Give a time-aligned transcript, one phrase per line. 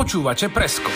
[0.00, 0.88] Počúvate Presko.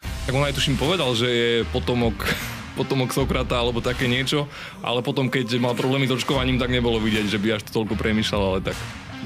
[0.00, 2.16] Tak on aj tuším povedal, že je potomok
[2.80, 4.48] potomok Sokrata alebo také niečo,
[4.80, 8.00] ale potom keď mal problémy s očkovaním, tak nebolo vidieť, že by až to toľko
[8.00, 8.76] premýšľal, ale tak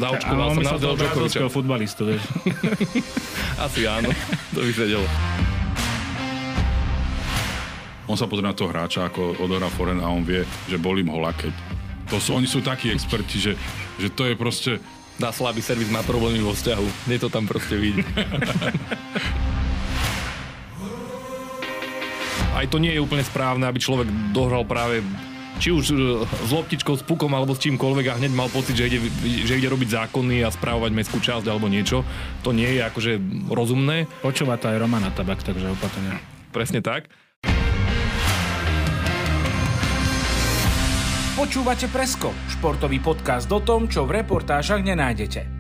[0.03, 1.47] zaočkoval som na Djokoviča.
[1.47, 2.27] futbalistu, vieš.
[3.71, 4.11] Asi áno,
[4.51, 5.07] to by sedelo.
[8.11, 11.23] On sa pozrie na toho hráča, ako odohrá foren a on vie, že bolí ho
[11.23, 11.55] lakeť.
[12.11, 13.53] To sú, oni sú takí experti, že,
[14.03, 14.98] že to je proste...
[15.19, 17.11] Dá slabý servis, má problémy vo vzťahu.
[17.11, 18.07] Nie to tam proste vidí.
[22.59, 25.03] Aj to nie je úplne správne, aby človek dohral práve
[25.59, 28.87] či už e, s loptičkou, s pukom alebo s čímkoľvek a hneď mal pocit, že
[28.91, 28.99] ide,
[29.47, 32.07] že ide robiť zákony a správovať mestskú časť alebo niečo.
[32.47, 33.13] To nie je akože
[33.51, 34.07] rozumné.
[34.23, 36.23] Počúva to aj Romana Tabak, takže opatrne.
[36.55, 37.11] Presne tak.
[41.39, 45.58] Počúvate Presko, športový podcast o tom, čo v reportážach nenájdete.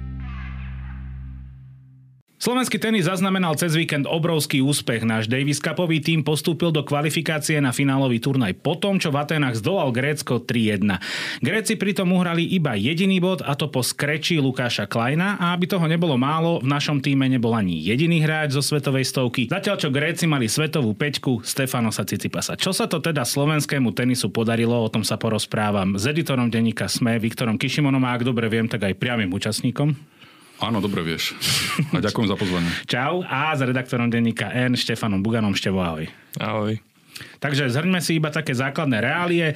[2.39, 5.03] Slovenský tenis zaznamenal cez víkend obrovský úspech.
[5.03, 9.58] Náš Davis Cupový tým postúpil do kvalifikácie na finálový turnaj po tom, čo v Atenách
[9.58, 11.03] zdolal Grécko 3-1.
[11.42, 15.83] Gréci pritom uhrali iba jediný bod a to po skreči Lukáša Kleina a aby toho
[15.91, 19.50] nebolo málo, v našom týme nebol ani jediný hráč zo svetovej stovky.
[19.50, 22.55] Zatiaľ čo Gréci mali svetovú peťku Stefanosa Cicipasa.
[22.55, 27.19] Čo sa to teda slovenskému tenisu podarilo, o tom sa porozprávam s editorom denníka SME
[27.19, 30.17] Viktorom Kišimonom a ak dobre viem, tak aj priamým účastníkom.
[30.58, 31.38] Áno, dobre vieš.
[31.94, 32.70] A ďakujem za pozvanie.
[32.90, 35.54] Čau a s redaktorom denníka N Štefanom Buganom.
[35.54, 36.10] Števo, ahoj.
[36.42, 36.82] Ahoj.
[37.38, 39.54] Takže zhrňme si iba také základné reálie.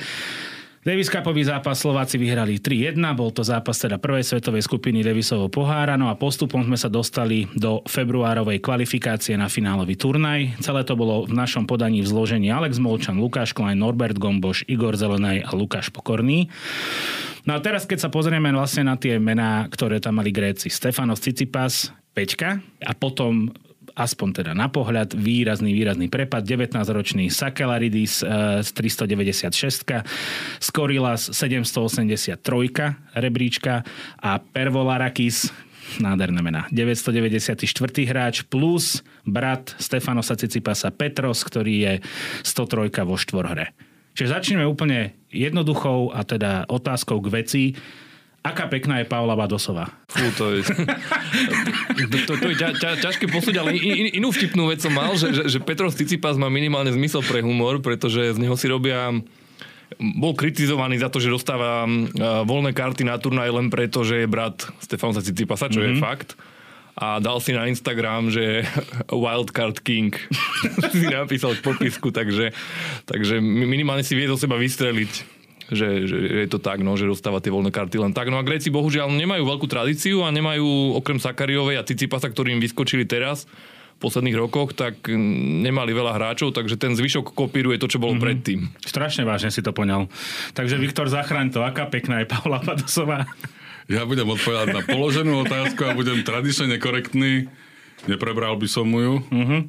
[0.82, 5.94] Davis Cupový zápas Slováci vyhrali 3-1, bol to zápas teda prvej svetovej skupiny Davisovho pohára,
[5.94, 10.58] no a postupom sme sa dostali do februárovej kvalifikácie na finálový turnaj.
[10.58, 14.98] Celé to bolo v našom podaní v zložení Alex Molčan, Lukáš Klein, Norbert Gomboš, Igor
[14.98, 16.50] Zelenaj a Lukáš Pokorný.
[17.46, 20.66] No a teraz, keď sa pozrieme vlastne na tie mená, ktoré tam mali Gréci.
[20.66, 23.54] Stefanos Cicipas, Peťka a potom
[23.94, 26.44] aspoň teda na pohľad, výrazný, výrazný prepad.
[26.44, 28.24] 19-ročný Sakelaridis
[28.62, 30.04] z 396,
[30.60, 32.38] Skorilas 783
[33.16, 33.84] rebríčka
[34.20, 35.52] a Pervolarakis
[36.00, 36.64] nádherné mená.
[36.72, 37.68] 994.
[38.08, 41.92] hráč plus brat Stefanosa Cicipasa Petros, ktorý je
[42.46, 43.76] 103 vo štvorhre.
[44.12, 47.64] Čiže začneme úplne jednoduchou a teda otázkou k veci.
[48.42, 49.94] Aká pekná je Paula Badosová?
[50.10, 54.66] Fú, to je, to, to, to je ťa, ťa, ťažké posúť, ale in, inú vtipnú
[54.66, 58.38] vec som mal, že, že, že Petros Cicipas má minimálne zmysel pre humor, pretože z
[58.42, 59.14] neho si robia
[60.18, 61.84] bol kritizovaný za to, že dostáva
[62.42, 66.00] voľné karty na turnaj len preto, že je brat Stefanosa Cicipasa, čo mm-hmm.
[66.00, 66.34] je fakt
[66.92, 68.68] a dal si na Instagram, že
[69.08, 70.12] Wildcard King
[70.92, 72.52] si napísal v popisku, takže,
[73.08, 75.41] takže minimálne si vie zo seba vystreliť.
[75.72, 78.28] Že, že je to tak, no, že dostáva tie voľné karty len tak.
[78.28, 83.08] No a Gréci bohužiaľ nemajú veľkú tradíciu a nemajú okrem Sakariovej a Cicipasa, ktorým vyskočili
[83.08, 83.48] teraz,
[83.96, 88.26] v posledných rokoch, tak nemali veľa hráčov, takže ten zvyšok kopíruje to, čo bolo mm-hmm.
[88.28, 88.60] predtým.
[88.82, 90.12] Strašne vážne si to poňal.
[90.52, 91.64] Takže Viktor, zachraň to.
[91.64, 93.24] Aká pekná je Paula Padosová.
[93.88, 97.48] Ja budem odpovedať na položenú otázku a budem tradične nekorektný.
[98.10, 99.60] Neprebral by som mu ju, uh-huh.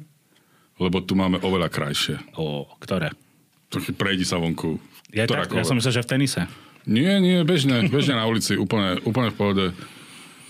[0.82, 2.18] lebo tu máme oveľa krajšie.
[2.34, 3.14] O, ktoré?
[3.74, 4.78] Prejdi sa vonku.
[5.10, 5.50] Je tak?
[5.52, 6.40] Ja som myslel, že v tenise.
[6.84, 9.66] Nie, nie, bežne, bežne na ulici, úplne, úplne v pohode.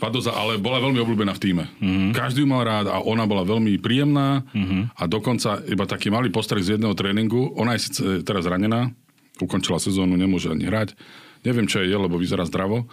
[0.03, 1.65] Padoza, ale bola veľmi obľúbená v týme.
[1.79, 2.11] Uh-huh.
[2.13, 4.91] Každý ju mal rád a ona bola veľmi príjemná uh-huh.
[4.91, 7.55] a dokonca iba taký malý postreh z jedného tréningu.
[7.57, 8.91] Ona je síce teraz zranená,
[9.39, 10.99] ukončila sezónu, nemôže ani hrať.
[11.47, 12.91] Neviem, čo je, lebo vyzerá zdravo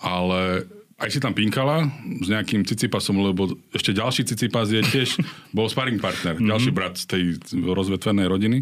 [0.00, 0.64] ale
[1.00, 1.88] aj si tam pinkala
[2.20, 5.20] s nejakým Cicipasom, lebo ešte ďalší Cicipas je tiež,
[5.56, 6.50] bol sparring partner, mm-hmm.
[6.50, 7.22] ďalší brat z tej
[7.52, 8.58] rozvetvenej rodiny.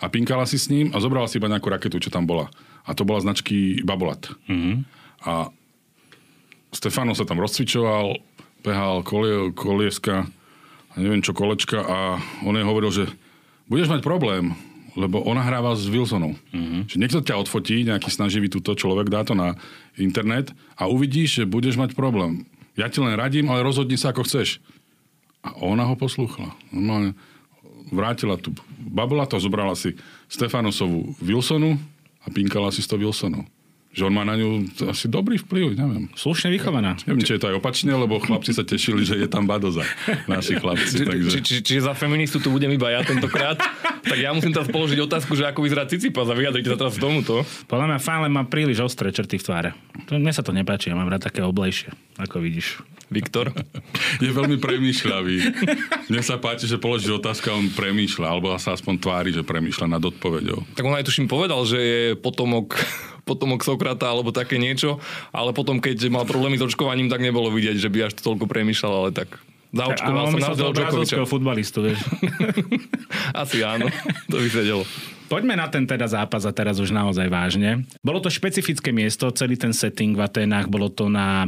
[0.00, 2.48] A pinkala si s ním a zobrala si iba nejakú raketu, čo tam bola.
[2.88, 4.32] A to bola značky Babolat.
[4.48, 4.76] Mm-hmm.
[5.28, 5.52] A
[6.72, 8.16] Stefano sa tam rozcvičoval,
[8.64, 10.24] behal kolie, kolieska
[10.90, 11.98] a neviem čo, kolečka a
[12.46, 13.04] on jej hovoril, že
[13.68, 14.56] budeš mať problém,
[14.96, 16.34] lebo ona hráva s Wilsonom.
[16.50, 16.82] Mm-hmm.
[16.88, 19.54] Že niekto ťa odfotí, nejaký snaživý túto človek, dá to na
[20.00, 22.48] internet a uvidíš, že budeš mať problém.
[22.78, 24.64] Ja ti len radím, ale rozhodni sa, ako chceš.
[25.44, 26.52] A ona ho poslúchla.
[26.72, 27.12] Normálne
[27.92, 29.94] vrátila tu babula, zobrala si
[30.30, 31.78] Stefanosovú Wilsonu
[32.24, 33.44] a pinkala si s to Wilsonu
[33.90, 36.06] že on má na ňu asi dobrý vplyv, neviem.
[36.14, 36.94] Slušne vychovaná.
[37.10, 39.82] Neviem, či je to aj opačne, lebo chlapci sa tešili, že je tam Badoza,
[40.30, 41.02] naši chlapci.
[41.02, 41.28] takže...
[41.34, 43.58] Či, či, čiže za feministu tu budem iba ja tentokrát,
[44.06, 47.42] tak ja musím teraz položiť otázku, že ako vyzerá Cicipas a vyjadrite sa teraz tomuto.
[47.66, 49.70] Podľa mňa fajn, má príliš ostré črty v tváre.
[50.06, 51.90] Mne sa to nepáči, ja mám rád také oblejšie,
[52.22, 52.86] ako vidíš.
[53.10, 53.50] Viktor?
[54.22, 55.36] Je veľmi premýšľavý.
[56.06, 59.98] Mne sa páči, že položí otázku a on premýšľa, alebo sa aspoň tvári, že premýšľa
[59.98, 60.62] nad odpovedou.
[60.78, 62.78] Tak on aj tuším povedal, že je potomok
[63.30, 64.98] potomok Sokrata alebo také niečo,
[65.30, 68.50] ale potom, keď mal problémy s očkovaním, tak nebolo vidieť, že by až to toľko
[68.50, 69.38] premýšľal, ale tak
[69.70, 71.30] Zaočkoval som naozaj Djokoviča.
[71.30, 72.02] futbalistu, vieš.
[73.46, 73.86] Asi áno,
[74.26, 74.82] to by sedelo.
[75.30, 77.86] Poďme na ten teda zápas a teraz už naozaj vážne.
[78.02, 81.46] Bolo to špecifické miesto, celý ten setting v Atenách, bolo to na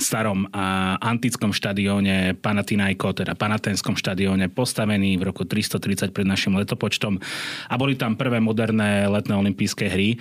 [0.00, 7.20] starom a antickom štadióne Panathinaiko, teda Panatenskom štadióne, postavený v roku 330 pred našim letopočtom
[7.68, 10.16] a boli tam prvé moderné letné olympijské hry.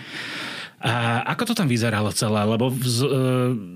[0.78, 2.38] A ako to tam vyzeralo celé?
[2.46, 3.10] Lebo z, e,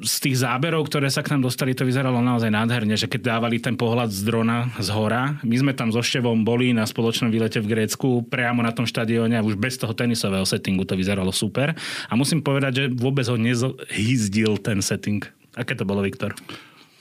[0.06, 3.58] z tých záberov, ktoré sa k nám dostali, to vyzeralo naozaj nádherne, že keď dávali
[3.58, 7.58] ten pohľad z drona z hora, my sme tam so Števom boli na spoločnom výlete
[7.58, 11.74] v Grécku, priamo na tom štadióne už bez toho tenisového settingu to vyzeralo super.
[12.06, 15.26] A musím povedať, že vôbec ho nezhýzdil ten setting.
[15.58, 16.38] Aké to bolo, Viktor?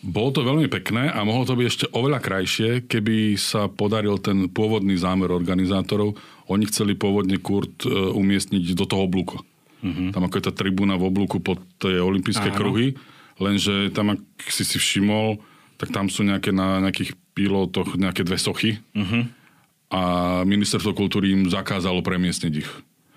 [0.00, 4.48] Bolo to veľmi pekné a mohlo to byť ešte oveľa krajšie, keby sa podaril ten
[4.48, 6.16] pôvodný zámer organizátorov.
[6.48, 9.44] Oni chceli pôvodne Kurt e, umiestniť do toho oblúka.
[9.80, 10.08] Mm-hmm.
[10.12, 12.58] Tam ako je tá tribúna v oblúku pod tie olympijské Áno.
[12.58, 12.96] kruhy,
[13.40, 15.40] lenže tam, ak si si všimol,
[15.80, 19.22] tak tam sú nejaké na nejakých pilotoch nejaké dve sochy mm-hmm.
[19.96, 20.00] a
[20.44, 22.70] ministerstvo kultúry im zakázalo premiestniť ich.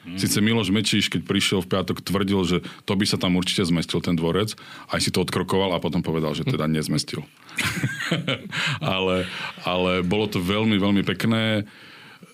[0.03, 0.19] Mm.
[0.19, 4.03] Sice Miloš Mečíš, keď prišiel v piatok, tvrdil, že to by sa tam určite zmestil
[4.03, 4.51] ten dvorec,
[4.91, 7.23] aj si to odkrokoval a potom povedal, že teda nezmestil.
[8.83, 9.27] ale,
[9.63, 11.63] ale bolo to veľmi, veľmi pekné.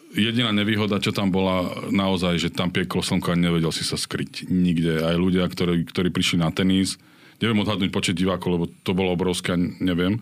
[0.10, 4.50] Jediná nevýhoda, čo tam bola naozaj, že tam pieklo slnko a nevedel si sa skryť
[4.50, 5.06] nikde.
[5.06, 6.98] Aj ľudia, ktorí, ktorí prišli na tenis,
[7.38, 10.18] neviem odhadnúť počet divákov, lebo to bolo obrovské, neviem,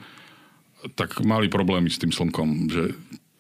[0.99, 2.83] tak mali problémy s tým slnkom, že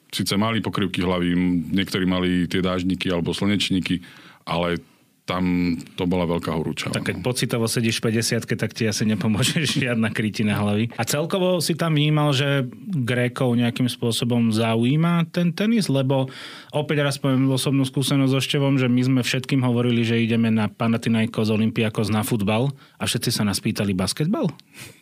[0.09, 1.35] síce mali pokrývky hlavy,
[1.75, 3.99] niektorí mali tie dážniky alebo slnečníky,
[4.47, 4.79] ale
[5.27, 6.95] tam to bola veľká horúčava.
[6.95, 10.95] Tak keď pocitovo sedíš v 50 tak ti asi nepomôže žiadna krytina hlavy.
[10.95, 16.31] A celkovo si tam vnímal, že Grékov nejakým spôsobom zaujíma ten tenis, lebo
[16.71, 20.71] opäť raz poviem osobnú skúsenosť so Števom, že my sme všetkým hovorili, že ideme na
[20.71, 24.47] Panathinaikos Olympiakos na futbal a všetci sa nás pýtali basketbal.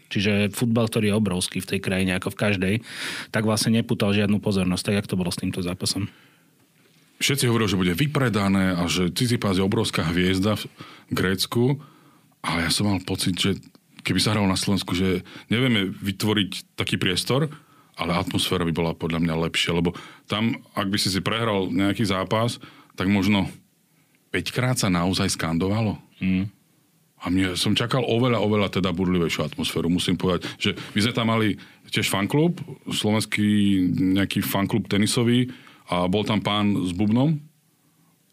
[0.10, 2.76] Čiže futbal, ktorý je obrovský v tej krajine, ako v každej,
[3.30, 4.90] tak vlastne nepútal žiadnu pozornosť.
[4.90, 6.10] Tak jak to bolo s týmto zápasom?
[7.16, 10.68] Všetci hovorili, že bude vypredané a že Tsitsipas je obrovská hviezda v
[11.16, 11.80] Grécku,
[12.44, 13.56] ale ja som mal pocit, že
[14.04, 17.50] keby sa hral na Slovensku, že nevieme vytvoriť taký priestor,
[17.96, 19.96] ale atmosféra by bola podľa mňa lepšia, lebo
[20.28, 22.60] tam, ak by si si prehral nejaký zápas,
[23.00, 23.48] tak možno
[24.36, 25.96] 5 krát sa naozaj skandovalo.
[26.20, 26.52] Mm.
[27.24, 31.28] A mne som čakal oveľa, oveľa teda burlivejšiu atmosféru, musím povedať, že my sme tam
[31.32, 31.58] mali
[31.90, 32.60] tiež fanklub,
[32.92, 33.82] slovenský
[34.20, 35.50] nejaký fanklub tenisový
[35.90, 37.38] a bol tam pán s bubnom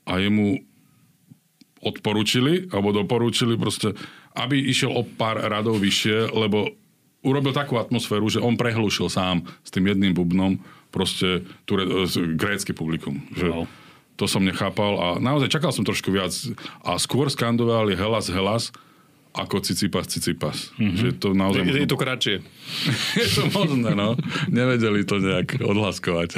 [0.09, 0.61] a jemu
[1.83, 3.93] odporúčili, alebo doporúčili proste,
[4.39, 6.71] aby išiel o pár radov vyššie, lebo
[7.27, 10.59] urobil takú atmosféru, že on prehlušil sám s tým jedným bubnom
[10.95, 11.87] proste ture,
[12.39, 13.23] grécky publikum.
[13.35, 13.67] Že Wow.
[14.21, 16.31] To som nechápal a naozaj čakal som trošku viac
[16.85, 18.69] a skôr skandovali Helas, Helas
[19.33, 20.71] ako Cicipas, Cicipas.
[20.77, 20.97] Mm-hmm.
[20.97, 21.65] Že to naozaj...
[21.65, 22.37] Je, je to kratšie.
[23.21, 24.15] je to možné, no.
[24.53, 26.37] Nevedeli to nejak odhlaskovať.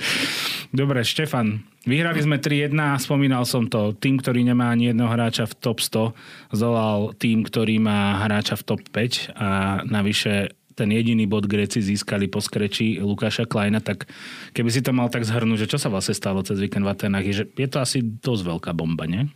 [0.70, 3.90] Dobre, Štefan, vyhrali sme 3-1 a spomínal som to.
[3.98, 8.66] Tým, ktorý nemá ani jedného hráča v top 100, zolal tým, ktorý má hráča v
[8.66, 9.48] top 5 a
[9.82, 14.08] navyše ten jediný bod Gréci získali po skreči Lukáša Kleina, tak
[14.56, 17.26] keby si to mal tak zhrnúť, že čo sa vlastne stalo cez víkend v Atenách,
[17.28, 19.28] je, že je to asi dosť veľká bomba, nie?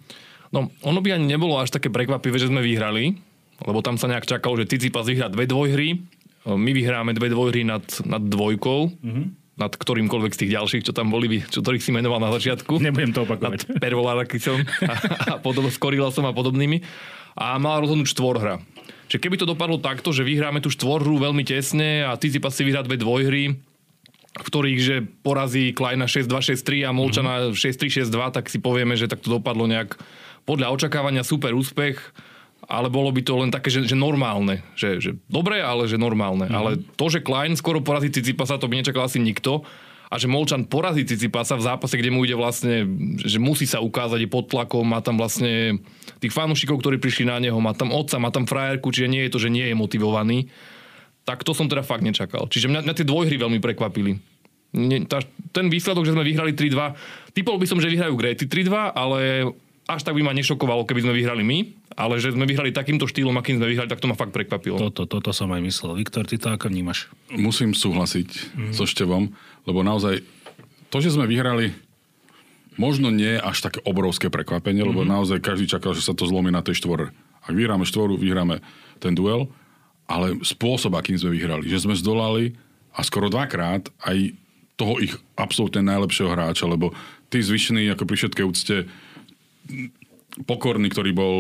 [0.55, 3.19] No, ono by ani nebolo až také prekvapivé, že sme vyhrali,
[3.67, 5.99] lebo tam sa nejak čakalo, že Tsitsipas vyhrá dve dvojhry,
[6.47, 9.25] my vyhráme dve dvojhry nad, nad dvojkou, mm-hmm.
[9.57, 12.85] nad ktorýmkoľvek z tých ďalších, čo tam boli, čo, ktorých si menoval na začiatku.
[12.85, 13.65] Nebudem to opakovať.
[13.67, 14.95] Nad Pervolarakisom a,
[15.35, 16.85] a podob, s Korilasom a podobnými.
[17.35, 18.61] A mala rozhodnúť štvorhra.
[19.09, 22.85] Čiže keby to dopadlo takto, že vyhráme tú štvorhru veľmi tesne a Tsitsipas si vyhrá
[22.85, 23.57] dve dvojhry,
[24.35, 29.09] v ktorých, že porazí Kleina 6-2, 6-3 a Molčana 6-3, 6-2, tak si povieme, že
[29.09, 29.97] tak to dopadlo nejak
[30.45, 32.01] podľa očakávania super úspech,
[32.65, 34.65] ale bolo by to len také, že, že normálne.
[34.77, 36.49] Že, že dobre, ale že normálne.
[36.49, 36.61] Mm-hmm.
[36.61, 39.65] Ale to, že Klein skoro porazí Cicipasa, to by nečakal asi nikto.
[40.13, 42.87] A že Molčan porazí Cicipasa v zápase, kde mu ide vlastne,
[43.19, 45.81] že musí sa ukázať, je pod tlakom, má tam vlastne
[46.23, 49.33] tých fanúšikov, ktorí prišli na neho, má tam otca, má tam frajerku, čiže nie je
[49.33, 50.53] to, že nie je motivovaný.
[51.25, 52.47] Tak to som teda fakt nečakal.
[52.47, 54.21] Čiže mňa, mňa tie dvojhry veľmi prekvapili.
[54.75, 55.23] Nie, tá,
[55.55, 59.51] ten výsledok, že sme vyhrali 3-2, typol by som, že vyhrajú Gréty 3-2, ale
[59.85, 61.59] až tak by ma nešokovalo, keby sme vyhrali my,
[61.93, 64.81] ale že sme vyhrali takýmto štýlom, akým sme vyhrali, tak to ma fakt prekvapilo.
[64.81, 66.01] Toto, toto som aj myslel.
[66.01, 67.13] Viktor, ty to ako vnímaš?
[67.29, 68.73] Musím súhlasiť mm.
[68.73, 69.37] so Števom,
[69.69, 70.25] lebo naozaj
[70.89, 71.77] to, že sme vyhrali,
[72.81, 74.97] možno nie až také obrovské prekvapenie, mm-hmm.
[74.97, 77.13] lebo naozaj každý čakal, že sa to zlomí na tej štvore.
[77.45, 78.65] Ak vyhráme štvoru, vyhráme
[79.05, 79.53] ten duel,
[80.09, 82.57] ale spôsob, akým sme vyhrali, že sme zdolali
[82.97, 84.33] a skoro dvakrát aj
[84.75, 86.91] toho ich absolútne najlepšieho hráča, lebo
[87.31, 88.77] tí zvyšní, ako pri všetkej úcte,
[90.45, 91.37] Pokorný, ktorý bol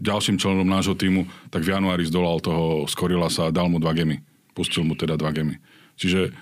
[0.00, 3.92] ďalším členom nášho týmu, tak v januári zdolal toho Skorila sa a dal mu dva
[3.92, 4.24] gemy.
[4.56, 5.60] pustil mu teda dva gemy.
[6.00, 6.32] Čiže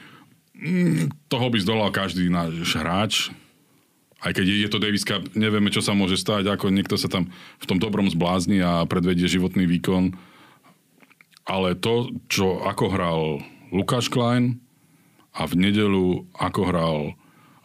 [0.54, 3.34] mm, toho by zdolal každý náš hráč,
[4.18, 7.30] aj keď je to Davis Cup, nevieme, čo sa môže stať, ako niekto sa tam
[7.62, 10.10] v tom dobrom zblázni a predvedie životný výkon.
[11.46, 13.20] Ale to, čo ako hral
[13.70, 14.58] Lukáš Klein
[15.30, 16.96] a v nedelu ako hral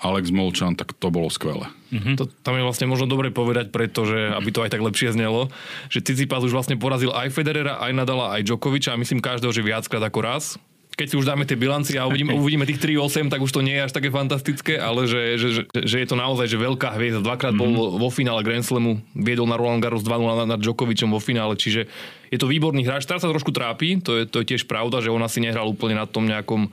[0.04, 1.72] Alex Molčan, tak to bolo skvelé.
[1.96, 2.16] Mm-hmm.
[2.20, 5.48] To, tam je vlastne možno dobre povedať, pretože, aby to aj tak lepšie znelo,
[5.88, 9.64] že Tsitsipas už vlastne porazil aj Federera, aj Nadala, aj Djokoviča a myslím každého, že
[9.64, 10.60] viackrát ako raz
[10.94, 13.76] keď si už dáme tie bilancie a uvidíme, uvidíme tých 3-8, tak už to nie
[13.78, 17.26] je až také fantastické, ale že, že, že, že je to naozaj že veľká hviezda.
[17.26, 17.74] Dvakrát mm-hmm.
[17.74, 18.00] bol mhm.
[18.00, 21.90] vo finále Grand Slamu, viedol na Roland Garros 2-0 nad Djokovicom vo finále, čiže
[22.30, 23.10] je to výborný hráč.
[23.10, 25.98] Teraz sa trošku trápi, to je, to je tiež pravda, že on asi nehral úplne
[25.98, 26.70] na tom nejakom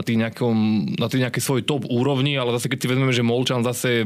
[0.00, 0.56] na tých, nejakom,
[0.96, 4.00] na tých nejakej svoj top úrovni, ale zase keď si vezmeme, že Molčan zase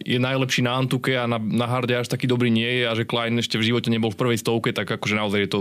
[0.00, 3.04] je najlepší na Antuke a na, na Harde až taký dobrý nie je a že
[3.04, 5.60] Klein ešte v živote nebol v prvej stovke, tak akože naozaj je to,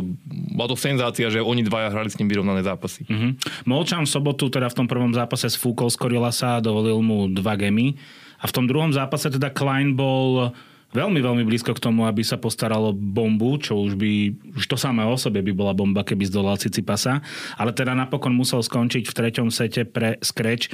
[0.55, 3.03] bola to senzácia, že oni dvaja hrali s ním vyrovnané zápasy.
[3.03, 3.67] Mm-hmm.
[3.67, 7.59] Molčan v sobotu teda v tom prvom zápase sfúkol z Korilasa a dovolil mu dva
[7.59, 7.99] gemy
[8.39, 10.55] a v tom druhom zápase teda Klein bol
[10.93, 14.11] veľmi, veľmi blízko k tomu, aby sa postaralo bombu, čo už by,
[14.55, 17.19] už to samé o sebe by bola bomba, keby zdolal Cicipasa,
[17.57, 20.71] ale teda napokon musel skončiť v treťom sete pre Scratch.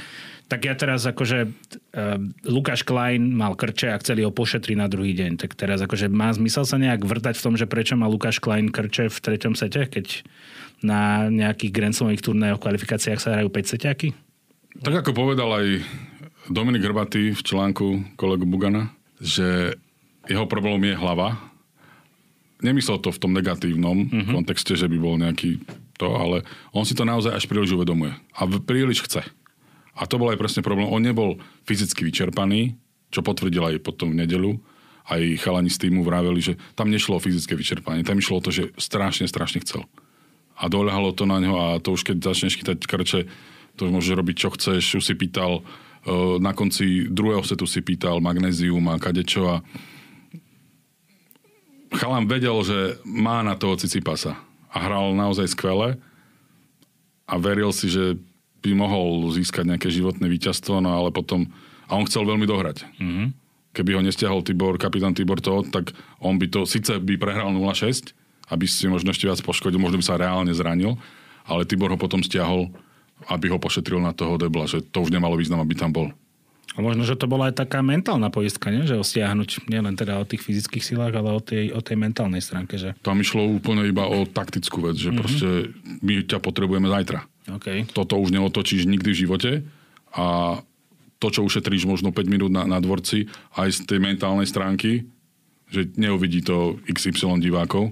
[0.49, 5.13] Tak ja teraz akože uh, Lukáš Klein mal krče a chceli ho pošetriť na druhý
[5.13, 5.39] deň.
[5.39, 8.73] Tak teraz akože má zmysel sa nejak vrtať v tom, že prečo má Lukáš Klein
[8.73, 10.25] krče v treťom sete, keď
[10.81, 14.07] na nejakých Grand turnajoch kvalifikáciách sa hrajú 5 seťaky?
[14.79, 15.67] Tak ako povedal aj
[16.47, 19.75] Dominik Hrbatý v článku kolegu Bugana, že
[20.29, 21.41] jeho problém je hlava.
[22.61, 24.35] Nemyslel to v tom negatívnom uh-huh.
[24.35, 25.63] kontexte, že by bol nejaký
[25.97, 28.13] to, ale on si to naozaj až príliš uvedomuje.
[28.37, 29.25] A príliš chce.
[29.99, 30.87] A to bol aj presne problém.
[30.87, 32.79] On nebol fyzicky vyčerpaný,
[33.11, 34.55] čo potvrdil aj potom v nedelu.
[35.09, 38.05] Aj chalani z týmu vraveli, že tam nešlo o fyzické vyčerpanie.
[38.05, 39.83] Tam išlo o to, že strašne, strašne chcel.
[40.59, 43.21] A doľahalo to na ňo a to už keď začneš chytať krče,
[43.79, 44.83] to už môžeš robiť, čo chceš.
[44.99, 45.63] Už si pýtal,
[46.03, 49.55] e, na konci druhého setu si pýtal magnézium a kadečo a
[51.89, 54.37] Chalan vedel, že má na toho Cicipasa
[54.69, 55.97] a hral naozaj skvele
[57.25, 58.17] a veril si, že
[58.61, 61.49] by mohol získať nejaké životné víťazstvo, no ale potom...
[61.89, 62.85] A on chcel veľmi dohrať.
[63.01, 63.27] Mm-hmm.
[63.73, 65.89] Keby ho nestiahol Tibor, kapitán Tibor to, tak
[66.21, 68.13] on by to, síce by prehral 0-6,
[68.53, 70.97] aby si možno ešte viac poškodil, možno by sa reálne zranil,
[71.49, 72.69] ale Tibor ho potom stiahol,
[73.29, 76.13] aby ho pošetril na toho debla, že to už nemalo význam, aby tam bol.
[76.77, 78.85] A možno, že to bola aj taká mentálna poistka, nie?
[78.85, 82.45] že ho stiahnuť nielen teda o tých fyzických silách, ale o tej, o tej mentálnej
[82.45, 82.77] stránke.
[82.77, 82.93] Že...
[83.01, 85.19] Tam išlo úplne iba o taktickú vec, že mm-hmm.
[85.19, 85.47] proste
[86.05, 87.25] my ťa potrebujeme zajtra.
[87.57, 87.89] Okay.
[87.89, 89.51] Toto už neotočíš nikdy v živote
[90.13, 90.59] a
[91.19, 93.27] to, čo ušetríš možno 5 minút na, na dvorci,
[93.59, 95.09] aj z tej mentálnej stránky,
[95.67, 97.91] že neuvidí to XY divákov,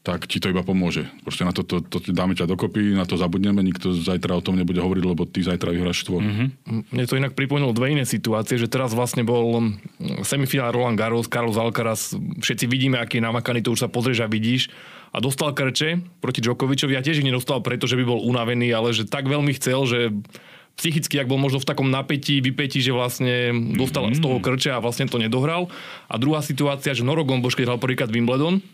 [0.00, 1.04] tak ti to iba pomôže.
[1.20, 4.56] Proste na to, to, to dáme ťa dokopy, na to zabudneme, nikto zajtra o tom
[4.56, 6.24] nebude hovoriť, lebo ty zajtra vyhráš štvor.
[6.24, 6.48] Mm-hmm.
[6.88, 11.28] Mne to inak pripomínalo dve iné situácie, že teraz vlastne bol mm, semifinál Roland Garros,
[11.28, 14.72] Carlos Alcaraz, všetci vidíme, aký je namakaný, to už sa pozrieš a vidíš
[15.10, 18.94] a dostal krče proti Djokovičovi a tiež ich nedostal preto, že by bol unavený, ale
[18.94, 19.98] že tak veľmi chcel, že
[20.78, 24.16] psychicky, ak bol možno v takom napätí, vypätí, že vlastne dostal mm-hmm.
[24.16, 25.68] z toho krče a vlastne to nedohral.
[26.08, 28.64] A druhá situácia, že Noro Gomboš, keď hral prvýkrát Wimbledon,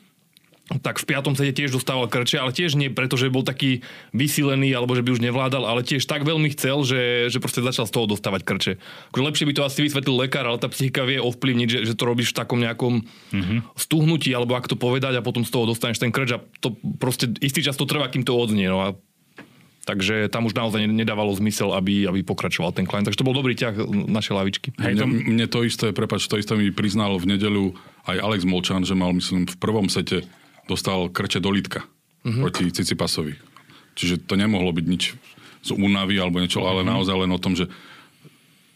[0.66, 4.74] tak v piatom sete tiež dostával krče, ale tiež nie preto, že bol taký vysilený
[4.74, 7.94] alebo že by už nevládal, ale tiež tak veľmi chcel, že, že proste začal z
[7.94, 8.72] toho dostávať krče.
[9.14, 12.04] Akože lepšie by to asi vysvetlil lekár, ale tá psychika vie ovplyvniť, že, že to
[12.10, 13.58] robíš v takom nejakom mm-hmm.
[13.78, 17.38] stuhnutí, alebo ako to povedať a potom z toho dostaneš ten krč a to proste
[17.38, 18.66] istý čas to trvá, kým to odznie.
[18.66, 18.88] No a
[19.86, 23.06] Takže tam už naozaj nedávalo zmysel, aby, aby pokračoval ten klient.
[23.06, 24.68] Takže to bol dobrý ťah našej lavičky.
[24.82, 25.06] Hej, to...
[25.06, 27.70] mne, mne to isté, prepač, to isté mi priznal v nedelu
[28.10, 30.26] aj Alex Molčan, že mal, myslím, v prvom sete
[30.66, 32.42] dostal krče do lítka uh-huh.
[32.46, 33.38] proti Cicipasovi.
[33.96, 35.16] Čiže to nemohlo byť nič
[35.66, 36.92] z únavy alebo niečo, ale uh-huh.
[36.98, 37.70] naozaj len o tom, že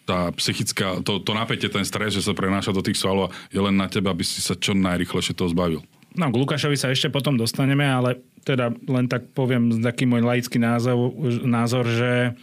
[0.09, 3.79] tá psychická, to, to napätie, ten stres, že sa prenáša do tých svalov je len
[3.79, 5.87] na teba, aby si sa čo najrychlejšie toho zbavil.
[6.19, 10.59] No, k Lukášovi sa ešte potom dostaneme, ale teda len tak poviem taký môj laický
[10.59, 11.15] názor,
[11.47, 12.35] názor, že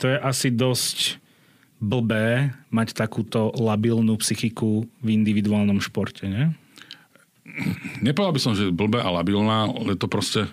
[0.00, 1.20] to je asi dosť
[1.84, 6.56] blbé mať takúto labilnú psychiku v individuálnom športe, nie?
[8.02, 10.48] Nepovedal by som, že blbé a labilná, ale to proste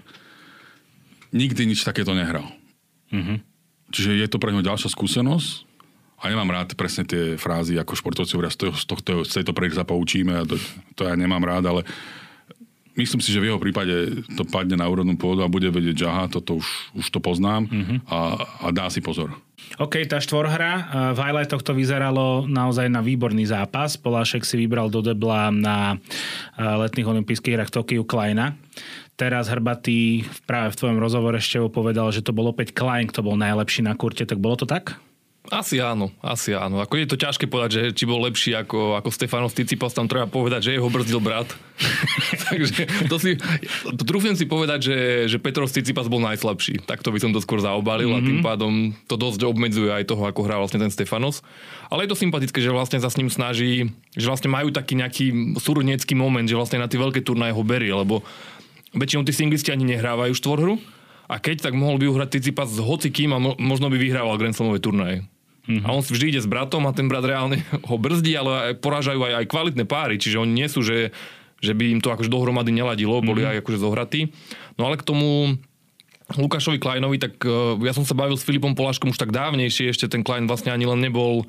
[1.31, 2.47] nikdy nič takéto nehral.
[3.11, 3.37] Mm-hmm.
[3.91, 5.67] Čiže je to pre neho ďalšia skúsenosť
[6.21, 9.89] a nemám rád presne tie frázy, ako športovci hovoria, z, tohto, z tejto prejsť sa
[9.89, 10.55] poučíme a to,
[10.95, 11.81] to ja nemám rád, ale
[12.99, 16.07] myslím si, že v jeho prípade to padne na úrodnú pôdu a bude vedieť, že
[16.07, 16.67] aha, toto už,
[16.97, 17.97] už to poznám mm-hmm.
[18.09, 18.19] a,
[18.63, 19.31] a dá si pozor.
[19.79, 20.89] OK, tá štvorhra.
[21.15, 23.95] V highlightoch to vyzeralo naozaj na výborný zápas.
[23.95, 25.95] Polášek si vybral do debla na
[26.57, 28.57] letných olympijských hrách Tokiu Kleina.
[29.15, 33.37] teraz Hrbatý práve v tvojom rozhovore ešte povedal, že to bol opäť Klein, kto bol
[33.37, 34.97] najlepší na kurte, tak bolo to tak?
[35.49, 36.85] Asi áno, asi áno.
[36.85, 40.29] Ako je to ťažké povedať, že či bol lepší ako, ako Stefanos Ticipas, tam treba
[40.29, 41.49] povedať, že jeho brzdil brat.
[42.53, 43.41] Takže to si,
[43.89, 46.85] to trúfim si povedať, že, že Petros Ticipas bol najslabší.
[46.85, 48.21] Tak to by som to skôr zaobalil mm-hmm.
[48.21, 48.45] a tým mhm.
[48.45, 48.73] pádom
[49.09, 51.41] to dosť obmedzuje aj toho, ako hrá vlastne ten Stefanos.
[51.89, 55.57] Ale je to sympatické, že vlastne sa s ním snaží, že vlastne majú taký nejaký
[55.57, 58.21] súrodnecký moment, že vlastne na tie veľké turnaje ho berie, lebo
[58.93, 61.00] väčšinou tí singlisti ani nehrávajú štvorhru
[61.31, 64.51] a keď, tak mohol by uhrať Tsitsipas s hocikým a mo- možno by vyhrával Grand
[64.51, 65.23] Slamové turnaje.
[65.63, 65.87] Mm-hmm.
[65.87, 69.23] A on vždy ide s bratom a ten brat reálne ho brzdí, ale aj porážajú
[69.23, 71.15] aj, aj kvalitné páry, čiže oni nie sú, že,
[71.63, 73.51] že by im to akože dohromady neladilo, boli mm-hmm.
[73.55, 74.21] aj akože zohratí.
[74.75, 75.55] No ale k tomu
[76.35, 80.11] Lukášovi Kleinovi, tak uh, ja som sa bavil s Filipom Poláškom už tak dávnejšie, ešte
[80.11, 81.47] ten Klein vlastne ani len nebol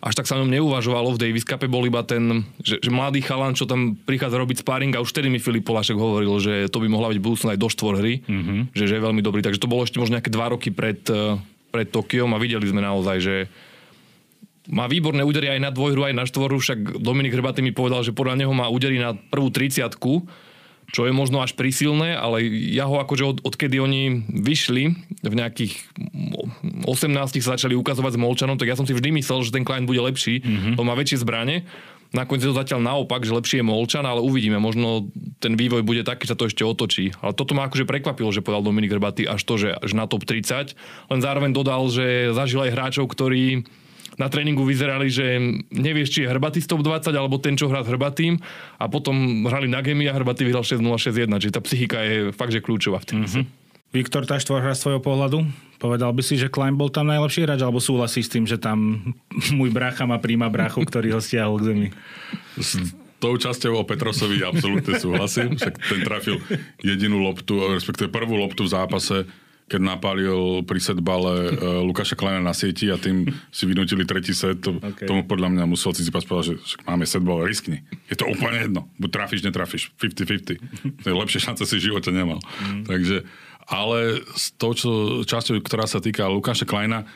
[0.00, 1.12] až tak sa ňom neuvažovalo.
[1.12, 4.96] V Davis Cup bol iba ten, že, že mladý chalan, čo tam prichádza robiť sparring
[4.96, 7.68] a už vtedy mi Filip Polášek hovoril, že to by mohla byť budúcnosť aj do
[7.68, 8.72] štvor hry, mm-hmm.
[8.72, 9.44] že, že je veľmi dobrý.
[9.44, 11.36] Takže to bolo ešte možno nejaké dva roky pred, eh,
[11.68, 13.36] pred Tokiom a videli sme naozaj, že
[14.72, 18.16] má výborné údery aj na dvojhru, aj na štvoru, však Dominik Hrbatý mi povedal, že
[18.16, 19.84] podľa neho má údery na prvú 30
[20.90, 24.84] čo je možno až prísilné, ale ja ho akože od, odkedy oni vyšli
[25.22, 25.72] v nejakých
[26.86, 29.86] 18 sa začali ukazovať s Molčanom, tak ja som si vždy myslel, že ten klient
[29.86, 30.74] bude lepší, mm-hmm.
[30.76, 31.64] on má väčšie zbranie.
[32.10, 35.06] Nakoniec je to zatiaľ naopak, že lepšie je Molčan, ale uvidíme, možno
[35.38, 37.14] ten vývoj bude taký, že sa to ešte otočí.
[37.22, 40.26] Ale toto ma akože prekvapilo, že povedal Dominik Hrbatý až to, že až na top
[40.26, 40.74] 30.
[41.06, 43.62] Len zároveň dodal, že zažil aj hráčov, ktorí
[44.20, 45.40] na tréningu vyzerali, že
[45.72, 48.36] nevieš, či je Hrbatý top 20 alebo ten, čo hrá s Hrbatým
[48.76, 52.52] a potom hrali na Gemi a Hrbatý vyhral 6-0, 6-1, čiže tá psychika je fakt,
[52.52, 53.18] že kľúčová v tým.
[53.24, 53.44] Mm-hmm.
[53.90, 55.42] Viktor Taštvor hra svojho pohľadu?
[55.80, 59.02] Povedal by si, že Klein bol tam najlepší hráč, alebo súhlasí s tým, že tam
[59.58, 61.88] môj brácha má príma bráchu, ktorý ho stiahol k zemi?
[62.60, 62.76] S
[63.20, 66.40] tou časťou o Petrosovi absolútne súhlasím, však ten trafil
[66.80, 69.28] jedinú loptu, respektíve prvú loptu v zápase,
[69.70, 74.58] keď napálil pri setbale uh, Lukáša Kleina na sieti a tým si vynutili tretí set,
[74.58, 75.06] to, okay.
[75.06, 77.86] tomu podľa mňa musel Cicipas povedať, že máme setbal, riskni.
[78.10, 78.90] Je to úplne jedno.
[78.98, 79.94] Buď trafíš, netrafíš.
[80.02, 81.06] 50-50.
[81.06, 82.42] To je lepšie šance si v živote nemal.
[82.66, 82.82] Mm.
[82.90, 83.22] Takže,
[83.70, 84.90] ale z toho, čo,
[85.22, 87.06] časťou, ktorá sa týka Lukáša Kleina,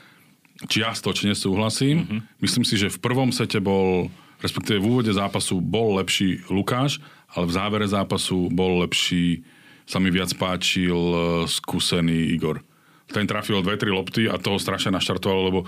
[0.70, 2.06] čiastočne súhlasím.
[2.06, 2.20] Mm-hmm.
[2.38, 4.06] Myslím si, že v prvom sete bol,
[4.38, 7.02] respektíve v úvode zápasu bol lepší Lukáš,
[7.34, 9.42] ale v závere zápasu bol lepší
[9.85, 11.18] sa mi viac páčil e,
[11.49, 12.64] skúsený Igor.
[13.12, 15.61] Ten trafil dve, tri lopty a toho strašne naštartoval, lebo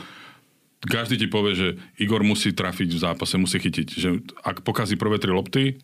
[0.84, 1.68] každý ti povie, že
[2.00, 3.86] Igor musí trafiť v zápase, musí chytiť.
[3.92, 4.08] Že
[4.40, 5.80] ak pokazí prvé tri lopty,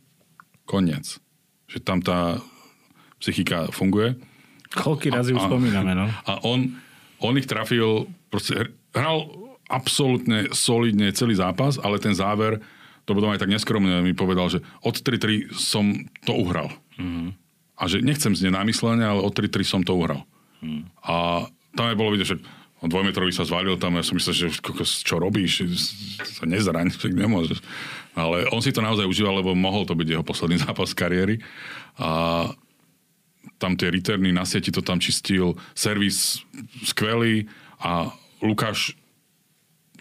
[0.65, 1.21] koniec.
[1.69, 2.41] Že tam tá
[3.21, 4.17] psychika funguje.
[4.73, 6.09] Koľky razy už spomíname, no.
[6.09, 6.77] A on,
[7.21, 9.29] on ich trafil, proste hral
[9.69, 12.61] absolútne solidne celý zápas, ale ten záver,
[13.05, 15.93] to potom aj tak neskromne mi povedal, že od 3-3 som
[16.25, 16.69] to uhral.
[17.01, 17.42] Mm-hmm.
[17.77, 20.23] A že nechcem znieť námyslene, ale o 3-3 som to uhral.
[20.63, 20.87] Hmm.
[21.03, 22.39] A tam aj bolo vidieť, že
[22.83, 24.47] on dvojmetrový sa zvalil tam, ja som myslel, že
[25.07, 25.63] čo robíš,
[26.27, 27.63] sa nezraň, však nemôžeš.
[28.19, 31.39] Ale on si to naozaj užíval, lebo mohol to byť jeho posledný zápas kariéry.
[32.03, 32.51] A
[33.63, 36.43] tam tie returny na sieti to tam čistil, servis
[36.83, 37.47] skvelý
[37.79, 38.11] a
[38.43, 38.99] Lukáš,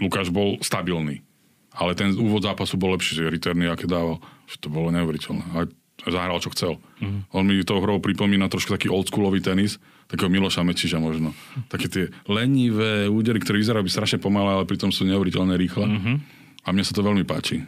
[0.02, 1.22] Lukáš bol stabilný.
[1.72, 4.18] Ale ten úvod zápasu bol lepší, že returny aké dával,
[4.50, 5.46] že to bolo neuveriteľné.
[5.54, 5.70] Aj
[6.10, 6.74] zahral, čo chcel.
[6.98, 7.22] Mm.
[7.36, 9.78] On mi tou hrou pripomína trošku taký oldschoolový tenis,
[10.10, 11.38] takého Miloša Mečiža možno.
[11.70, 15.86] Také tie lenivé údery, ktoré vyzerajú byť strašne pomalé, ale pritom sú neuveriteľne rýchle.
[15.86, 16.16] Mm-hmm.
[16.66, 17.62] A mne sa to veľmi páči.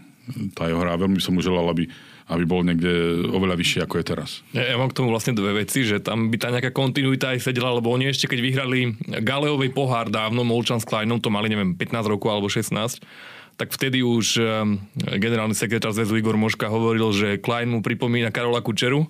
[0.56, 1.84] Tá jeho hra, veľmi som mu želal, aby,
[2.32, 4.30] aby bol niekde oveľa vyšší, ako je teraz.
[4.56, 7.44] Ja, ja mám k tomu vlastne dve veci, že tam by tá nejaká kontinuita aj
[7.44, 11.76] sedela, lebo oni ešte keď vyhrali Galeovej pohár dávno, Molčan s Kleinom, to mali neviem
[11.76, 12.72] 15 rokov alebo 16,
[13.56, 14.82] tak vtedy už ehm,
[15.18, 19.08] generálny sekretár zväzu Igor Moška hovoril, že Klein mu pripomína Karola Kučeru,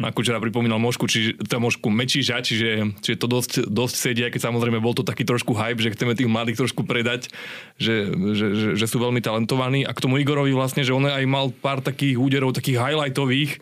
[0.00, 4.32] a Kučera pripomínal Mošku, či, to Mošku Mečíža, čiže, čiže to dosť, dosť sedí, aj
[4.32, 7.28] keď samozrejme bol to taký trošku hype, že chceme tých mladých trošku predať,
[7.76, 9.84] že, že, že, že sú veľmi talentovaní.
[9.84, 13.60] A k tomu Igorovi vlastne, že on aj mal pár takých úderov, takých highlightových,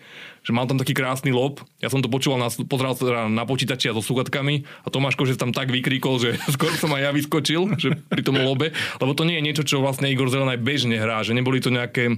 [0.48, 1.60] že mal tam taký krásny lob.
[1.82, 5.36] Ja som to počúval, na, pozeral sa na počítači a so sluchatkami a Tomáško, že
[5.36, 8.72] tam tak vykríkol, že skoro som aj ja vyskočil že pri tom lobe,
[9.02, 12.16] lebo to nie je niečo, čo vlastne Igor Zelenaj bežne hrá, že neboli to nejaké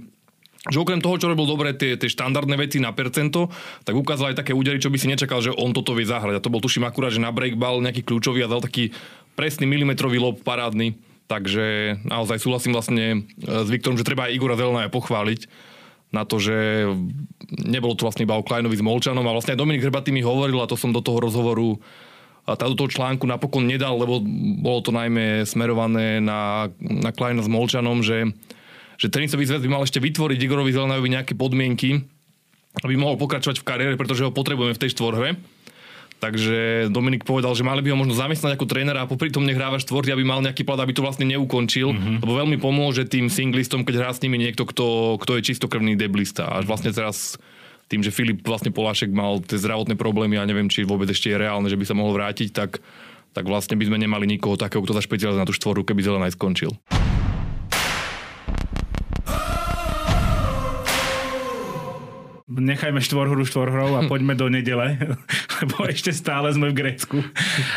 [0.68, 3.48] že okrem toho, čo robil dobre tie, tie štandardné veci na percento,
[3.88, 6.36] tak ukázal aj také údery, čo by si nečakal, že on toto vie zahrať.
[6.36, 8.92] A to bol tuším akurát, že na breakball nejaký kľúčový a dal taký
[9.40, 11.00] presný milimetrový lob parádny.
[11.32, 15.48] Takže naozaj súhlasím vlastne e, s Viktorom, že treba aj Igora Zelena pochváliť
[16.10, 16.90] na to, že
[17.54, 20.58] nebolo to vlastne iba o Kleinovi s Molčanom a vlastne aj Dominik Hrbatý mi hovoril
[20.58, 21.78] a to som do toho rozhovoru
[22.50, 24.18] a toho článku napokon nedal, lebo
[24.58, 28.26] bolo to najmä smerované na, na Kleina s Molčanom, že,
[29.00, 32.04] že tenisový zväz by mal ešte vytvoriť Igorovi Zelenovi nejaké podmienky,
[32.84, 35.40] aby mohol pokračovať v kariére, pretože ho potrebujeme v tej štvorhre.
[36.20, 39.80] Takže Dominik povedal, že mali by ho možno zamestnať ako trénera a popri tom nehráva
[39.80, 41.96] štvorty, aby mal nejaký plat, aby to vlastne neukončil.
[41.96, 42.20] Mm-hmm.
[42.20, 46.44] Lebo veľmi pomôže tým singlistom, keď hrá s nimi niekto, kto, kto je čistokrvný deblista.
[46.44, 47.40] A vlastne teraz
[47.88, 51.40] tým, že Filip vlastne Polášek mal tie zdravotné problémy a neviem, či vôbec ešte je
[51.40, 52.84] reálne, že by sa mohol vrátiť, tak,
[53.32, 56.36] tak vlastne by sme nemali nikoho takého, kto sa špecializuje na tú štvoru, keby Zelenaj
[56.36, 56.76] skončil.
[62.50, 64.98] Nechajme štvorhru štvorhrou a poďme do nedele,
[65.62, 67.22] lebo ešte stále sme v Grécku.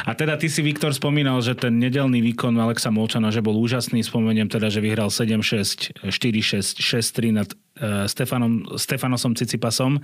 [0.03, 4.01] A teda ty si, Viktor, spomínal, že ten nedelný výkon Alexa Molčana, že bol úžasný.
[4.01, 7.49] Spomeniem teda, že vyhral 7-6, 4-6, 6-3 nad
[7.81, 9.97] Stefanom, Stefanosom Cicipasom.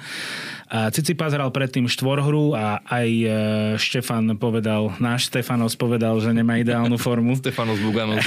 [0.74, 3.32] A Cicipas hral predtým štvorhru a aj uh,
[3.78, 7.38] Štefan povedal, náš Stefanos povedal, že nemá ideálnu formu.
[7.42, 8.26] Stefanos Buganos.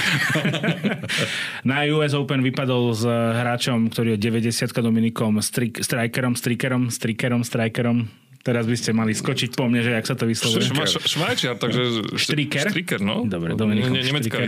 [1.67, 8.07] Na US Open vypadol s hráčom, ktorý je 90 Dominikom Strik, Strikerom, Strikerom, Strikerom, Strikerom.
[8.43, 10.67] Teraz by ste mali skočiť po mne, že jak sa to vyslovuje.
[10.67, 12.11] Šva- Švajčiar, takže...
[12.19, 12.67] Štriker?
[12.71, 13.23] Štriker, no.
[13.23, 14.43] Dobre, Dominikom Ne- Nemecká.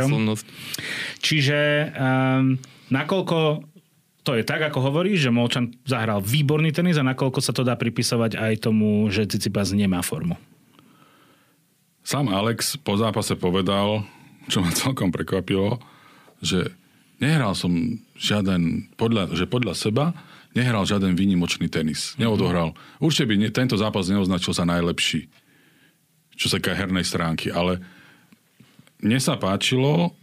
[1.24, 1.60] Čiže
[1.96, 2.60] um,
[2.92, 3.64] nakoľko
[4.26, 7.78] to je tak, ako hovoríš, že Molčan zahral výborný tenis a nakoľko sa to dá
[7.78, 10.34] pripisovať aj tomu, že Cicipas nemá formu.
[12.02, 14.02] Sám Alex po zápase povedal,
[14.50, 15.78] čo ma celkom prekvapilo,
[16.42, 16.74] že
[17.22, 20.18] nehral som žiaden, podľa, že podľa seba
[20.58, 22.18] nehral žiaden výnimočný tenis.
[22.18, 22.74] Neodohral.
[22.98, 25.30] Určite by ne, tento zápas neoznačil sa najlepší,
[26.34, 27.78] čo sa týka hernej stránky, ale
[29.06, 30.18] mne sa páčilo,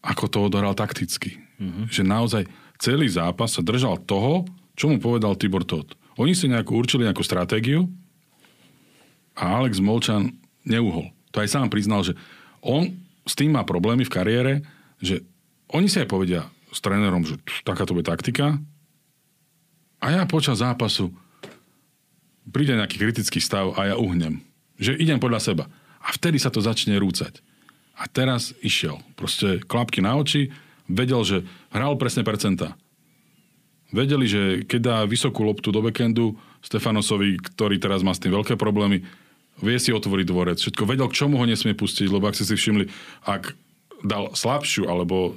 [0.00, 1.36] ako to odohral takticky.
[1.60, 1.84] Mm-hmm.
[1.92, 2.42] Že naozaj
[2.82, 4.42] celý zápas sa držal toho,
[4.74, 5.94] čo mu povedal Tibor Todd.
[6.18, 7.86] Oni si nejakú určili nejakú stratégiu
[9.38, 10.34] a Alex Molčan
[10.66, 11.14] neuhol.
[11.30, 12.18] To aj sám priznal, že
[12.58, 12.90] on
[13.22, 14.52] s tým má problémy v kariére,
[14.98, 15.22] že
[15.70, 18.58] oni si aj povedia s trénerom, že taká to bude taktika
[20.02, 21.14] a ja počas zápasu
[22.50, 24.42] príde nejaký kritický stav a ja uhnem.
[24.82, 25.64] Že idem podľa seba.
[26.02, 27.38] A vtedy sa to začne rúcať.
[27.94, 28.98] A teraz išiel.
[29.14, 30.50] Proste klapky na oči,
[30.92, 31.36] vedel, že
[31.72, 32.76] hral presne percenta.
[33.92, 38.56] Vedeli, že keď dá vysokú loptu do backendu Stefanosovi, ktorý teraz má s tým veľké
[38.56, 39.04] problémy,
[39.60, 40.58] vie si otvoriť dvorec.
[40.60, 42.88] Všetko vedel, k čomu ho nesmie pustiť, lebo ak ste si všimli,
[43.28, 43.52] ak
[44.00, 45.36] dal slabšiu alebo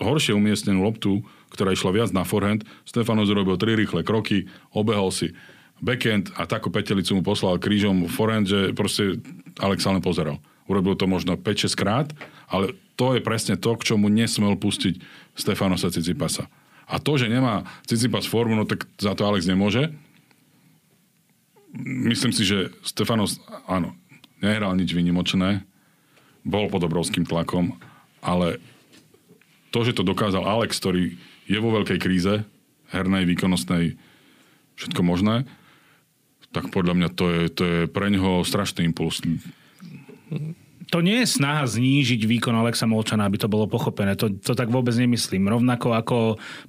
[0.00, 1.20] horšie umiestnenú loptu,
[1.52, 5.36] ktorá išla viac na forehand, Stefanos urobil tri rýchle kroky, obehol si
[5.84, 9.20] backhand a takú petelicu mu poslal krížom forehand, že proste
[9.60, 10.40] Alex len pozeral.
[10.70, 12.14] Urobil to možno 5-6 krát,
[12.46, 15.02] ale to je presne to, k čomu nesmel pustiť
[15.34, 16.46] Stefanosa Cicipasa.
[16.86, 19.90] A to, že nemá Cicipas formu, no tak za to Alex nemôže.
[21.74, 23.98] Myslím si, že Stefanos, áno,
[24.38, 25.66] nehral nič výnimočné,
[26.46, 27.74] bol pod obrovským tlakom,
[28.22, 28.62] ale
[29.70, 31.18] to, že to dokázal Alex, ktorý
[31.50, 32.46] je vo veľkej kríze,
[32.90, 33.98] hernej, výkonnostnej,
[34.78, 35.46] všetko možné,
[36.50, 39.22] tak podľa mňa to je, to je pre neho strašný impuls.
[40.90, 44.18] To nie je snaha znížiť výkon Alexa Molčana, aby to bolo pochopené.
[44.18, 45.46] To, to tak vôbec nemyslím.
[45.46, 46.18] Rovnako ako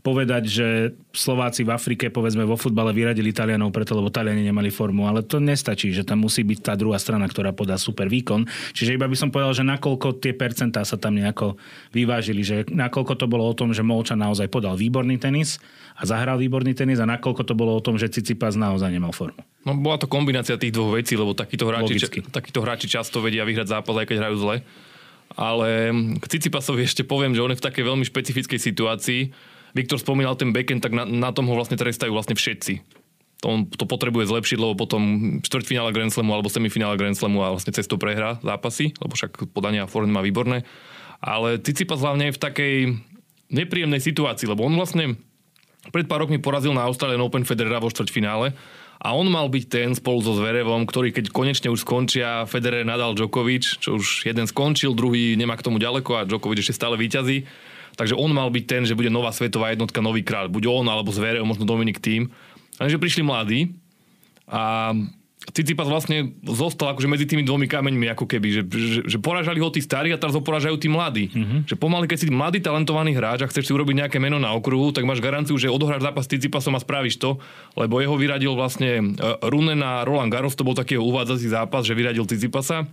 [0.05, 0.67] povedať, že
[1.10, 5.10] Slováci v Afrike, povedzme vo futbale, vyradili Talianov preto, lebo Taliani nemali formu.
[5.10, 8.45] Ale to nestačí, že tam musí byť tá druhá strana, ktorá podá super výkon.
[8.77, 11.57] Čiže iba by som povedal, že nakoľko tie percentá sa tam nejako
[11.89, 12.45] vyvážili.
[12.45, 15.57] Že nakoľko to bolo o tom, že Molčan naozaj podal výborný tenis
[15.97, 19.41] a zahral výborný tenis a nakoľko to bolo o tom, že Cicipas naozaj nemal formu.
[19.62, 22.19] No bola to kombinácia tých dvoch vecí, lebo takíto hráči, Logicky.
[22.26, 24.56] takíto hráči často vedia vyhrať zápas, aj keď hrajú zle.
[25.38, 29.21] Ale k Cicipasovi ešte poviem, že on je v takej veľmi špecifickej situácii.
[29.71, 32.84] Viktor spomínal ten backend, tak na, na tom ho vlastne trestajú vlastne všetci.
[33.41, 35.02] To on to potrebuje zlepšiť, lebo potom
[35.41, 39.86] štvrťfinále Grand Slamu alebo semifinále Grand Slamu a vlastne cestou prehrá zápasy, lebo však podania
[39.86, 40.65] a forehand má výborné.
[41.21, 42.76] Ale Cicipas hlavne je v takej
[43.54, 45.17] nepríjemnej situácii, lebo on vlastne
[45.89, 48.54] pred pár rokmi porazil na Australian Open Federera vo štvrťfinále
[49.01, 53.17] a on mal byť ten spolu so Zverevom, ktorý keď konečne už skončia Federer, Nadal,
[53.17, 57.49] Djokovic, čo už jeden skončil, druhý nemá k tomu ďaleko a Djokovic ešte stále víťazí.
[57.97, 60.53] Takže on mal byť ten, že bude nová svetová jednotka, nový kráľ.
[60.53, 62.29] Buď on, alebo Zverev, možno Dominik Tým.
[62.77, 63.73] Takže prišli mladí
[64.45, 64.93] a
[65.41, 69.73] Cicipas vlastne zostal akože medzi tými dvomi kameňmi, ako keby, že, že, že porážali ho
[69.73, 71.34] tí starí a teraz ho porážajú tí mladí.
[71.34, 71.60] Mm-hmm.
[71.65, 74.93] Že pomaly, keď si mladý talentovaný hráč a chceš si urobiť nejaké meno na okruhu,
[74.93, 77.41] tak máš garanciu, že odohráš zápas Cicipasom a spravíš to,
[77.73, 81.97] lebo jeho vyradil vlastne e, Rune na Roland Garros, to bol taký uvádzací zápas, že
[81.97, 82.86] vyradil Cicipasa.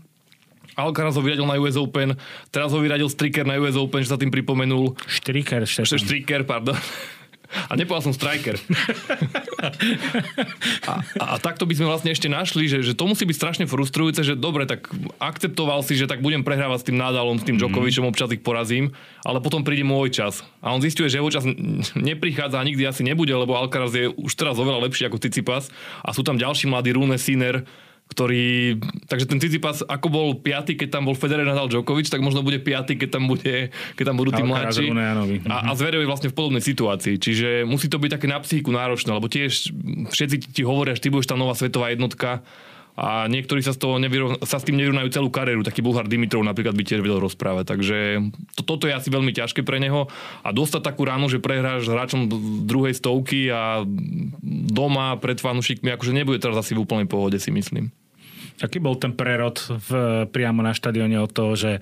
[0.72, 2.16] Alcaraz ho vyradil na US Open,
[2.48, 4.96] teraz ho vyradil Stricker na US Open, že sa tým pripomenul.
[5.04, 6.00] Striker, Štefan.
[6.00, 6.80] Stricker, pardon.
[7.48, 8.60] A nepovedal som striker.
[10.84, 13.64] a, a, a takto by sme vlastne ešte našli, že, že to musí byť strašne
[13.64, 17.56] frustrujúce, že dobre, tak akceptoval si, že tak budem prehrávať s tým Nadalom, s tým
[17.56, 18.10] Djokovicom, mm.
[18.12, 18.92] občas ich porazím,
[19.24, 20.44] ale potom príde môj čas.
[20.60, 21.48] A on zistuje, že jeho čas
[21.96, 25.72] neprichádza a nikdy asi nebude, lebo Alcaraz je už teraz oveľa lepší ako Cicipas
[26.04, 27.64] a sú tam ďalší mladí Rune Sinner,
[28.08, 28.80] ktorý...
[29.06, 32.56] Takže ten Tsitsipas, ako bol piatý, keď tam bol Federer Nadal Djokovic, tak možno bude
[32.58, 34.88] piatý, keď tam, bude, keď tam budú tí mladší.
[35.46, 37.20] A, a Zverev je vlastne v podobnej situácii.
[37.20, 39.70] Čiže musí to byť také na psychiku náročné, lebo tiež
[40.08, 42.40] všetci ti hovoria, že ty budeš tá nová svetová jednotka
[42.98, 45.62] a niektorí sa, z toho nevyrovn- sa s tým nevyrovnajú celú kariéru.
[45.62, 47.70] Taký Bulhar Dimitrov napríklad by tiež vedel rozprávať.
[47.70, 47.98] Takže
[48.58, 50.10] to, toto je asi veľmi ťažké pre neho.
[50.42, 52.26] A dostať takú ránu, že prehráš s hráčom
[52.66, 53.86] druhej stovky a
[54.66, 57.94] doma pred fanúšikmi, akože nebude teraz asi v úplnej pohode, si myslím.
[58.58, 61.78] Aký bol ten prerod v, priamo na štadióne od toho, že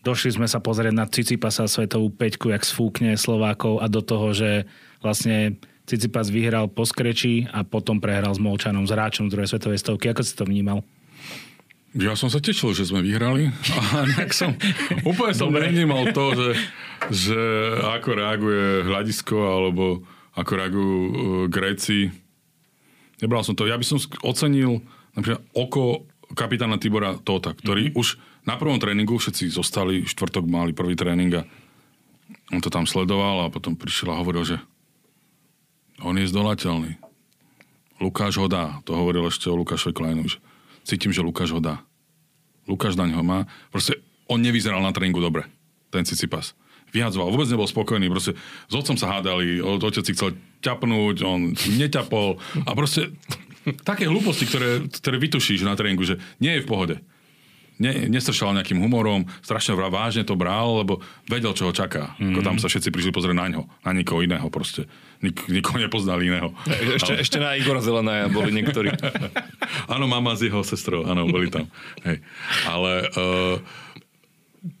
[0.00, 4.64] došli sme sa pozrieť na Cicipasa svetovú peťku, jak sfúkne Slovákov a do toho, že
[5.04, 10.10] vlastne Cicipas vyhral po skreči a potom prehral s Molčanom, s hráčom druhej svetovej stovky.
[10.10, 10.82] Ako si to vnímal?
[11.96, 14.52] Ja som sa tešil, že sme vyhrali a nejak som
[15.06, 16.48] úplne som nevnímal to, že,
[17.08, 17.40] že
[17.80, 20.04] ako reaguje hľadisko alebo
[20.36, 21.12] ako reagujú uh,
[21.48, 22.12] Gréci.
[23.24, 23.64] Nebral som to.
[23.64, 24.84] Ja by som ocenil
[25.16, 26.04] napríklad oko
[26.36, 28.00] kapitána Tibora Tota, ktorý mm-hmm.
[28.02, 31.42] už na prvom tréningu všetci zostali, štvrtok mali prvý tréning a
[32.52, 34.56] on to tam sledoval a potom prišiel a hovoril, že
[36.02, 37.00] on je zdolateľný.
[37.96, 38.84] Lukáš ho dá.
[38.84, 40.28] To hovoril ešte o Lukášovi Kleinu.
[40.28, 40.38] Že
[40.84, 41.80] cítim, že Lukáš ho dá.
[42.68, 43.48] Lukáš daň ho má.
[43.72, 43.96] Proste
[44.28, 45.48] on nevyzeral na tréningu dobre.
[45.88, 46.52] Ten Cicipas.
[46.92, 47.32] Vyhadzoval.
[47.32, 48.12] Vôbec nebol spokojný.
[48.12, 48.36] Proste
[48.68, 49.64] s otcom sa hádali.
[49.64, 52.36] Otec si chcel ťapnúť, on neťapol.
[52.68, 53.16] A proste
[53.88, 56.96] také hlúposti, ktoré, ktoré vytušíš na tréningu, že nie je v pohode
[57.78, 62.16] ne, nestršal nejakým humorom, strašne vážne to bral, lebo vedel, čo ho čaká.
[62.16, 62.32] Mm-hmm.
[62.32, 64.88] Ako tam sa všetci prišli pozrieť na ňo, na nikoho iného proste.
[65.26, 66.54] Nik, nikoho nepoznali iného.
[66.94, 67.22] Ešte, Ale...
[67.26, 68.94] ešte na Igora Zelenaja boli niektorí.
[69.94, 71.66] áno, mama s jeho sestrou, áno, boli tam.
[72.06, 72.22] Hej.
[72.70, 73.58] Ale uh,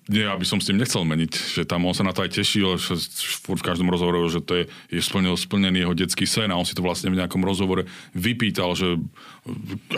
[0.06, 2.78] nie, aby som s tým nechcel meniť, že tam on sa na to aj tešil,
[2.78, 2.94] že
[3.42, 6.66] furt v každom rozhovore, že to je, je splnil, splnený jeho detský sen a on
[6.66, 8.98] si to vlastne v nejakom rozhovore vypýtal, že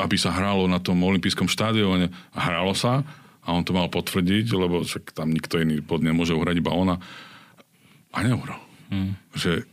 [0.01, 3.05] aby sa hralo na tom olympijskom štádióne a hralo sa
[3.45, 6.97] a on to mal potvrdiť, lebo však tam nikto iný pod nemôže uhrať iba ona
[8.13, 8.61] a neuhral.
[8.89, 9.17] Hmm.
[9.37, 9.65] Že,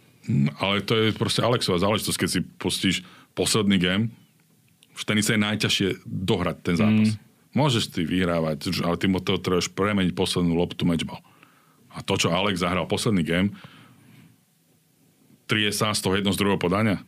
[0.58, 2.96] ale to je proste Alexová záležitosť, keď si pustíš
[3.38, 4.06] posledný game,
[4.96, 7.10] v tenise je najťažšie dohrať ten zápas.
[7.14, 11.24] Hmm Môžeš ty vyhrávať, ale ty mu to trebuješ premeniť poslednú loptu matchball.
[11.96, 13.56] A to, čo Alex zahral posledný game,
[15.72, 17.00] sa z toho jedno z druhého podania.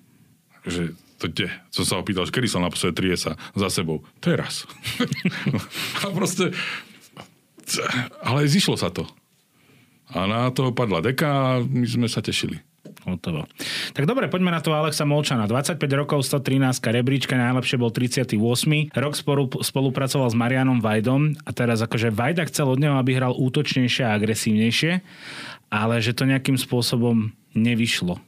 [0.64, 1.52] Takže to kde?
[1.76, 4.08] Som sa opýtal, že kedy som naposledy sa za sebou.
[4.24, 4.64] To je raz.
[6.08, 6.56] a proste...
[8.24, 9.04] Ale zišlo sa to.
[10.16, 12.64] A na toho padla deka a my sme sa tešili.
[13.08, 13.48] Hotovo.
[13.96, 15.48] Tak dobre, poďme na to Alexa Molčana.
[15.48, 18.36] 25 rokov, 113 rebríčka, najlepšie bol 38.
[18.92, 23.32] Rok spolu, spolupracoval s Marianom Vajdom a teraz akože Vajda chcel od neho, aby hral
[23.32, 25.00] útočnejšie a agresívnejšie,
[25.72, 28.20] ale že to nejakým spôsobom nevyšlo.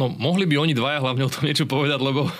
[0.00, 2.32] No, mohli by oni dvaja hlavne o tom niečo povedať, lebo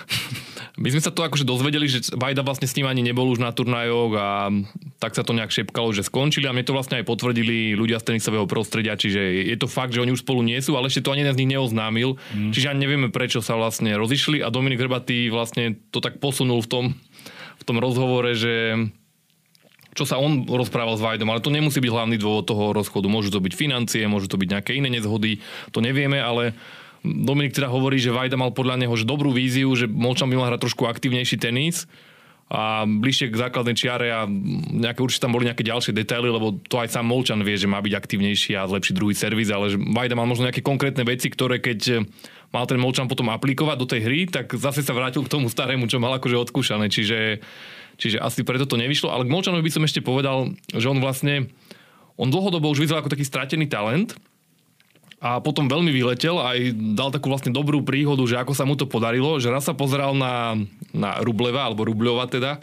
[0.82, 3.54] my sme sa to akože dozvedeli, že Vajda vlastne s ním ani nebol už na
[3.54, 4.50] turnajoch a
[4.98, 8.10] tak sa to nejak šepkalo, že skončili a mne to vlastne aj potvrdili ľudia z
[8.10, 11.14] tenisového prostredia, čiže je to fakt, že oni už spolu nie sú, ale ešte to
[11.14, 12.50] ani jeden z nich neoznámil, mm.
[12.50, 16.68] čiže ani nevieme, prečo sa vlastne rozišli a Dominik Hrbatý vlastne to tak posunul v
[16.68, 16.84] tom,
[17.62, 18.74] v tom rozhovore, že
[19.92, 23.12] čo sa on rozprával s Vajdom, ale to nemusí byť hlavný dôvod toho rozchodu.
[23.12, 26.56] Môžu to byť financie, môžu to byť nejaké iné nezhody, to nevieme, ale
[27.02, 30.48] Dominik teda hovorí, že Vajda mal podľa neho že dobrú víziu, že Molčan by mal
[30.54, 31.90] hrať trošku aktívnejší tenis
[32.52, 36.78] a bližšie k základnej čiare a nejaké, určite tam boli nejaké ďalšie detaily, lebo to
[36.78, 40.14] aj sám Molčan vie, že má byť aktívnejší a zlepšiť druhý servis, ale že Vajda
[40.14, 42.04] mal možno nejaké konkrétne veci, ktoré keď
[42.52, 45.88] mal ten Molčan potom aplikovať do tej hry, tak zase sa vrátil k tomu starému,
[45.88, 46.92] čo mal akože odskúšané.
[46.92, 47.40] Čiže,
[47.96, 49.08] čiže asi preto to nevyšlo.
[49.08, 51.48] Ale k Molčanovi by som ešte povedal, že on vlastne
[52.20, 54.12] on dlhodobo už vyzeral ako taký stratený talent,
[55.22, 56.58] a potom veľmi vyletel aj
[56.98, 60.18] dal takú vlastne dobrú príhodu, že ako sa mu to podarilo, že raz sa pozeral
[60.18, 60.58] na,
[60.90, 62.58] na Rubleva, alebo Rubľova teda,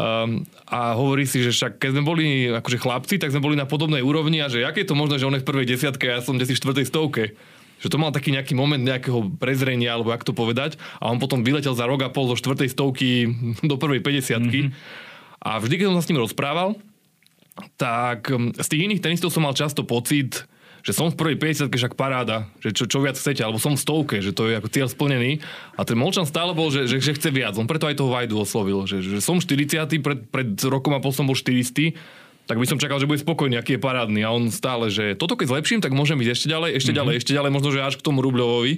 [0.00, 3.68] um, a hovorí si, že však keď sme boli akože chlapci, tak sme boli na
[3.68, 6.16] podobnej úrovni a že aké je to možné, že on je v prvej desiatke a
[6.16, 7.36] ja som desi v štvrtej stovke.
[7.84, 10.78] Že to mal taký nejaký moment nejakého prezrenia, alebo jak to povedať.
[11.02, 13.28] A on potom vyletel za rok a pol zo štvrtej stovky
[13.70, 14.68] do prvej 50 mm-hmm.
[15.42, 16.78] A vždy, keď som sa s ním rozprával,
[17.76, 20.48] tak um, z tých iných tenistov som mal často pocit,
[20.82, 23.82] že som v prvej 50 však paráda, že čo, čo viac chcete, alebo som v
[23.82, 25.38] stovke, že to je ako cieľ splnený.
[25.78, 27.54] A ten Molčan stále bol, že, že, že chce viac.
[27.54, 31.14] On preto aj toho Vajdu oslovil, že, že som 40 pred, pred rokom a pol
[31.14, 31.94] som bol 400,
[32.50, 34.26] tak by som čakal, že bude spokojný, aký je parádny.
[34.26, 36.98] A on stále, že toto keď zlepším, tak môžem ísť ešte ďalej, ešte mm-hmm.
[36.98, 38.74] ďalej, ešte ďalej, možno, že až k tomu Rubľovovi.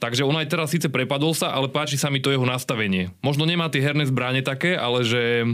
[0.00, 3.12] Takže on aj teraz síce prepadol sa, ale páči sa mi to jeho nastavenie.
[3.20, 5.44] Možno nemá tie herné zbranie také, ale že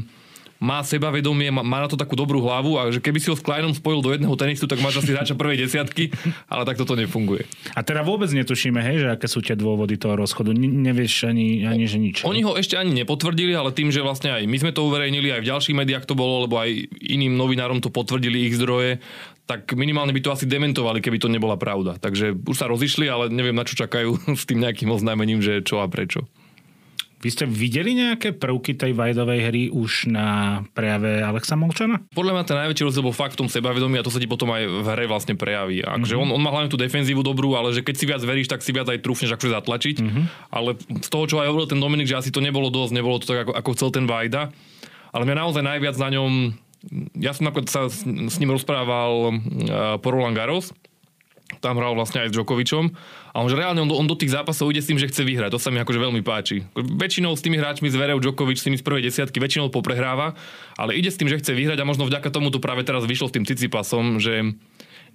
[0.57, 3.45] má sebavedomie, má, má na to takú dobrú hlavu a že keby si ho s
[3.45, 6.13] Kleinom spojil do jedného tenistu, tak máš asi hráča prvej desiatky,
[6.53, 7.45] ale tak toto nefunguje.
[7.77, 10.57] A teda vôbec netušíme, hej, že aké sú tie dôvody toho rozchodu.
[10.57, 12.17] Ne, nevieš ani, ani že nič.
[12.25, 15.43] Oni ho ešte ani nepotvrdili, ale tým, že vlastne aj my sme to uverejnili, aj
[15.45, 16.73] v ďalších médiách to bolo, lebo aj
[17.05, 18.99] iným novinárom to potvrdili ich zdroje,
[19.47, 21.95] tak minimálne by to asi dementovali, keby to nebola pravda.
[22.03, 25.81] Takže už sa rozišli, ale neviem, na čo čakajú s tým nejakým oznámením, že čo
[25.81, 26.27] a prečo.
[27.17, 32.05] Vy ste videli nejaké prvky tej Vajdovej hry už na prejave Alexa Molčana?
[32.13, 34.53] Podľa mňa ten najväčší rozdiel bol fakt v tom sebavedomí a to sa ti potom
[34.53, 35.81] aj v hre vlastne prejaví.
[35.81, 36.29] Akože mm-hmm.
[36.29, 38.69] on, on má hlavne tú defenzívu dobrú, ale že keď si viac veríš, tak si
[38.69, 39.97] viac aj trúfneš akože zatlačiť.
[40.05, 40.25] Mm-hmm.
[40.53, 43.33] Ale z toho, čo aj hovoril ten Dominik, že asi to nebolo dosť, nebolo to
[43.33, 44.53] tak, ako, ako chcel ten Vajda.
[45.17, 46.33] Ale mňa naozaj najviac na ňom...
[47.17, 50.77] Ja som napríklad sa s, s ním rozprával uh, po Roland Garros
[51.63, 52.85] tam hral vlastne aj s Djokovičom
[53.33, 55.23] a on že reálne on do, on do tých zápasov ide s tým, že chce
[55.23, 55.55] vyhrať.
[55.55, 56.67] To sa mi akože veľmi páči.
[56.75, 60.35] Väčšinou s tými hráčmi zverev Djokovič, s tými z prvej desiatky, väčšinou poprehráva,
[60.75, 63.31] ale ide s tým, že chce vyhrať a možno vďaka tomu to práve teraz vyšlo
[63.31, 64.59] s tým Cicipasom, že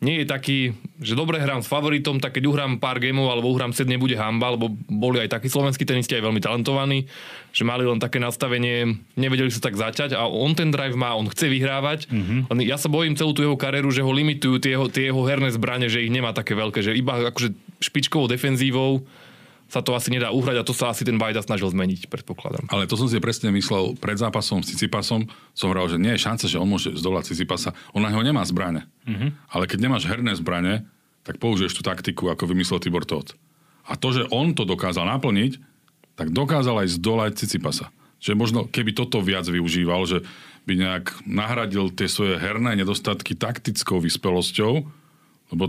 [0.01, 3.69] nie je taký, že dobre hrám s favoritom, tak keď uhrám pár gameov alebo uhrám
[3.69, 7.05] set, nebude hamba, lebo boli aj takí slovenskí tenisti aj veľmi talentovaní,
[7.53, 11.29] že mali len také nastavenie, nevedeli sa tak zaťať a on ten drive má, on
[11.29, 12.09] chce vyhrávať.
[12.09, 12.65] Mm-hmm.
[12.65, 15.53] Ja sa bojím celú tú jeho kariéru, že ho limitujú tie jeho, tie jeho herné
[15.53, 19.05] zbranie, že ich nemá také veľké, že iba akože špičkovou defenzívou
[19.71, 22.67] sa to asi nedá uhrať a to sa asi ten Vajda snažil zmeniť, predpokladám.
[22.67, 25.31] Ale to som si presne myslel pred zápasom s Cicipasom.
[25.55, 27.71] Som hovoril, že nie je šanca, že on môže zdolať Cicipasa.
[27.95, 28.83] On na neho nemá zbrane.
[29.07, 29.55] Mm-hmm.
[29.55, 30.83] Ale keď nemáš herné zbrane,
[31.23, 33.39] tak použiješ tú taktiku, ako vymyslel Tibor Todt.
[33.87, 35.63] A to, že on to dokázal naplniť,
[36.19, 37.95] tak dokázal aj zdolať Cicipasa.
[38.19, 40.27] Že možno, keby toto viac využíval, že
[40.67, 44.83] by nejak nahradil tie svoje herné nedostatky taktickou vyspelosťou,
[45.55, 45.63] lebo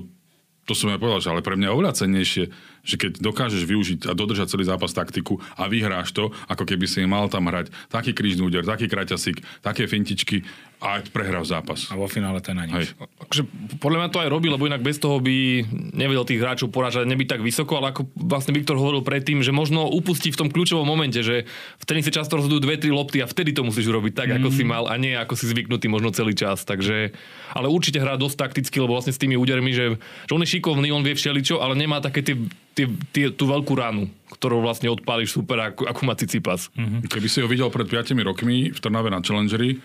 [0.63, 2.45] to som ja povedal, že ale pre mňa je oveľa cennejšie,
[2.83, 7.07] že keď dokážeš využiť a dodržať celý zápas taktiku a vyhráš to, ako keby si
[7.07, 10.43] mal tam hrať taký krížny úder, taký kraťasík, také fintičky
[10.83, 11.87] a prehral zápas.
[11.89, 12.91] A vo finále ten na nič.
[12.99, 13.47] Akože,
[13.79, 15.63] podľa mňa to aj robí, lebo inak bez toho by
[15.95, 19.87] nevedel tých hráčov porážať, nebyť tak vysoko, ale ako vlastne Viktor hovoril predtým, že možno
[19.87, 21.47] upustí v tom kľúčovom momente, že
[21.79, 24.37] v tenise často rozhodujú dve, tri lopty a vtedy to musíš urobiť tak, mm.
[24.43, 26.67] ako si mal a nie ako si zvyknutý možno celý čas.
[26.67, 27.15] Takže,
[27.55, 30.91] ale určite hrá dosť takticky, lebo vlastne s tými údermi, že, že on je šikovný,
[30.91, 32.35] on vie všeličo, ale nemá také tie,
[32.73, 36.73] tie, tie, tú veľkú ránu, ktorou vlastne odpálíš super, ako, ako má Cicipas.
[36.73, 37.09] Mm-hmm.
[37.09, 39.81] Keby si ho videl pred 5 rokmi v Trnave na Challengeri,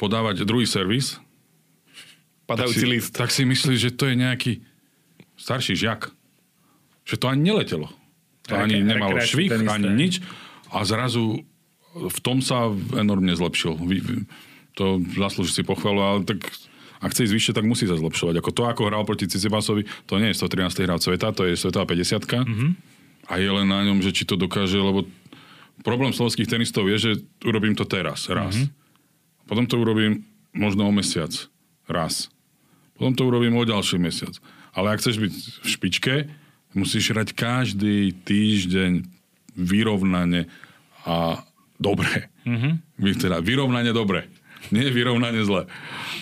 [0.00, 1.20] podávať druhý servis,
[2.50, 3.10] Padajúci tak si, list.
[3.14, 4.52] tak si myslíš, že to je nejaký
[5.38, 6.10] starší žiak.
[7.06, 7.86] Že to ani neletelo.
[8.50, 10.18] To ani nemalo švih, ani nič.
[10.74, 11.46] A zrazu
[11.94, 13.78] v tom sa enormne zlepšil.
[14.78, 16.42] To zaslúži si pochvalu, ale tak
[17.00, 18.34] ak chce ísť vyššie, tak musí sa zlepšovať.
[18.44, 20.84] Ako to, ako hral proti Cicibasovi, to nie je 113.
[20.84, 22.70] hráč sveta, to je svetová 50 mm-hmm.
[23.30, 25.08] A je len na ňom, že či to dokáže, lebo
[25.80, 27.10] problém slovenských tenistov je, že
[27.48, 28.52] urobím to teraz, raz.
[28.52, 29.48] Mm-hmm.
[29.48, 31.32] Potom to urobím možno o mesiac.
[31.88, 32.28] Raz.
[32.94, 34.36] Potom to urobím o ďalší mesiac.
[34.76, 35.32] Ale ak chceš byť
[35.64, 36.14] v špičke,
[36.76, 39.08] musíš hrať každý týždeň
[39.56, 40.46] vyrovnane
[41.02, 41.42] a
[41.80, 42.28] dobre.
[42.44, 43.16] Mm-hmm.
[43.16, 44.28] Teda vyrovnane dobre.
[44.70, 45.66] Nie vyrovnane zle.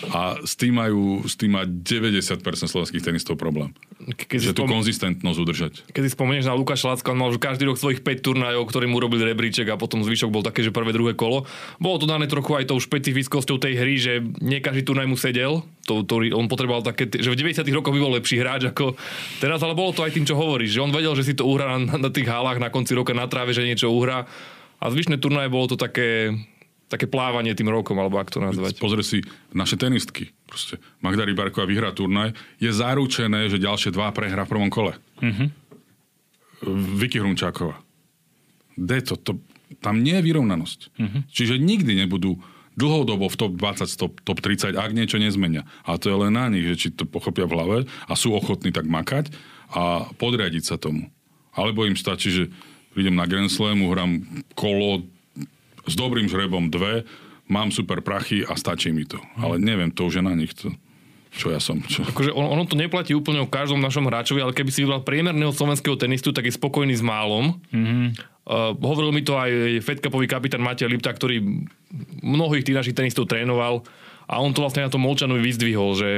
[0.09, 3.73] A s tým, majú, s tým má 90% slovenských tenistov problém.
[3.99, 4.81] Keď že tú spom...
[4.81, 5.73] konzistentnosť udržať.
[5.93, 8.89] Keď si spomenieš na Lukáša Lacka, on mal už každý rok svojich 5 turnajov, ktorý
[8.89, 11.45] mu robili rebríček a potom zvyšok bol také, že prvé, druhé kolo.
[11.77, 15.61] Bolo to dané trochu aj tou špecifickosťou tej hry, že nie každý turnaj mu sedel.
[15.85, 18.97] To, to, on potreboval také, že v 90 rokoch by bol lepší hráč ako
[19.41, 21.77] teraz, ale bolo to aj tým, čo hovoríš, že on vedel, že si to uhrá
[21.77, 24.25] na, na tých halách na konci roka na tráve, že niečo uhrá.
[24.79, 26.31] A zvyšné turnaje bolo to také,
[26.89, 28.81] také plávanie tým rokom, alebo ak to nazvať.
[28.81, 29.17] Pozri si
[29.53, 30.33] naše tenistky.
[30.49, 32.33] Proste Magda Rybarková vyhrá turnaj.
[32.57, 34.97] Je zaručené, že ďalšie dva prehrá v prvom kole.
[35.21, 35.47] Mm-hmm.
[36.97, 37.77] Vicky Hrunčáková.
[38.73, 39.15] De to,
[39.85, 40.79] tam nie je vyrovnanosť.
[40.97, 41.21] Mm-hmm.
[41.29, 42.41] Čiže nikdy nebudú
[42.79, 45.67] dlhodobo v top 20, top, top 30, ak niečo nezmenia.
[45.85, 48.73] A to je len na nich, že či to pochopia v hlave a sú ochotní
[48.73, 49.29] tak makať
[49.69, 51.11] a podriadiť sa tomu.
[51.53, 52.43] Alebo im stačí, že
[52.95, 54.23] prídem na Grand Slamu, hrám
[54.55, 55.05] kolo,
[55.85, 57.07] s dobrým žrebom dve,
[57.49, 59.17] mám super prachy a stačí mi to.
[59.39, 60.53] Ale neviem, to už je na nich.
[60.59, 60.73] To,
[61.33, 61.81] čo ja som.
[61.85, 62.05] Čo...
[62.05, 65.53] Akože on, ono to neplatí úplne o každom našom hráčovi, ale keby si vybral priemerného
[65.53, 67.57] slovenského tenistu, tak je spokojný s málom.
[67.69, 68.07] Mm-hmm.
[68.49, 71.41] Uh, hovoril mi to aj Fedkapový kapitán Matej Lipta, ktorý
[72.25, 73.85] mnohých tých našich tenistov trénoval
[74.25, 76.09] a on to vlastne na tom Molčanovi vyzdvihol, že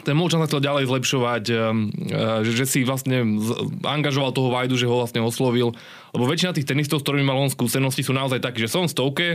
[0.00, 3.36] ten Molčan sa chcel ďalej zlepšovať, eh, eh, že, že si vlastne
[3.84, 5.76] angažoval toho Vajdu, že ho vlastne oslovil.
[6.16, 8.92] Lebo väčšina tých tenistov, s ktorými mal on skúsenosti, sú naozaj takí, že som v
[8.92, 9.28] stovke,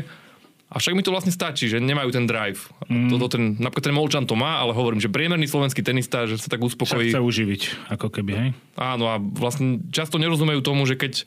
[0.67, 2.67] A však mi to vlastne stačí, že nemajú ten drive.
[2.91, 3.07] Mm.
[3.07, 6.51] Toto ten, napríklad ten Molčan to má, ale hovorím, že priemerný slovenský tenista, že sa
[6.51, 7.07] tak uspokojí.
[7.07, 7.61] Sa chce uživiť,
[7.95, 8.49] ako keby, hej?
[8.75, 11.23] Áno a vlastne často nerozumejú tomu, že keď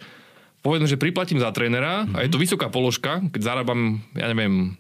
[0.61, 2.17] povedzme, že priplatím za trénera mm-hmm.
[2.21, 4.77] a je to vysoká položka, keď zarábam, ja neviem,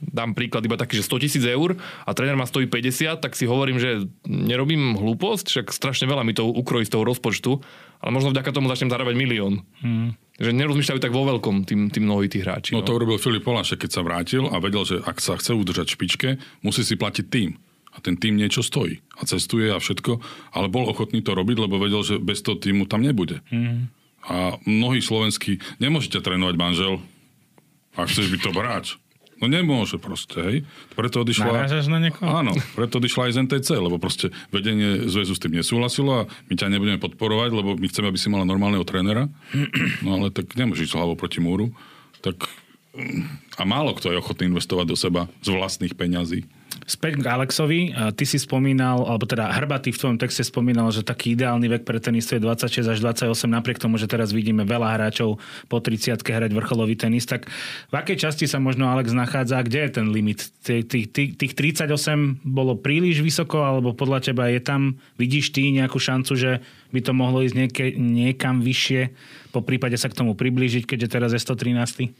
[0.00, 3.46] dám príklad iba taký, že 100 tisíc eur a tréner ma stojí 50, tak si
[3.46, 7.62] hovorím, že nerobím hlúposť, však strašne veľa mi to ukrojí z toho rozpočtu,
[8.02, 9.62] ale možno vďaka tomu začnem zarábať milión.
[9.80, 10.18] Mm.
[10.34, 12.74] Že nerozmýšľajú tak vo veľkom tým, tým mnohí tí hráči.
[12.74, 15.54] No, no to urobil Filip Polášek, keď sa vrátil a vedel, že ak sa chce
[15.54, 16.28] udržať v špičke,
[16.66, 17.54] musí si platiť tým.
[17.94, 18.98] A ten tým niečo stojí.
[19.14, 20.18] A cestuje a všetko.
[20.50, 23.38] Ale bol ochotný to robiť, lebo vedel, že bez toho týmu tam nebude.
[23.54, 23.86] Mm.
[24.26, 26.98] A mnohí slovenskí, nemôžete trénovať manžel,
[27.94, 28.86] ak chceš byť to hráč.
[29.42, 30.56] No nemôže proste, hej.
[30.94, 31.66] Preto odišla...
[31.66, 32.26] Narážaš na niekoho?
[32.26, 36.54] Áno, preto odišla aj z NTC, lebo proste vedenie zväzu s tým nesúhlasilo a my
[36.54, 39.26] ťa nebudeme podporovať, lebo my chceme, aby si mala normálneho trénera.
[40.06, 41.74] No ale tak nemôžeš ísť hlavou proti múru.
[42.22, 42.46] Tak
[43.58, 46.46] a málo kto je ochotný investovať do seba z vlastných peňazí.
[46.84, 47.96] Späť k Alexovi.
[47.96, 51.96] Ty si spomínal, alebo teda Hrbatý v tvojom texte spomínal, že taký ideálny vek pre
[51.96, 55.40] tenistu je 26 až 28, napriek tomu, že teraz vidíme veľa hráčov
[55.72, 57.24] po 30 hrať vrcholový tenis.
[57.24, 57.48] Tak
[57.88, 59.64] v akej časti sa možno Alex nachádza?
[59.64, 60.52] Kde je ten limit?
[60.60, 61.88] Tých, tých, tých 38
[62.44, 66.60] bolo príliš vysoko, alebo podľa teba je tam, vidíš ty nejakú šancu, že
[66.92, 69.10] by to mohlo ísť nieke, niekam vyššie,
[69.54, 72.10] po prípade sa k tomu priblížiť, keďže teraz je 113?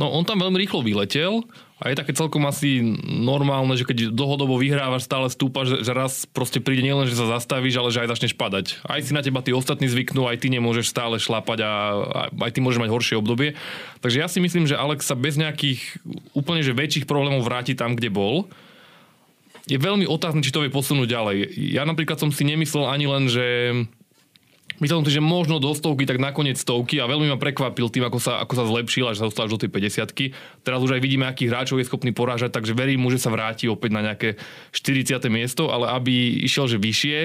[0.00, 1.44] No on tam veľmi rýchlo vyletel
[1.78, 6.58] a je také celkom asi normálne, že keď dlhodobo vyhrávaš, stále stúpaš, že, raz proste
[6.58, 8.82] príde nielen, že sa zastavíš, ale že aj začneš padať.
[8.82, 11.70] Aj si na teba tí ostatní zvyknú, aj ty nemôžeš stále šlápať a
[12.34, 13.54] aj ty môžeš mať horšie obdobie.
[14.02, 16.02] Takže ja si myslím, že Alex sa bez nejakých
[16.34, 18.50] úplne že väčších problémov vráti tam, kde bol
[19.68, 21.36] je veľmi otázne, či to vie posunúť ďalej.
[21.76, 23.46] Ja napríklad som si nemyslel ani len, že
[24.78, 28.06] Myslel som si, že možno do stovky, tak nakoniec stovky a veľmi ma prekvapil tým,
[28.06, 30.30] ako sa, ako sa zlepšil, až sa dostal až do tej 50
[30.62, 33.66] Teraz už aj vidíme, akých hráčov je schopný porážať, takže verím mu, že sa vráti
[33.66, 34.38] opäť na nejaké
[34.70, 35.18] 40.
[35.34, 37.18] miesto, ale aby išiel že vyššie,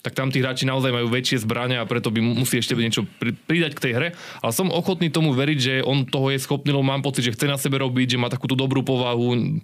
[0.00, 3.04] tak tam tí hráči naozaj majú väčšie zbrania a preto by musí ešte niečo
[3.44, 4.08] pridať k tej hre.
[4.40, 7.50] Ale som ochotný tomu veriť, že on toho je schopný, lebo mám pocit, že chce
[7.50, 9.60] na sebe robiť, že má takúto dobrú povahu,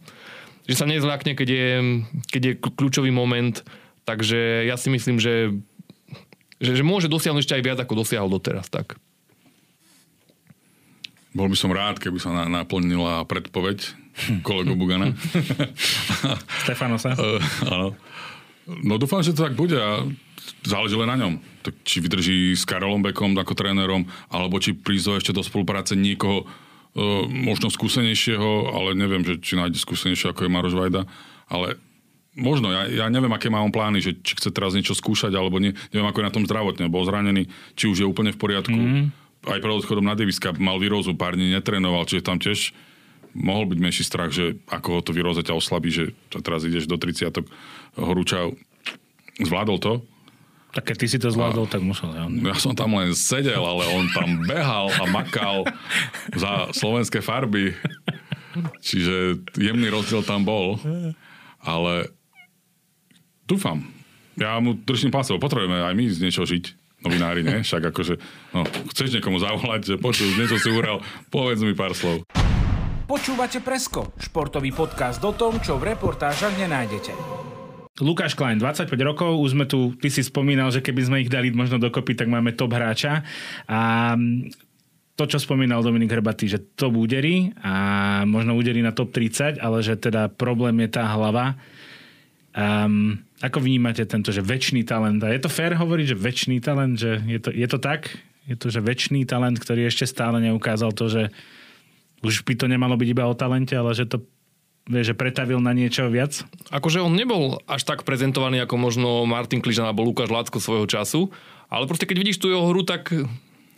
[0.68, 1.68] že sa nezľakne, keď je,
[2.28, 3.56] keď je kľúčový moment.
[4.04, 5.56] Takže ja si myslím, že
[6.64, 8.72] že, že môže dosiahnuť ešte aj viac, ako dosiahol doteraz.
[8.72, 8.96] Tak.
[11.34, 14.04] Bol by som rád, keby sa na, naplnila predpoveď
[14.46, 15.10] kolegu Bugana.
[16.62, 17.18] Stefanosa.
[17.18, 17.42] Uh,
[17.74, 17.88] áno.
[18.64, 20.08] No dúfam, že to tak bude a
[20.64, 21.34] záleží len na ňom.
[21.60, 26.46] Tak, či vydrží s Karolom Bekom ako trénerom, alebo či prísť ešte do spolupráce niekoho
[26.46, 31.02] uh, možno skúsenejšieho, ale neviem, že či nájde skúsenejšieho ako je Maroš Vajda.
[31.50, 31.76] Ale
[32.34, 35.62] Možno, ja, ja neviem, aké má on plány, že či chce teraz niečo skúšať, alebo
[35.62, 37.46] nie, neviem, ako je na tom zdravotne, bol zranený,
[37.78, 38.74] či už je úplne v poriadku.
[38.74, 39.14] Mm.
[39.46, 42.74] Aj pred odchodom na Daviska mal výrozu, pár dní netrénoval, čiže tam tiež
[43.34, 46.98] mohol byť menší strach, že ako ho to výroza ťa oslabí, že teraz ideš do
[46.98, 47.34] 30
[47.98, 48.50] horúča.
[49.38, 49.92] Zvládol to?
[50.74, 52.10] Tak keď ty si to zvládol, a, tak musel.
[52.14, 52.26] Ja.
[52.26, 55.66] ja som tam len sedel, ale on tam behal a makal
[56.34, 57.78] za slovenské farby.
[58.82, 60.78] Čiže jemný rozdiel tam bol.
[61.62, 62.10] Ale
[63.44, 63.84] Dúfam.
[64.40, 66.64] Ja mu držím palce, potrebujeme aj my z niečo žiť
[67.04, 67.60] novinári, ne?
[67.60, 68.16] Však akože,
[68.56, 72.24] no, chceš niekomu zavolať, že počuj, niečo si ural, povedz mi pár slov.
[73.04, 77.12] Počúvate Presko, športový podcast o tom, čo v reportážach nenájdete.
[78.00, 81.52] Lukáš Klein, 25 rokov, už sme tu, ty si spomínal, že keby sme ich dali
[81.52, 83.22] možno dokopy, tak máme top hráča.
[83.68, 84.16] A
[85.14, 89.78] to, čo spomínal Dominik Hrbatý, že to úderí a možno úderí na top 30, ale
[89.84, 91.54] že teda problém je tá hlava.
[92.54, 95.18] Um, ako vnímate tento, že väčší talent?
[95.26, 98.14] A je to fér hovoriť, že väčší talent, že je to, je to tak?
[98.46, 101.22] Je to, že väčší talent, ktorý ešte stále neukázal to, že
[102.22, 104.22] už by to nemalo byť iba o talente, ale že to
[104.84, 106.44] že pretavil na niečo viac?
[106.68, 111.32] Akože on nebol až tak prezentovaný ako možno Martin Kližan alebo Lukáš Lácko svojho času,
[111.72, 113.08] ale proste keď vidíš tú jeho hru, tak,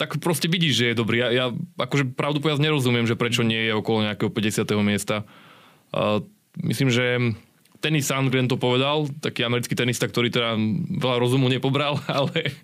[0.03, 1.22] tak proste vidíš, že je dobrý.
[1.22, 1.47] Ja, ja
[1.79, 4.66] akože pravdu povedať nerozumiem, že prečo nie je okolo nejakého 50.
[4.83, 5.22] miesta.
[5.95, 6.27] Uh,
[6.66, 7.39] myslím, že
[7.81, 10.57] Tenis Sandgren to povedal, taký americký tenista, ktorý teda
[11.01, 12.57] veľa rozumu nepobral, ale,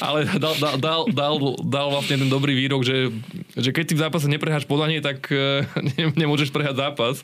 [0.00, 3.08] ale dal, dal, dal, dal, dal vlastne ten dobrý výrok, že,
[3.56, 5.64] že keď si v zápase nepreháš podanie, tak eh,
[5.96, 7.20] ne, nemôžeš prehať zápas.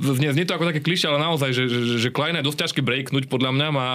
[0.00, 2.80] Znie, znie to ako také klišie, ale naozaj, že, že, že Klein je dosť ťažké
[2.80, 3.86] breaknúť podľa mňa a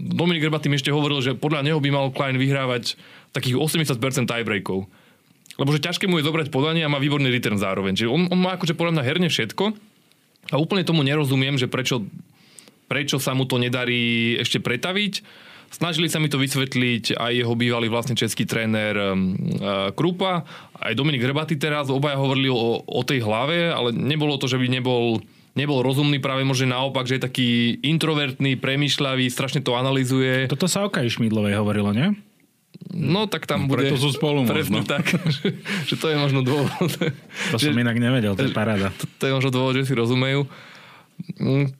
[0.00, 2.96] Dominik Grba tým ešte hovoril, že podľa neho by mal Klein vyhrávať
[3.36, 4.88] takých 80% tiebreakov.
[5.60, 7.92] Lebo že ťažké mu je zobrať podanie a má výborný return zároveň.
[7.92, 9.76] Čiže on, on má akože podľa mňa herne všetko,
[10.50, 12.04] a úplne tomu nerozumiem, že prečo,
[12.90, 15.22] prečo sa mu to nedarí ešte pretaviť.
[15.70, 20.42] Snažili sa mi to vysvetliť aj jeho bývalý vlastne český tréner um, uh, Krupa,
[20.82, 24.66] aj Dominik Rebaty teraz, obaja hovorili o, o tej hlave, ale nebolo to, že by
[24.66, 25.22] nebol
[25.54, 27.50] nebol rozumný, práve možno naopak, že je taký
[27.82, 30.46] introvertný, premyšľavý, strašne to analizuje.
[30.46, 32.14] Toto sa o Kaji Šmídlovej hovorilo, nie?
[32.90, 33.86] No tak tam No, bude...
[33.86, 34.88] preto sú spolu Presne možno.
[34.88, 35.04] tak,
[35.36, 36.90] že, že to je možno dôvod.
[37.50, 38.90] To som inak nevedel, to je paráda.
[38.90, 40.48] To, to je možno dôvod, že si rozumejú.
[41.36, 41.70] Mm,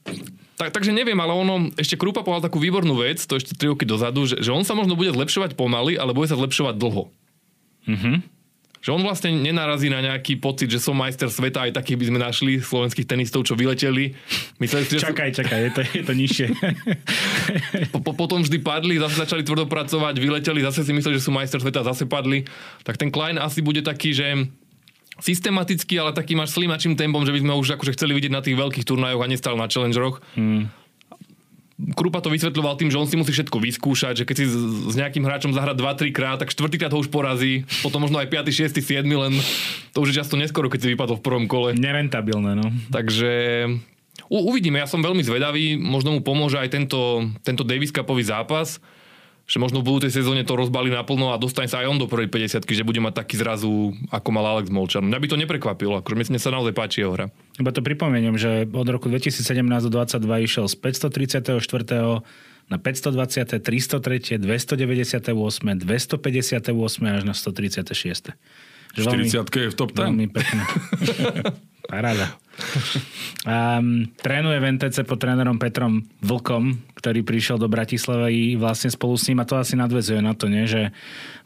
[0.55, 3.84] Tak, takže neviem, ale ono, ešte Krupa povedal takú výbornú vec, to ešte 3 roky
[3.84, 7.09] dozadu, že, že on sa možno bude zlepšovať pomaly, ale bude sa zlepšovať dlho.
[7.88, 8.12] Mhm.
[8.81, 12.18] Že on vlastne nenarazí na nejaký pocit, že som majster sveta, aj takých by sme
[12.18, 14.16] našli slovenských tenistov, čo vyleteli.
[14.57, 16.47] Mysleli si, že sú- Čakaj, čakaj, je to, je to nižšie.
[17.93, 21.33] po, po, potom vždy padli, zase začali tvrdo pracovať, vyleteli, zase si mysleli, že sú
[21.33, 22.49] majster sveta, zase padli.
[22.81, 24.49] Tak ten Klein asi bude taký, že
[25.20, 28.41] systematický, ale takým až slimačím tempom, že by sme ho už akože chceli vidieť na
[28.41, 30.24] tých veľkých turnajoch a nestal na challengeroch.
[30.33, 30.72] Hmm.
[31.97, 35.24] Krupa to vysvetľoval tým, že on si musí všetko vyskúšať, že keď si s, nejakým
[35.24, 39.07] hráčom zahra 2-3 krát, tak štvrtýkrát ho už porazí, potom možno aj 5, 6, 7,
[39.07, 39.33] len
[39.97, 41.72] to už je často neskoro, keď si vypadol v prvom kole.
[41.72, 42.68] Nerentabilné, no.
[42.93, 43.33] Takže
[44.28, 48.78] u, uvidíme, ja som veľmi zvedavý, možno mu pomôže aj tento, tento Davis Cupový zápas,
[49.51, 52.30] že možno v budúcej sezóne to rozbalí naplno a dostane sa aj on do prvej
[52.30, 55.11] 50 že bude mať taký zrazu, ako mal Alex Molčan.
[55.11, 57.34] Mňa by to neprekvapilo, akože mne sa naozaj páči jeho hra.
[57.59, 59.42] Iba to pripomeniem, že od roku 2017
[59.90, 61.59] do 22 išiel z 534.
[62.70, 67.18] na 520., 303., 298., 258.
[67.18, 68.38] až na 136.
[68.94, 70.07] Že veľmi- 40 je v top 10.
[70.07, 70.62] Veľmi pekné.
[71.90, 72.38] Paráda.
[73.41, 79.33] Um, trénuje v NTC pod trénerom Petrom Vlkom, ktorý prišiel do Bratislavy vlastne spolu s
[79.33, 80.69] ním a to asi nadvezuje na to, nie?
[80.69, 80.93] že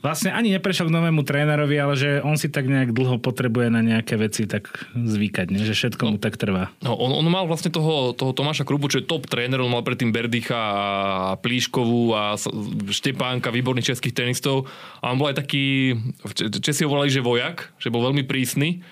[0.03, 3.79] vlastne ani neprešiel k novému trénerovi, ale že on si tak nejak dlho potrebuje na
[3.79, 5.62] nejaké veci tak zvykať, nie?
[5.62, 6.75] že všetko mu tak trvá.
[6.83, 9.87] No, on, on mal vlastne toho, toho Tomáša Krupu, čo je top tréner, on mal
[9.87, 12.35] predtým Berdycha a Plíškovú a
[12.91, 14.67] Štepánka, výborných českých tenistov.
[14.99, 15.95] A on bol aj taký,
[16.59, 18.83] Česi ho volali, že vojak, že bol veľmi prísny.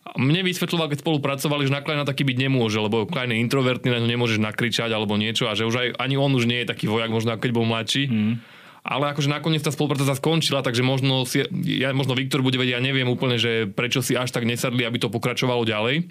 [0.00, 4.00] Mne vysvetľoval, keď spolupracovali, že na Kleina taký byť nemôže, lebo Klein je introvertný, na
[4.00, 6.88] ňo nemôžeš nakričať alebo niečo a že už aj, ani on už nie je taký
[6.88, 8.08] vojak, možno keď bol mladší.
[8.08, 8.34] Mm.
[8.80, 12.80] Ale akože nakoniec tá spolupráca sa skončila, takže možno, si, ja, možno Viktor bude vedieť,
[12.80, 16.08] ja neviem úplne, že prečo si až tak nesadli, aby to pokračovalo ďalej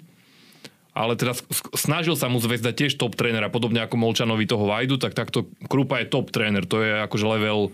[0.90, 1.38] ale teda
[1.78, 6.02] snažil sa mu zväzdať tiež top trénera, podobne ako Molčanovi toho Vajdu, tak takto Krupa
[6.02, 7.70] je top tréner, to je akože level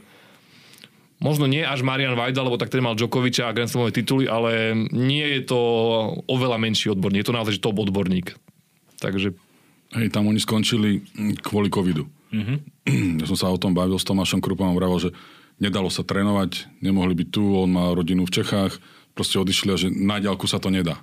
[1.21, 4.77] možno nie až Marian Vajda, lebo tak ten mal Djokoviča a Grand Slamové tituly, ale
[4.93, 5.59] nie je to
[6.29, 8.37] oveľa menší odborník, je to naozaj top odborník.
[9.01, 9.37] Takže
[9.95, 11.07] Hej, tam oni skončili
[11.47, 12.11] kvôli covidu.
[12.35, 12.59] Mm-hmm.
[13.23, 15.11] Ja som sa o tom bavil s Tomášom Krupom a vravel, že
[15.63, 18.77] nedalo sa trénovať, nemohli byť tu, on má rodinu v Čechách,
[19.17, 21.01] proste odišli a že na diaľku sa to nedá.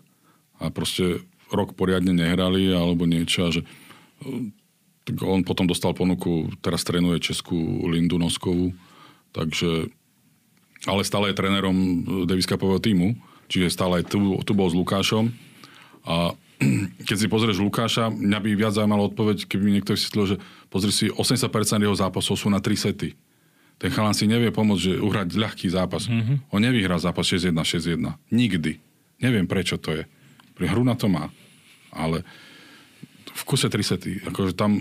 [0.60, 4.52] A proste rok poriadne nehrali alebo niečo a že e,
[5.04, 7.58] tak on potom dostal ponuku, teraz trénuje Českú
[7.88, 8.72] Lindu Noskovú,
[9.34, 9.92] takže
[10.88, 11.76] ale stále je trénerom
[12.28, 13.16] Davis Cupového týmu,
[13.48, 15.32] čiže stále tu, tu bol s Lukášom
[16.04, 16.36] a
[17.08, 20.92] keď si pozrieš Lukáša, mňa by viac zaujímala odpoveď, keby mi niekto vysvetlil, že pozri
[20.92, 21.50] si, 80%
[21.84, 23.16] jeho zápasov sú na 3 sety.
[23.82, 26.08] Ten chalan si nevie pomôcť, že uhrať ľahký zápas.
[26.08, 26.56] Mm-hmm.
[26.56, 28.16] On nevyhrá zápas 6-1, 6-1.
[28.32, 28.80] Nikdy.
[29.20, 30.04] Neviem, prečo to je.
[30.54, 31.28] Pri hru na to má.
[31.92, 32.24] Ale
[33.34, 34.22] v kuse 3 sety.
[34.30, 34.78] Akože tam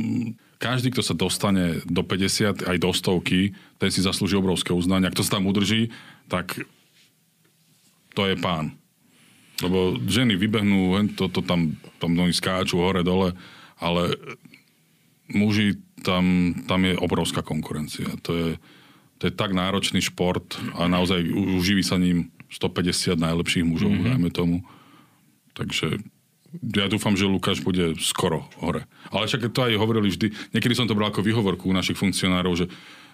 [0.61, 5.09] každý, kto sa dostane do 50, aj do stovky, ten si zaslúži obrovské uznanie.
[5.09, 5.91] Ak to sa tam udrží,
[6.29, 6.61] tak
[8.13, 8.77] to je pán.
[9.65, 13.33] Lebo ženy vybehnú, to, to tam, tam oni skáču hore, dole,
[13.81, 14.15] ale
[15.33, 18.07] muži, tam, tam je obrovská konkurencia.
[18.27, 18.51] To je,
[19.19, 21.25] to je tak náročný šport a naozaj
[21.59, 24.09] uživí sa ním 150 najlepších mužov, mm-hmm.
[24.13, 24.57] dajme tomu.
[25.57, 26.05] Takže
[26.61, 28.85] ja dúfam, že Lukáš bude skoro hore.
[29.09, 32.53] Ale však to aj hovorili vždy, niekedy som to bral ako výhovorku u našich funkcionárov,
[32.53, 32.67] že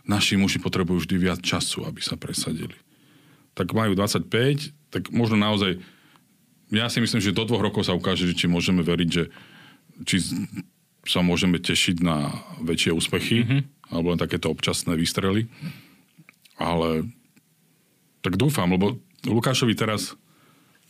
[0.03, 2.74] naši muži potrebujú vždy viac času, aby sa presadili.
[3.55, 4.26] Tak majú 25,
[4.91, 5.78] tak možno naozaj,
[6.74, 9.30] ja si myslím, že do dvoch rokov sa ukáže, že či môžeme veriť, že
[10.03, 10.16] či
[11.07, 13.61] sa môžeme tešiť na väčšie úspechy, mm-hmm.
[13.95, 15.47] alebo len takéto občasné výstrely.
[16.59, 17.07] Ale
[18.20, 20.18] tak dúfam, lebo Lukášovi teraz,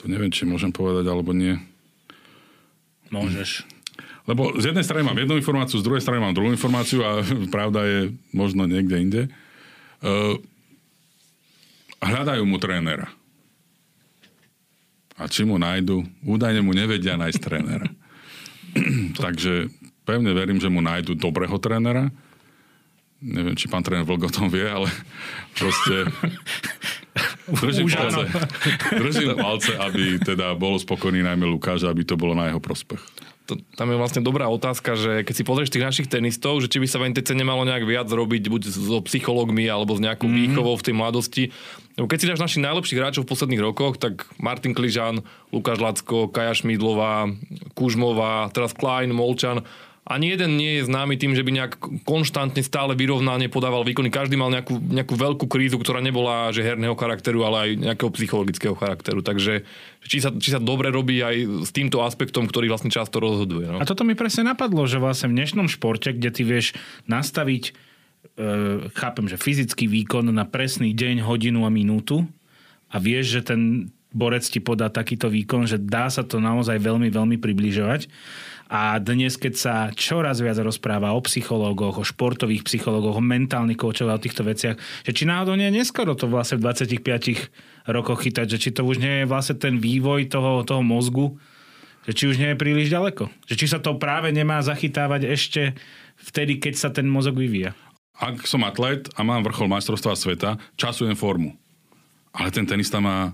[0.01, 1.61] to neviem, či môžem povedať, alebo nie,
[3.09, 3.65] Môžeš.
[4.29, 7.85] lebo z jednej strany mám jednu informáciu, z druhej strany mám druhú informáciu a pravda
[7.85, 7.99] je
[8.33, 9.23] možno niekde inde.
[9.99, 10.39] Uh,
[11.99, 13.11] hľadajú mu trénera.
[15.19, 16.07] A či mu nájdu?
[16.23, 17.91] Údajne mu nevedia nájsť trénera.
[19.23, 19.67] Takže
[20.07, 22.09] pevne verím, že mu nájdu dobrého trénera.
[23.19, 24.87] Neviem, či pán tréner Vlk o tom vie, ale
[25.59, 26.07] proste
[27.49, 28.23] držím palce,
[28.93, 33.01] držím palce, aby teda bol spokojný najmä Lukáš, aby to bolo na jeho prospech.
[33.49, 36.85] to, tam je vlastne dobrá otázka, že keď si pozrieš tých našich tenistov, že či
[36.85, 40.53] by sa v NTC nemalo nejak viac robiť buď so psychológmi alebo s nejakou mm-hmm.
[40.53, 41.45] výchovou v tej mladosti.
[41.97, 46.29] Lebo keď si dáš našich najlepších hráčov v posledných rokoch, tak Martin Kližan, Lukáš Lacko,
[46.29, 47.33] Kaja Šmídlová,
[47.73, 49.65] Kužmová, teraz Klein, Molčan,
[50.09, 51.73] ani jeden nie je známy tým, že by nejak
[52.09, 54.09] konštantne stále vyrovnanie podával výkony.
[54.09, 58.73] Každý mal nejakú, nejakú veľkú krízu, ktorá nebola že herného charakteru, ale aj nejakého psychologického
[58.73, 59.21] charakteru.
[59.21, 59.69] Takže
[60.09, 63.69] či sa, či sa dobre robí aj s týmto aspektom, ktorý vlastne často rozhoduje.
[63.69, 63.79] No.
[63.79, 66.73] A toto mi presne napadlo, že vlastne v dnešnom športe, kde ty vieš
[67.05, 67.73] nastaviť, e,
[68.97, 72.25] chápem, že fyzický výkon na presný deň, hodinu a minútu
[72.89, 77.13] a vieš, že ten borec ti podá takýto výkon, že dá sa to naozaj veľmi,
[77.13, 78.09] veľmi približovať
[78.69, 84.13] a dnes, keď sa čoraz viac rozpráva o psychológoch, o športových psychológoch, o mentálnych koučoch
[84.13, 84.77] a o týchto veciach,
[85.09, 88.85] že či náhodou nie je neskoro to vlastne v 25 rokoch chytať, že či to
[88.85, 91.41] už nie je vlastne ten vývoj toho, toho mozgu,
[92.05, 93.33] že či už nie je príliš ďaleko.
[93.49, 95.73] Že či sa to práve nemá zachytávať ešte
[96.21, 97.73] vtedy, keď sa ten mozog vyvíja.
[98.21, 101.57] Ak som atlet a mám vrchol majstrovstva sveta, časujem formu.
[102.37, 103.33] Ale ten tenista má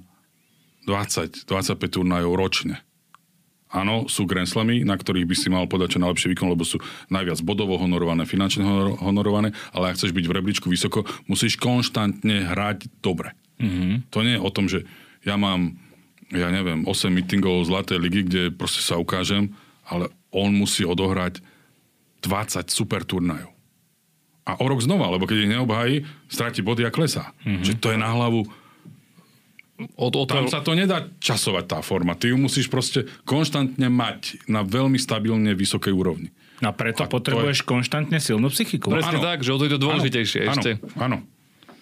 [0.86, 1.48] 20-25
[1.90, 2.83] turnajov ročne.
[3.74, 6.78] Áno, sú Grand Slamy, na ktorých by si mal podať čo najlepší výkon, lebo sú
[7.10, 8.62] najviac bodovo honorované, finančne
[9.02, 13.34] honorované, ale ak chceš byť v rebríčku vysoko, musíš konštantne hrať dobre.
[13.58, 14.14] Mm-hmm.
[14.14, 14.86] To nie je o tom, že
[15.26, 15.74] ja mám,
[16.30, 19.50] ja neviem, 8 meetingov Zlatej ligy, kde proste sa ukážem,
[19.90, 21.42] ale on musí odohrať
[22.22, 23.50] 20 super turnajov.
[24.44, 25.96] A o rok znova, lebo keď ich neobhají,
[26.30, 27.34] stráti body a klesá.
[27.42, 27.64] Mm-hmm.
[27.64, 28.46] Že to je na hlavu
[29.98, 32.14] O, o Tam sa to nedá časovať tá forma.
[32.14, 36.30] Ty ju musíš proste konštantne mať na veľmi stabilne vysokej úrovni.
[36.62, 37.66] A preto a potrebuješ je...
[37.66, 38.94] konštantne silnú psychiku.
[38.94, 40.70] Presne tak, že o to je to dôležitejšie áno, ešte.
[40.94, 41.18] Áno,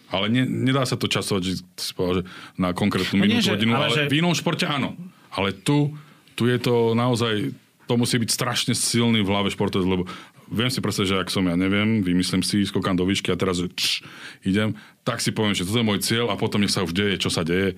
[0.09, 2.22] ale ne, nedá sa to časovať že, že
[2.57, 4.03] na konkrétnu no minútu, hodinu, ale, ale že...
[4.09, 4.97] v inom športe áno.
[5.28, 5.93] Ale tu,
[6.32, 7.53] tu je to naozaj,
[7.88, 10.05] to musí byť strašne silný v hlave športovec, lebo
[10.53, 13.64] viem si predstaviť, že ak som ja neviem, vymyslím si, skokám do výšky a teraz
[13.64, 14.05] čš,
[14.45, 17.18] idem, tak si poviem, že toto je môj cieľ a potom nech sa už deje,
[17.18, 17.74] čo sa deje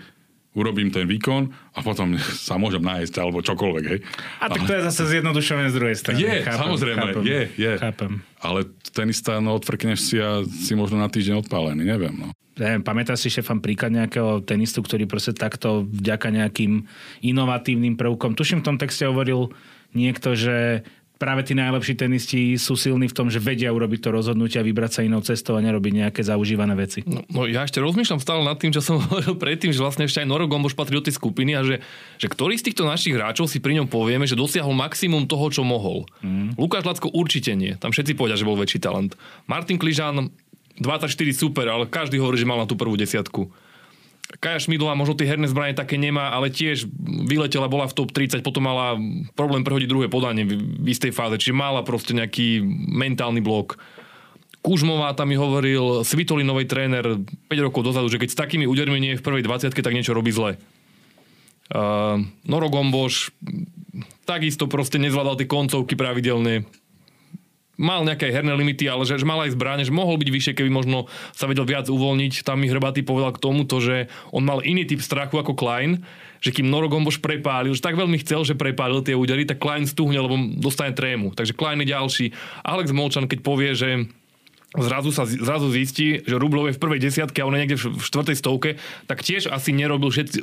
[0.55, 2.15] urobím ten výkon a potom
[2.47, 3.85] sa môžem nájsť alebo čokoľvek.
[3.91, 4.01] Hej.
[4.41, 6.19] A tak to je zase zjednodušené z druhej strany.
[6.23, 7.73] Je, chápem, samozrejme, chápem, je, je.
[7.83, 8.13] Chápem.
[8.39, 8.61] Ale
[8.95, 12.15] tenista, no odfrkneš si a si možno na týždeň odpálený, neviem.
[12.15, 12.29] No.
[12.55, 16.87] Neviem, pamätáš si, Štefan, príklad nejakého tenistu, ktorý proste takto vďaka nejakým
[17.27, 19.51] inovatívnym prvkom, tuším v tom texte hovoril
[19.91, 24.59] niekto, že práve tí najlepší tenisti sú silní v tom, že vedia urobiť to rozhodnutie
[24.59, 27.07] a vybrať sa inou cestou a nerobiť nejaké zaužívané veci.
[27.07, 30.21] No, no ja ešte rozmýšľam stále nad tým, čo som hovoril predtým, že vlastne ešte
[30.21, 31.81] aj Noro Gomboš patrí do tej skupiny a že,
[32.19, 35.63] že ktorý z týchto našich hráčov si pri ňom povieme, že dosiahol maximum toho, čo
[35.63, 36.05] mohol.
[36.21, 36.59] Mm.
[36.59, 37.79] Lukáš Lacko určite nie.
[37.79, 39.15] Tam všetci povedia, že bol väčší talent.
[39.47, 40.35] Martin Kližan
[40.83, 43.64] 24 super, ale každý hovorí, že mal na tú prvú desiatku.
[44.25, 46.89] Kaja Šmidlová možno tie herné zbranie také nemá, ale tiež
[47.29, 48.97] vyletela, bola v top 30, potom mala
[49.37, 53.77] problém prehodiť druhé podanie v istej fáze, čiže mala proste nejaký mentálny blok.
[54.65, 57.21] Kužmová tam mi hovoril, Svitolinový tréner
[57.53, 60.17] 5 rokov dozadu, že keď s takými údermi nie je v prvej 20 tak niečo
[60.17, 60.57] robí zle.
[61.69, 63.33] Uh, Noro Gomboš
[64.25, 66.65] takisto proste nezvládal tie koncovky pravidelne
[67.77, 70.71] mal nejaké herné limity, ale že, že mal aj zbranie, že mohol byť vyššie, keby
[70.71, 72.47] možno sa vedel viac uvoľniť.
[72.47, 76.07] Tam mi Hrbatý povedal k tomu, to, že on mal iný typ strachu ako Klein,
[76.39, 79.89] že kým Noro Gomboš prepálil, že tak veľmi chcel, že prepálil tie údery, tak Klein
[79.89, 81.35] stuhne, lebo dostane trému.
[81.35, 82.27] Takže Klein je ďalší.
[82.63, 84.07] Alex Molčan, keď povie, že
[84.75, 88.03] zrazu sa zrazu zistí, že Rublov je v prvej desiatke a on je niekde v
[88.03, 88.71] štvrtej stovke,
[89.07, 90.39] tak tiež asi nerobil všetci,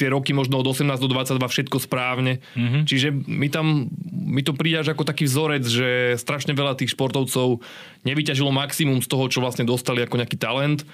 [0.00, 2.40] tie roky možno od 18 do 22 všetko správne.
[2.56, 2.82] Mm-hmm.
[2.88, 7.60] Čiže mi tam, mi to príde až ako taký vzorec, že strašne veľa tých športovcov
[8.08, 10.88] nevyťažilo maximum z toho, čo vlastne dostali ako nejaký talent.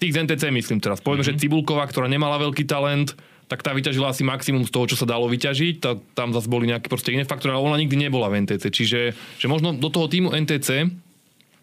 [0.00, 1.04] Tých z NTC myslím teraz.
[1.04, 1.38] Povedzme, mm-hmm.
[1.38, 3.12] že Cibulková, ktorá nemala veľký talent,
[3.52, 5.74] tak tá vyťažila asi maximum z toho, čo sa dalo vyťažiť.
[5.76, 8.64] Tá, tam zase boli nejaké proste iné faktory, ale ona nikdy nebola v NTC.
[8.72, 10.88] Čiže že možno do toho týmu NTC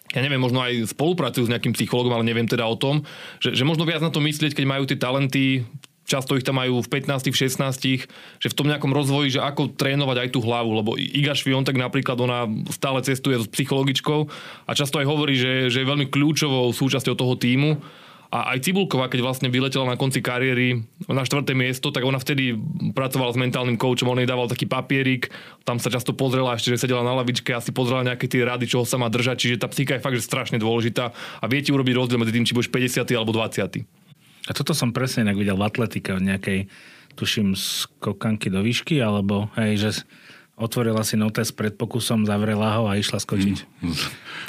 [0.10, 3.06] ja neviem, možno aj spolupracujú s nejakým psychologom, ale neviem teda o tom,
[3.38, 5.64] že, že možno viac na to myslieť, keď majú tie talenty,
[6.10, 8.10] často ich tam majú v 15, v 16,
[8.42, 12.18] že v tom nejakom rozvoji, že ako trénovať aj tú hlavu, lebo Iga Šviontek napríklad,
[12.18, 14.20] ona stále cestuje s psychologičkou
[14.66, 17.78] a často aj hovorí, že, že je veľmi kľúčovou súčasťou toho týmu
[18.30, 22.54] a aj Cibulková, keď vlastne vyletela na konci kariéry na štvrté miesto, tak ona vtedy
[22.94, 25.34] pracovala s mentálnym koučom, on jej dával taký papierik,
[25.66, 28.70] tam sa často pozrela ešte, že sedela na lavičke a si pozrela nejaké tie rady,
[28.70, 31.10] čoho sa má držať, čiže tá psychika je fakt že strašne dôležitá
[31.42, 33.82] a viete urobiť rozdiel medzi tým, či budeš 50 alebo 20.
[34.46, 36.60] A toto som presne inak videl v atletike, v nejakej,
[37.18, 39.90] tuším, skokanky do výšky, alebo hej, že
[40.60, 43.58] otvorila si notes pred pokusom, zavrela ho a išla skočiť.
[43.80, 43.96] Mm.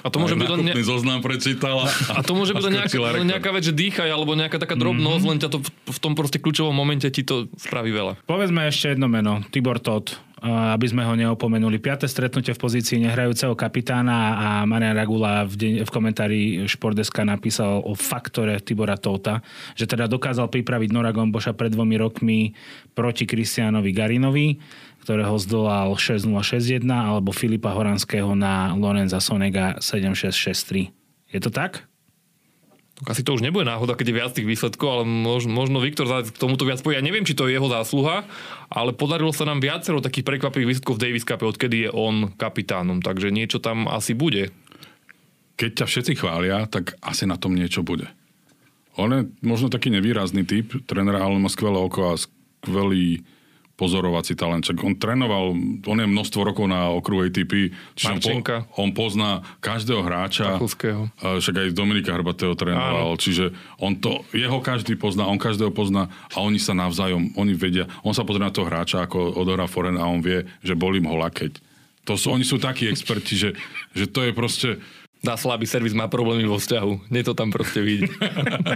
[0.02, 0.60] A to môže byť len...
[0.66, 0.72] Ne...
[0.82, 1.86] zoznam prečítala.
[2.10, 5.30] A to môže byť len nejaká, nejaká vec, že dýchaj, alebo nejaká taká drobnosť, mm-hmm.
[5.30, 8.18] len ťa to v, v tom proste kľúčovom momente ti to spraví veľa.
[8.26, 9.44] Povedzme ešte jedno meno.
[9.54, 11.76] Tibor Todd, aby sme ho neopomenuli.
[11.76, 17.84] Piaté stretnutie v pozícii nehrajúceho kapitána a Marian Ragula v, deň, v komentári Špordeska napísal
[17.84, 19.44] o faktore Tibora Touta,
[19.76, 22.56] že teda dokázal pripraviť Nora Gomboša pred dvomi rokmi
[22.96, 24.56] proti Kristianovi Garinovi,
[25.02, 30.92] ktorého zdolal 6-0-6-1, alebo Filipa Horanského na Lorenza Sonega 7-6-6-3.
[31.30, 31.90] Je to tak?
[33.08, 36.36] asi to už nebude náhoda, keď je viac tých výsledkov, ale možno, možno Viktor k
[36.36, 37.00] tomuto viac povie.
[37.00, 38.28] Ja neviem, či to je jeho zásluha,
[38.68, 43.00] ale podarilo sa nám viacero takých prekvapivých výsledkov v Davis Cup, odkedy je on kapitánom,
[43.00, 44.52] takže niečo tam asi bude.
[45.56, 48.04] Keď ťa všetci chvália, tak asi na tom niečo bude.
[49.00, 53.24] On je možno taký nevýrazný typ trénera, ale má skvelé oko a skvelý
[53.80, 54.68] pozorovací talent.
[54.68, 55.56] Čak on trénoval,
[55.88, 58.32] on je množstvo rokov na okruhu ATP, čiže on, po,
[58.76, 60.60] on pozná každého hráča.
[60.60, 61.08] Pachulského.
[61.16, 63.20] Však aj Dominika Hrbatého trénoval, Áno.
[63.20, 67.88] čiže on to, jeho každý pozná, on každého pozná a oni sa navzájom, oni vedia,
[68.04, 71.16] on sa pozrie na toho hráča, ako odohrá foren a on vie, že bolím ho
[71.16, 71.70] lakeť.
[72.08, 73.50] To sú, oni sú takí experti, že,
[73.96, 74.68] že to je proste,
[75.20, 77.12] na slabý servis má problémy vo vzťahu.
[77.12, 78.08] Nie to tam proste vidí.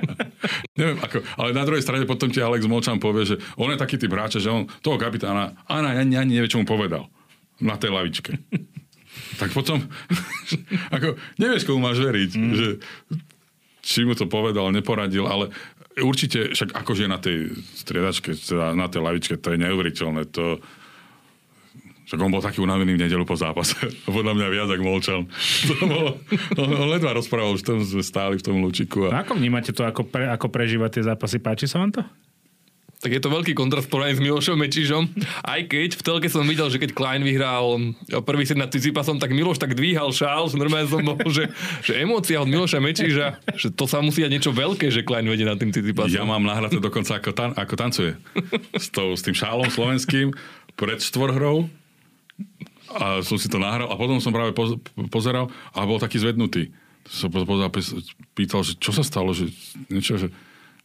[0.79, 3.97] Neviem, ako, ale na druhej strane potom ti Alex Molčan povie, že on je taký
[3.97, 7.09] typ hráča, že on toho kapitána Ana ani, ani nevie, čo mu povedal
[7.65, 8.37] na tej lavičke.
[9.41, 9.81] tak potom
[10.97, 12.31] ako, nevieš, komu máš veriť.
[12.37, 12.53] Mm.
[12.53, 12.69] Že,
[13.85, 15.53] či mu to povedal, neporadil, ale
[16.01, 20.23] určite, však akože na tej striedačke, teda na tej lavičke, to je neuveriteľné.
[20.33, 20.61] To,
[22.15, 23.75] však on bol taký unavený v nedelu po zápase.
[24.07, 25.27] Podľa mňa viac, ak molčal.
[26.63, 29.11] on, on ledva rozprával, že tam sme stáli v tom lučiku.
[29.11, 29.27] A...
[29.27, 31.43] Ako vnímate to, ako, pre, ako prežívať tie zápasy?
[31.43, 32.07] Páči sa vám to?
[33.03, 35.05] Tak je to veľký kontrast porovnaný s Milošom Mečižom.
[35.45, 37.93] Aj keď v telke som videl, že keď Klein vyhral
[38.25, 41.53] prvý set nad Cicipasom, tak Miloš tak dvíhal šál, že normálne som bol, že,
[41.85, 45.45] že emócia od Miloša Mečiža, že to sa musí dať niečo veľké, že Klein vedie
[45.45, 46.17] nad tým Cicipasom.
[46.17, 48.17] Ja mám nahraté dokonca ako, tan- ako tancuje.
[48.73, 50.33] S, tou, s tým šálom slovenským
[50.73, 51.69] pred štvorhrou
[52.93, 54.53] a som si to nahral a potom som práve
[55.09, 56.73] pozeral a bol taký zvednutý.
[57.05, 57.73] Som pozeral,
[58.33, 59.53] pýtal, že čo sa stalo, že
[59.93, 60.29] niečo, že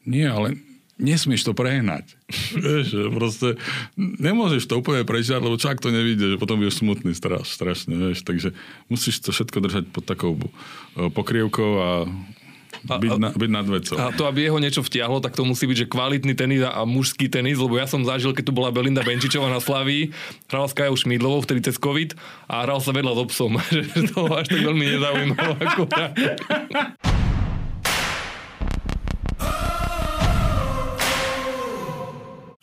[0.07, 0.55] nie, ale
[0.99, 2.15] nesmieš to prehnať.
[2.59, 3.55] Vieš, proste
[3.97, 8.27] nemôžeš to úplne prečítať, lebo čak to nevidie, že potom budeš smutný straš, strašne, vieš.
[8.27, 8.51] Takže
[8.91, 11.89] musíš to všetko držať pod takou eh, pokrievkou a
[12.85, 13.95] byť, na, byť nad vecou.
[13.99, 17.27] A to, aby jeho niečo vtiahlo, tak to musí byť, že kvalitný tenis a mužský
[17.27, 20.15] tenis, lebo ja som zažil, keď tu bola Belinda Benčičová na Slaví,
[20.47, 22.15] hral s Kajou Šmídlovou vtedy cez COVID
[22.47, 25.53] a hral sa vedľa s obsom, že to až tak veľmi nezaujímalo.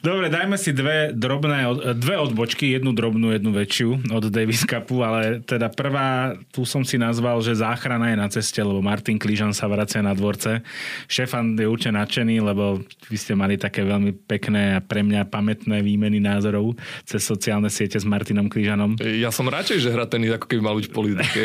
[0.07, 1.67] Dobre, dajme si dve drobné,
[1.99, 6.95] dve odbočky, jednu drobnú, jednu väčšiu od Davis Cupu, ale teda prvá, tu som si
[6.95, 10.63] nazval, že záchrana je na ceste, lebo Martin Klížan sa vracia na dvorce.
[11.11, 15.83] Štefan je určite nadšený, lebo vy ste mali také veľmi pekné a pre mňa pamätné
[15.83, 19.03] výmeny názorov cez sociálne siete s Martinom Klížanom.
[19.03, 21.41] Ja som radšej, že hrá tenis, ako keby mal byť v politike.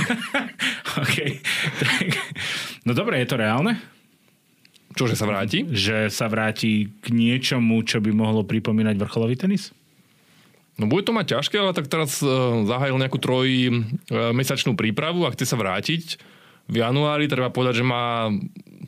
[1.04, 1.36] okay.
[2.88, 3.76] No dobre, je to reálne?
[4.92, 5.64] Čo, že sa vráti?
[5.68, 9.72] Že sa vráti k niečomu, čo by mohlo pripomínať vrcholový tenis?
[10.80, 15.44] No bude to mať ťažké, ale tak teraz uh, zahájil nejakú trojmesačnú prípravu a chce
[15.44, 16.16] sa vrátiť.
[16.72, 18.32] V januári treba povedať, že má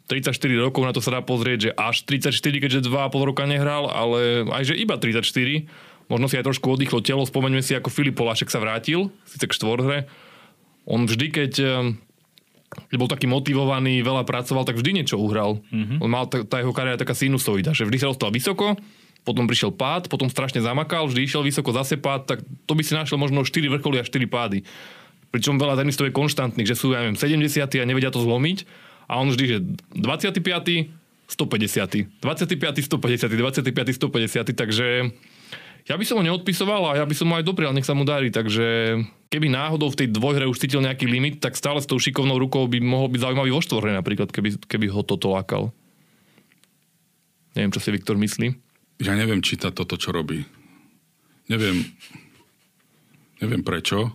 [0.09, 4.49] 34 rokov, na to sa dá pozrieť, že až 34, keďže 2,5 roka nehral, ale
[4.49, 5.25] aj že iba 34.
[6.09, 7.25] Možno si aj trošku oddychlo telo.
[7.25, 10.05] Spomeňme si, ako Filip Polášek sa vrátil, síce k štvorhre.
[10.85, 11.53] On vždy, keď
[12.77, 15.62] keď bol taký motivovaný, veľa pracoval, tak vždy niečo uhral.
[15.70, 15.99] Mm-hmm.
[16.03, 18.77] On mal, tá, tá jeho kariéra taká sinusoida, že vždy sa dostal vysoko,
[19.25, 22.93] potom prišiel pád, potom strašne zamakal, vždy išiel vysoko, zase pád, tak to by si
[22.93, 24.66] našiel možno 4 vrcholy a 4 pády.
[25.33, 28.68] Pričom veľa tenistov je konštantných, že sú, ja neviem, 70 a nevedia to zlomiť
[29.09, 29.59] a on vždy, že
[29.97, 32.20] 25 150.
[32.20, 34.87] 25, 150, 25, 150, takže
[35.85, 38.05] ja by som ho neodpisoval a ja by som mu aj doprial, nech sa mu
[38.09, 38.33] darí.
[38.33, 39.01] Takže
[39.35, 42.70] keby náhodou v tej dvojhre už cítil nejaký limit, tak stále s tou šikovnou rukou
[42.70, 45.74] by mohol byť zaujímavý vo štvorhre napríklad, keby, keby ho toto lákal.
[47.59, 48.55] Neviem, čo si Viktor myslí.
[49.03, 50.47] Ja neviem čítať toto, čo robí.
[51.51, 51.82] Neviem,
[53.43, 54.14] neviem prečo,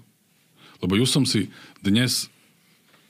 [0.79, 1.51] lebo už som si
[1.83, 2.31] dnes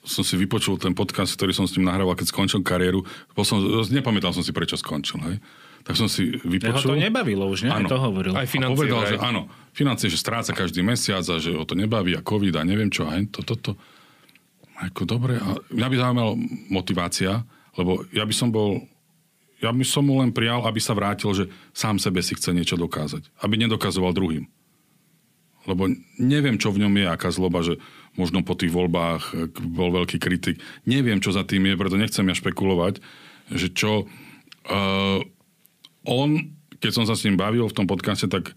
[0.01, 3.05] som si vypočul ten podcast, ktorý som s ním nahrával, keď skončil kariéru.
[3.45, 3.61] Som,
[3.93, 5.21] nepamätal som si, prečo skončil.
[5.21, 5.37] Hej?
[5.83, 6.95] Tak som si vypočul.
[6.95, 7.71] Jeho to nebavilo už, ne?
[7.73, 7.89] Áno.
[7.89, 8.33] to hovoril.
[8.35, 8.75] Aj financie.
[8.75, 12.21] A povedal, že áno, financie, že stráca každý mesiac a že ho to nebaví a
[12.21, 13.07] covid a neviem čo.
[13.07, 13.73] A to, toto.
[13.73, 13.97] To.
[14.79, 15.35] Ako dobre.
[15.39, 16.33] A mňa by zaujímala
[16.71, 17.43] motivácia,
[17.75, 18.79] lebo ja by som bol
[19.59, 22.79] ja by som mu len prijal, aby sa vrátil, že sám sebe si chce niečo
[22.79, 23.27] dokázať.
[23.43, 24.47] Aby nedokazoval druhým.
[25.67, 27.75] Lebo neviem, čo v ňom je, aká zloba, že
[28.15, 30.63] možno po tých voľbách bol veľký kritik.
[30.87, 33.03] Neviem, čo za tým je, preto nechcem ja špekulovať,
[33.51, 34.07] že čo...
[34.63, 35.27] Uh,
[36.07, 38.55] on, keď som sa s ním bavil v tom podcaste, tak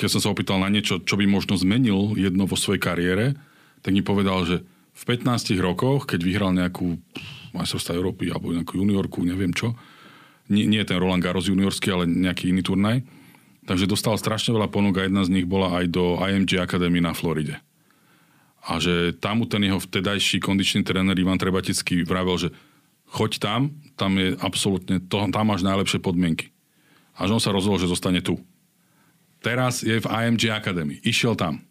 [0.00, 3.36] keď som sa opýtal na niečo, čo by možno zmenil jedno vo svojej kariére,
[3.84, 4.56] tak mi povedal, že
[4.94, 6.96] v 15 rokoch, keď vyhral nejakú
[7.52, 9.76] majstrovstvá Európy alebo nejakú juniorku, neviem čo,
[10.48, 13.04] nie, nie ten Roland Garros juniorský, ale nejaký iný turnaj,
[13.68, 17.16] takže dostal strašne veľa ponúk a jedna z nich bola aj do IMG Academy na
[17.16, 17.60] Floride.
[18.64, 22.48] A že tam ten jeho vtedajší kondičný tréner Ivan Trebatický vravel, že
[23.12, 23.60] choď tam,
[24.00, 26.53] tam je absolútne, to, tam máš najlepšie podmienky.
[27.14, 28.38] A že on sa rozhodol, že zostane tu.
[29.44, 30.98] Teraz je v IMG Academy.
[31.04, 31.62] Išiel tam.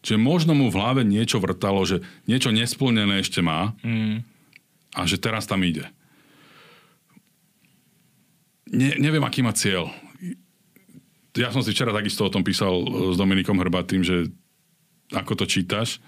[0.00, 4.24] Čiže možno mu v hlave niečo vrtalo, že niečo nesplnené ešte má mm.
[4.96, 5.84] a že teraz tam ide.
[8.70, 9.92] Ne, neviem, aký má cieľ.
[11.36, 14.30] Ja som si včera takisto o tom písal e, s Dominikom Hrbatým, že
[15.10, 15.98] ako to čítaš,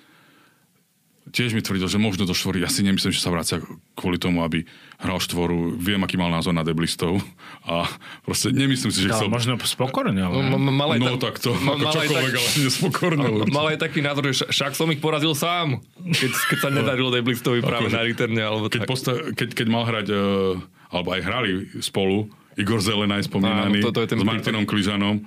[1.30, 3.62] tiež mi tvrdil, že možno do štvory, ja si nemyslím, že sa vracia
[3.94, 4.66] kvôli tomu, aby
[4.98, 7.22] hral štvoru, viem, aký mal názor na deblistov
[7.62, 7.86] a
[8.26, 9.30] proste nemyslím si, že chcel...
[9.30, 10.50] možno spokorne, ale...
[10.50, 13.26] No, mal aj no tak to, mal, ako čokoľvek, ale nespokorne.
[13.54, 17.62] Mal aj taký názor, že však som ich porazil sám, keď, keď sa nedarilo deblistovi
[17.62, 18.90] práve na riterne, alebo keď, tak.
[18.90, 20.58] Posta- keď, keď mal hrať, uh,
[20.90, 22.26] alebo aj hrali spolu,
[22.58, 25.22] Igor Zelenaj spomínaný, Áno, to, to je ten s Martinom Kližanom,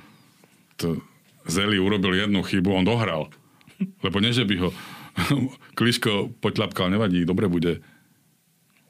[0.76, 1.00] to
[1.46, 3.30] Zeli urobil jednu chybu, on dohral.
[4.02, 4.70] Lebo nie, že by ho
[5.80, 7.80] Kliško poťľapkal, nevadí, dobre bude.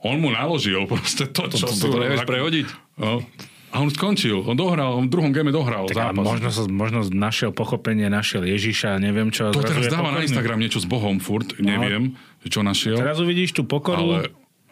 [0.06, 1.66] On mu naložil proste to, čo...
[1.66, 2.68] To, to, to, to nevieš prehodiť?
[3.02, 3.26] No.
[3.76, 6.24] A on skončil, on dohral, on v druhom game dohral tak zápas.
[6.24, 9.52] Možno, sa, možno našiel pochopenie, našiel Ježiša, neviem čo.
[9.52, 11.68] To teraz dáva na Instagram niečo s Bohom furt, no.
[11.68, 12.96] neviem, no, čo našiel.
[12.96, 14.00] Teraz uvidíš tú pokoru.
[14.00, 14.20] Ale,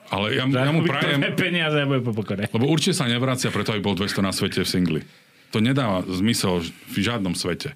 [0.07, 1.19] ale ja, ja mu prajem...
[1.35, 2.47] peniaze bude po pokore.
[2.47, 5.01] Lebo určite sa nevracia preto, aby bol 200 na svete v singli.
[5.51, 7.75] To nedáva zmysel v žiadnom svete.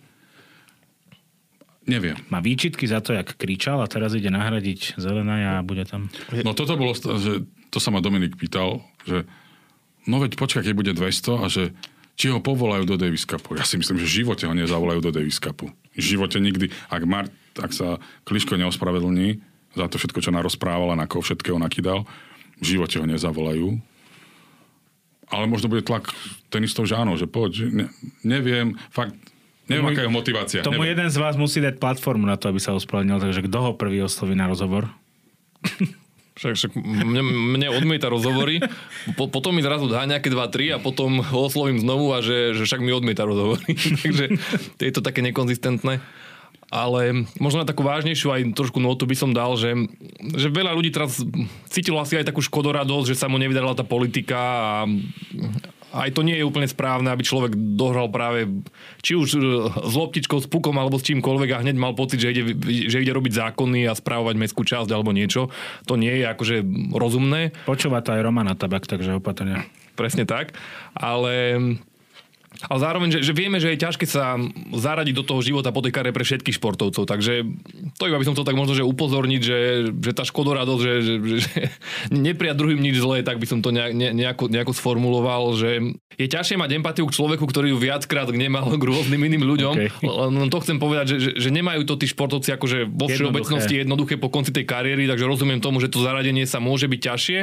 [1.87, 2.19] Neviem.
[2.27, 6.11] Má výčitky za to, jak kričal a teraz ide nahradiť zelená a bude tam...
[6.43, 9.23] No toto bolo, že to sa ma Dominik pýtal, že
[10.03, 11.71] no veď počkaj, keď bude 200 a že
[12.17, 13.55] či ho povolajú do Davis Cupu.
[13.55, 15.71] Ja si myslím, že v živote ho nezavolajú do Davis Cupu.
[15.95, 16.73] V živote nikdy.
[16.89, 19.39] Ak, Mar- ak sa Kliško neospravedlní
[19.77, 22.09] za to všetko, čo narozprával a na koho všetkého nakydal,
[22.57, 23.77] v živote ho nezavolajú.
[25.29, 26.09] Ale možno bude tlak
[26.49, 27.69] tenistov, že áno, že poď.
[27.69, 27.85] Ne,
[28.25, 29.13] neviem, fakt
[29.67, 30.59] Neviem, aká je motivácia.
[30.63, 30.95] Tomu neviem.
[30.95, 33.99] jeden z vás musí dať platformu na to, aby sa ospravedlnil, takže kto ho prvý
[34.03, 34.87] osloví na rozhovor?
[36.37, 37.25] Však, však mne,
[37.57, 38.61] mne odmieta rozhovory,
[39.17, 42.61] po, potom mi zrazu dá nejaké 2-3 a potom ho oslovím znovu a že, že
[42.69, 43.73] však mi odmieta rozhovory.
[44.05, 44.37] Takže
[44.77, 45.97] je to také nekonzistentné.
[46.69, 49.73] Ale možno na takú vážnejšiu aj trošku notu by som dal, že,
[50.37, 51.17] že veľa ľudí teraz
[51.73, 54.85] cítilo asi aj takú škodoradosť, že sa mu nevydarila tá politika a,
[55.95, 58.47] aj to nie je úplne správne, aby človek dohral práve
[58.99, 59.39] či už e,
[59.71, 62.43] s loptičkou, s pukom alebo s čímkoľvek a hneď mal pocit, že ide,
[62.91, 65.47] že ide robiť zákony a správovať mestskú časť alebo niečo.
[65.87, 66.55] To nie je akože
[66.91, 67.55] rozumné.
[67.63, 69.63] Počúva to aj Romana Tabak, takže opatrne.
[69.95, 70.53] Presne tak.
[70.93, 71.57] Ale
[72.65, 74.33] ale zároveň, že, že vieme, že je ťažké sa
[74.73, 77.05] zaradiť do toho života po tej kare pre všetkých športovcov.
[77.05, 77.45] Takže
[78.01, 79.59] to iba by som chcel tak možno, že upozorniť, že,
[79.93, 81.51] že tá škodoradosť, že, že, že
[82.25, 86.81] neprijať druhým nič zlé, tak by som to nejako, nejako sformuloval, že je ťažšie mať
[86.81, 89.73] empatiu k človeku, ktorý ju viackrát nemal k rôznym iným ľuďom.
[89.77, 90.09] Okay.
[90.09, 94.17] Len to chcem povedať, že, že, že nemajú to tí športovci akože vo všeobecnosti jednoduché.
[94.17, 97.39] jednoduché po konci tej kariéry, takže rozumiem tomu, že to zaradenie sa môže byť ťažšie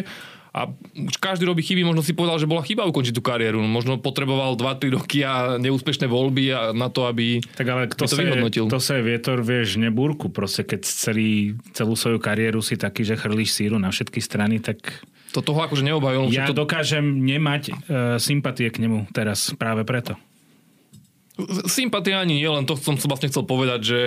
[0.54, 3.58] a už každý robí chyby, možno si povedal, že bola chyba ukončiť tú kariéru.
[3.66, 8.14] Možno potreboval 2-3 roky a neúspešné voľby a na to, aby tak ale kto to
[8.14, 8.70] vyhodnotil.
[8.70, 10.30] To sa je vietor, vieš, nebúrku.
[10.30, 15.02] Proste keď celý, celú svoju kariéru si taký, že chrlíš síru na všetky strany, tak...
[15.34, 16.30] To toho akože neobhajol.
[16.30, 16.54] Ja to...
[16.54, 17.76] dokážem nemať uh,
[18.22, 20.14] sympatie k nemu teraz práve preto.
[21.66, 24.00] Sympatia ani nie, len to som vlastne chcel povedať, že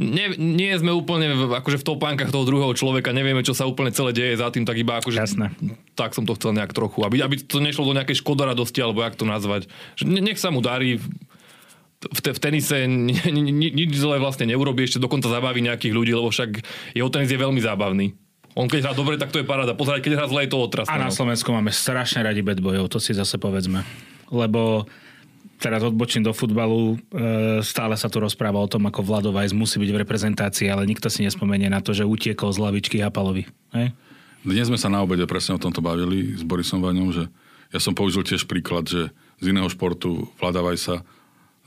[0.00, 3.92] nie, nie sme úplne v, akože v topánkach toho druhého človeka, nevieme, čo sa úplne
[3.92, 5.18] celé deje za tým, tak iba akože...
[5.20, 5.52] Jasné.
[5.92, 9.20] Tak som to chcel nejak trochu, aby, aby to nešlo do nejakej škodoradosti, alebo jak
[9.20, 9.68] to nazvať.
[10.00, 10.96] Že nech sa mu darí,
[12.02, 15.94] v, te, v tenise ni, ni, ni, nič zle vlastne neurobí, ešte dokonca zabaví nejakých
[15.94, 16.64] ľudí, lebo však
[16.96, 18.16] jeho tenis je veľmi zábavný.
[18.52, 19.72] On keď hrá dobre, tak to je paráda.
[19.72, 20.92] Pozerať, keď hrá zle, je to otrasné.
[20.92, 21.08] A na.
[21.08, 22.60] Slovensku máme strašne radi bad
[22.92, 23.80] to si zase povedzme.
[24.28, 24.84] Lebo
[25.62, 29.78] teraz odbočím do futbalu, e, stále sa tu rozpráva o tom, ako Vlado Vajs musí
[29.78, 33.46] byť v reprezentácii, ale nikto si nespomenie na to, že utiekol z lavičky Hapalovi.
[33.70, 33.94] Hej?
[34.42, 37.30] Dnes sme sa na obede presne o tomto bavili s Borisom Vaňom, že
[37.70, 41.06] ja som použil tiež príklad, že z iného športu Vlada Vajsa,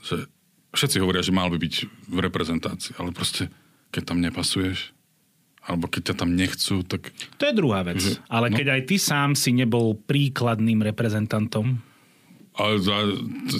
[0.04, 0.28] že
[0.76, 1.74] všetci hovoria, že mal by byť
[2.12, 3.48] v reprezentácii, ale proste
[3.96, 4.92] keď tam nepasuješ,
[5.64, 7.10] alebo keď ťa tam nechcú, tak...
[7.40, 7.98] To je druhá vec.
[7.98, 8.56] Že, ale no?
[8.60, 11.80] keď aj ty sám si nebol príkladným reprezentantom,
[12.56, 12.96] ale za,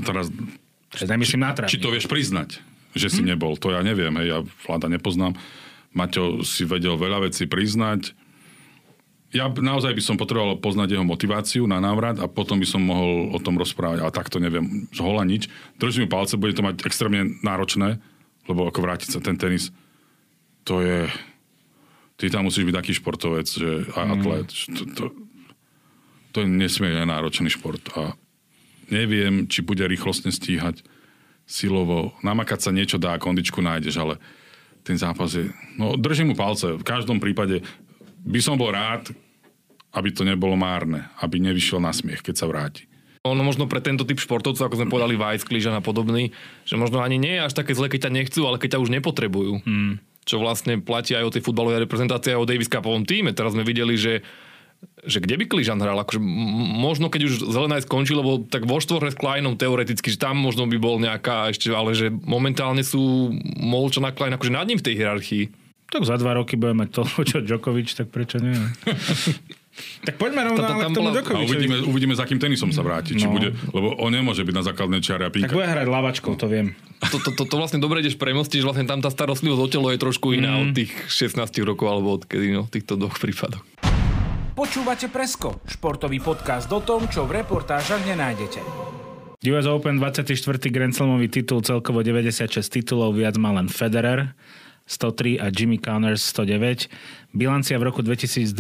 [0.03, 0.33] teraz...
[0.97, 2.61] Nemyslím na Či to vieš priznať,
[2.97, 3.37] že si hm?
[3.37, 5.37] nebol, to ja neviem, hej, ja vláda nepoznám.
[5.93, 8.13] Maťo si vedel veľa vecí priznať.
[9.33, 13.33] ja naozaj by som potreboval poznať jeho motiváciu na návrat a potom by som mohol
[13.33, 15.49] o tom rozprávať, ale takto neviem z hola nič.
[15.77, 18.01] Držím palce, bude to mať extrémne náročné,
[18.49, 19.73] lebo ako vrátiť sa ten tenis,
[20.65, 21.09] to je...
[22.17, 24.49] Ty tam musíš byť taký športovec, že a atlet.
[24.49, 25.05] že To, to,
[26.33, 28.17] to je nesmierne náročný šport a
[28.93, 30.83] neviem, či bude rýchlostne stíhať
[31.47, 32.13] silovo.
[32.27, 34.15] Namakať sa niečo dá, kondičku nájdeš, ale
[34.83, 35.51] ten zápas je...
[35.79, 36.75] No, držím mu palce.
[36.75, 37.63] V každom prípade
[38.27, 39.15] by som bol rád,
[39.95, 42.91] aby to nebolo márne, aby nevyšiel na smiech, keď sa vráti.
[43.27, 46.31] Ono možno pre tento typ športovcov, ako sme povedali Vajs, a podobný,
[46.63, 48.91] že možno ani nie je až také zle, keď ťa nechcú, ale keď ťa už
[48.95, 49.67] nepotrebujú.
[49.67, 49.99] Hmm.
[50.27, 53.35] Čo vlastne platí aj o tej futbalovej reprezentácii a o Davis Cupovom týme.
[53.35, 54.23] Teraz sme videli, že
[55.01, 55.97] že kde by Kližan hral?
[55.97, 56.19] Akože
[56.77, 60.65] možno keď už Zelenaj skončil, lebo tak vo štvorhe s Kleinom teoreticky, že tam možno
[60.65, 64.85] by bol nejaká ešte, ale že momentálne sú Molčan a Klein akože nad ním v
[64.85, 65.45] tej hierarchii.
[65.87, 68.51] Tak za dva roky budeme mať to, čo Djokovic, tak prečo nie?
[70.03, 71.47] tak poďme rovno Tá- tá- ale k tomu A Djokovičovi.
[71.47, 73.13] uvidíme, uvidíme, s akým tenisom sa vráti.
[73.13, 73.33] Či No.
[73.33, 75.53] bude, lebo on nemôže byť na základnej čiare a Tak pinka.
[75.53, 76.75] bude hrať lavačkou, to viem.
[77.05, 79.89] To, to, to, to vlastne dobre ideš premostiť, že vlastne tam tá starostlivosť o telo
[79.89, 80.61] je trošku iná mm.
[80.61, 83.63] od tých 16 rokov alebo odkedy, no, v týchto dvoch prípadoch.
[84.57, 88.65] Počúvate Presko, športový podcast o tom, čo v reportážach nenájdete.
[89.45, 90.33] US Open 24.
[90.73, 94.33] Grand Slamový titul, celkovo 96 titulov, viac má len Federer,
[94.89, 96.89] 103 a Jimmy Connors 109.
[97.37, 98.57] Bilancia v roku 2023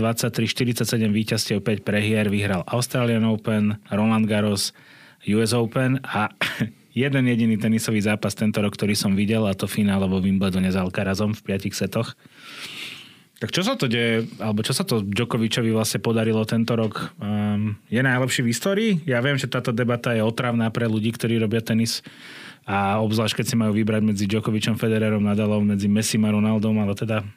[0.77, 4.77] 47 víťazstiev 5 prehier, vyhral Australian Open, Roland Garros,
[5.25, 6.29] US Open a
[6.93, 11.33] jeden jediný tenisový zápas tento rok, ktorý som videl a to finále Wimbledone s Alcarazom
[11.33, 12.13] v 5 setoch.
[13.37, 17.13] Tak čo sa to deje, alebo čo sa to Djokovičovi vlastne podarilo tento rok?
[17.21, 18.91] Um, je najlepší v histórii?
[19.05, 22.01] Ja viem, že táto debata je otravná pre ľudí, ktorí robia tenis
[22.65, 26.97] a obzvlášť, keď si majú vybrať medzi Djokovičom, Federerom, Nadalom, medzi Messi a Ronaldom, ale
[26.97, 27.29] teda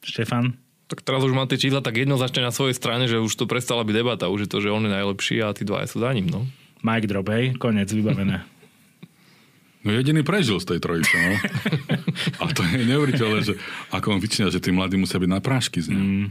[0.00, 0.56] Štefan?
[0.88, 3.84] Tak teraz už mám tie čísla tak jednoznačne na svojej strane, že už to prestala
[3.84, 4.32] byť debata.
[4.32, 6.28] Už je to, že on je najlepší a tí dva sú za ním.
[6.28, 6.48] No.
[6.84, 7.56] Mike drop, hej?
[7.60, 8.44] Konec, vybavené.
[9.84, 11.36] No jediný prežil z tej trojice, no.
[12.42, 13.54] A to je neuveriteľné, že
[13.92, 16.00] ako on vyčína, že tí mladí musia byť na prášky z ním.
[16.00, 16.26] Mm.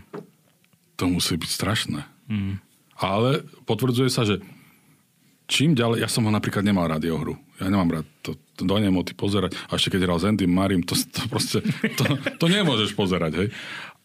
[0.98, 2.02] To musí byť strašné.
[2.34, 2.58] Mm.
[2.98, 4.42] Ale potvrdzuje sa, že
[5.46, 7.38] čím ďalej, ja som ho napríklad nemal rád jeho hru.
[7.62, 9.54] Ja nemám rád to, to do nemoty pozerať.
[9.70, 11.62] A ešte keď hral s Andy Marim, to, to proste,
[11.94, 12.04] to,
[12.42, 13.48] to nemôžeš pozerať, hej.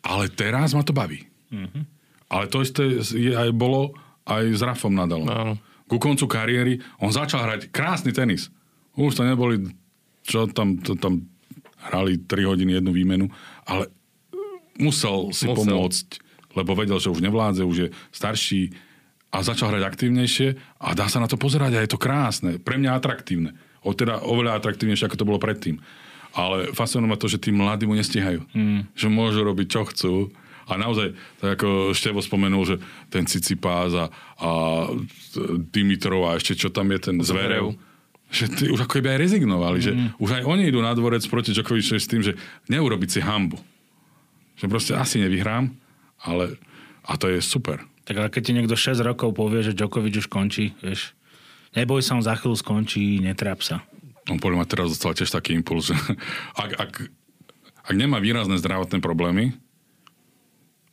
[0.05, 1.25] Ale teraz ma to baví.
[1.49, 1.83] Mm-hmm.
[2.29, 3.97] Ale to isté je aj bolo
[4.29, 5.29] aj s Rafom Nadalom.
[5.33, 5.55] Áno.
[5.89, 8.53] Ku koncu kariéry on začal hrať krásny tenis.
[8.99, 9.63] Už to neboli,
[10.27, 11.31] čo tam, to, tam
[11.79, 13.27] hrali 3 hodiny jednu výmenu,
[13.63, 13.87] ale
[14.79, 15.55] musel si Musel.
[15.63, 16.07] pomôcť,
[16.59, 18.75] lebo vedel, že už nevládze, už je starší
[19.31, 20.49] a začal hrať aktívnejšie
[20.81, 22.57] a dá sa na to pozerať a je to krásne.
[22.59, 23.55] Pre mňa atraktívne.
[23.85, 25.79] O, teda oveľa atraktívnejšie, ako to bolo predtým.
[26.33, 28.45] Ale fascinuje ma to, že tí mladí mu nestihajú.
[28.53, 28.89] Mm.
[28.97, 30.15] Že môžu robiť, čo chcú.
[30.69, 32.77] A naozaj, tak ako Števo spomenul, že
[33.09, 34.51] ten Cicipás a, a
[35.73, 37.73] Dimitrov a ešte čo tam je ten Zverev,
[38.29, 41.57] že tí už ako keby aj rezignovali, že už aj oni idú na dvorec proti
[41.57, 42.37] Djokovičovi s tým, že
[42.69, 43.57] neurobiť si hambu.
[44.61, 45.73] Že proste asi nevyhrám,
[46.29, 46.61] ale
[47.09, 47.81] a to je super.
[48.05, 51.17] Tak ale keď ti niekto 6 rokov povie, že Djokovic už končí, vieš,
[51.73, 53.81] neboj sa, on za chvíľu skončí, netráp sa.
[54.29, 55.97] On podľa mňa teraz dostal tiež taký impuls, že
[56.63, 56.93] ak, ak,
[57.89, 59.57] ak nemá výrazné zdravotné problémy,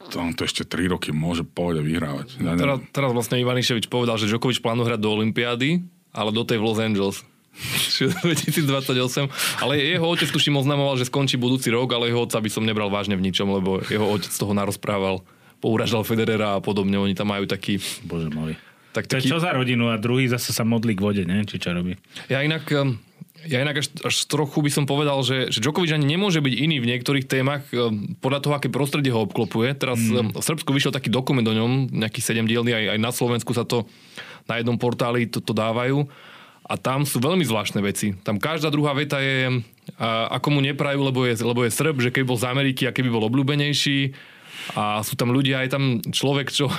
[0.07, 2.37] to on to ešte 3 roky môže pohode vyhrávať.
[2.39, 6.57] Ja Teraz, teraz vlastne Ivaniševič povedal, že Djokovic plánuje hrať do Olympiády, ale do tej
[6.57, 7.17] v Los Angeles.
[7.95, 9.63] Čiže 2028.
[9.63, 12.91] Ale jeho otec tuším oznamoval, že skončí budúci rok, ale jeho otca by som nebral
[12.91, 15.23] vážne v ničom, lebo jeho otec toho narozprával.
[15.63, 16.99] Pouražal Federera a podobne.
[16.99, 17.79] Oni tam majú taký...
[18.03, 18.59] Bože môj.
[18.91, 21.43] Tak, To je taký čo za rodinu a druhý zase sa modlí k vode, ne?
[21.43, 21.99] Či čo robí?
[22.31, 22.63] Ja inak,
[23.43, 26.79] ja inak až, až trochu by som povedal, že, že Djokovic ani nemôže byť iný
[26.79, 27.67] v niektorých témach
[28.23, 29.75] podľa toho, aké prostredie ho obklopuje.
[29.75, 30.39] Teraz mm.
[30.39, 33.83] v Srbsku vyšiel taký dokument o ňom, nejaký sedemdielný, aj, aj na Slovensku sa to
[34.45, 36.05] na jednom portáli to, to dávajú.
[36.65, 38.17] A tam sú veľmi zvláštne veci.
[38.25, 39.61] Tam každá druhá veta je,
[40.33, 43.13] ako mu neprajú, lebo je, lebo je Srb, že keby bol z Ameriky a keby
[43.13, 44.17] bol obľúbenejší.
[44.73, 46.73] A sú tam ľudia, aj tam človek, čo,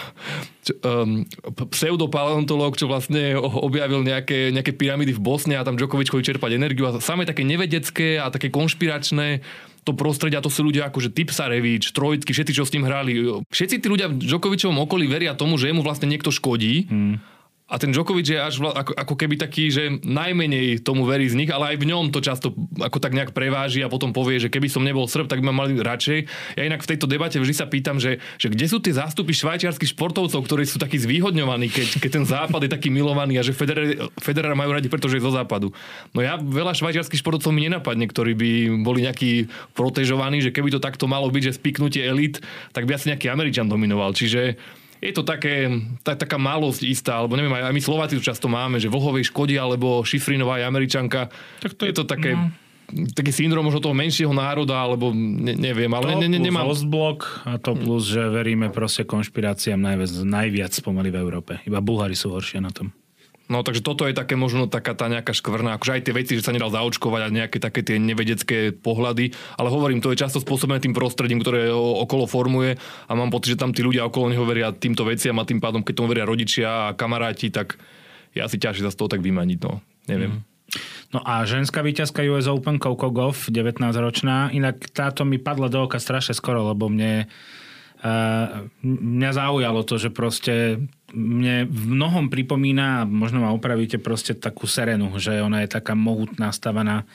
[0.67, 1.23] čo um,
[1.71, 6.91] pseudopaleontológ, čo vlastne objavil nejaké, nejaké pyramidy v Bosne a tam Djokovic chodí čerpať energiu
[6.91, 9.47] a samé také nevedecké a také konšpiračné
[9.87, 13.23] to prostredie a to sú ľudia ako že Tipsarevič, Trojitsky, všetci, čo s tým hrali.
[13.55, 16.91] Všetci tí ľudia v Djokovičovom okolí veria tomu, že jemu vlastne niekto škodí.
[16.91, 17.23] Hmm.
[17.67, 21.35] A ten Djokovic je až vla, ako, ako keby taký, že najmenej tomu verí z
[21.35, 24.47] nich, ale aj v ňom to často ako tak nejak preváži a potom povie, že
[24.47, 26.31] keby som nebol Srb, tak by ma mali radšej.
[26.55, 29.99] Ja inak v tejto debate vždy sa pýtam, že, že kde sú tie zástupy švajčiarských
[29.99, 34.55] športovcov, ktorí sú takí zvýhodňovaní, keď, keď ten západ je taký milovaný a že Federer,
[34.55, 35.75] majú radi, pretože je zo západu.
[36.15, 38.51] No ja veľa švajčiarských športovcov mi nenapadne, ktorí by
[38.87, 42.39] boli nejakí protežovaní, že keby to takto malo byť, že spiknutie elit,
[42.71, 44.15] tak by asi nejaký Američan dominoval.
[44.15, 44.55] Čiže
[45.01, 45.69] je to také,
[46.01, 49.57] tak, taká malosť istá, alebo neviem, aj, my Slováci to často máme, že Vlhovej škodí,
[49.57, 51.29] alebo Šifrinová je Američanka.
[51.61, 52.35] Tak to je to také...
[52.37, 56.71] No taký syndrom možno toho menšieho národa, alebo ne, neviem, ale to ne, ne, nemám...
[56.71, 61.59] Ostblok a to plus, že veríme proste konšpiráciám najviac, najviac pomaly v Európe.
[61.67, 62.95] Iba Bulhári sú horšie na tom.
[63.47, 66.43] No takže toto je také možno taká tá nejaká škvrna, akože aj tie veci, že
[66.43, 70.83] sa nedal zaočkovať a nejaké také tie nevedecké pohľady, ale hovorím, to je často spôsobené
[70.83, 72.75] tým prostredím, ktoré okolo formuje
[73.07, 75.87] a mám pocit, že tam tí ľudia okolo neho veria týmto veciam a tým pádom,
[75.87, 77.79] keď tomu veria rodičia a kamaráti, tak
[78.35, 79.79] je asi ťažšie sa z toho tak vymaniť, no.
[80.11, 80.43] Neviem.
[80.43, 80.57] Mm.
[81.15, 86.03] No a ženská víťazka US Open Coco Goff, 19-ročná, inak táto mi padla do oka
[86.03, 87.31] strašne skoro, lebo mne
[87.97, 90.85] Uh, mňa zaujalo to, že proste
[91.15, 96.51] mne v mnohom pripomína, možno ma opravíte, proste takú Serenu, že ona je taká mohutná,
[96.51, 97.07] stavaná.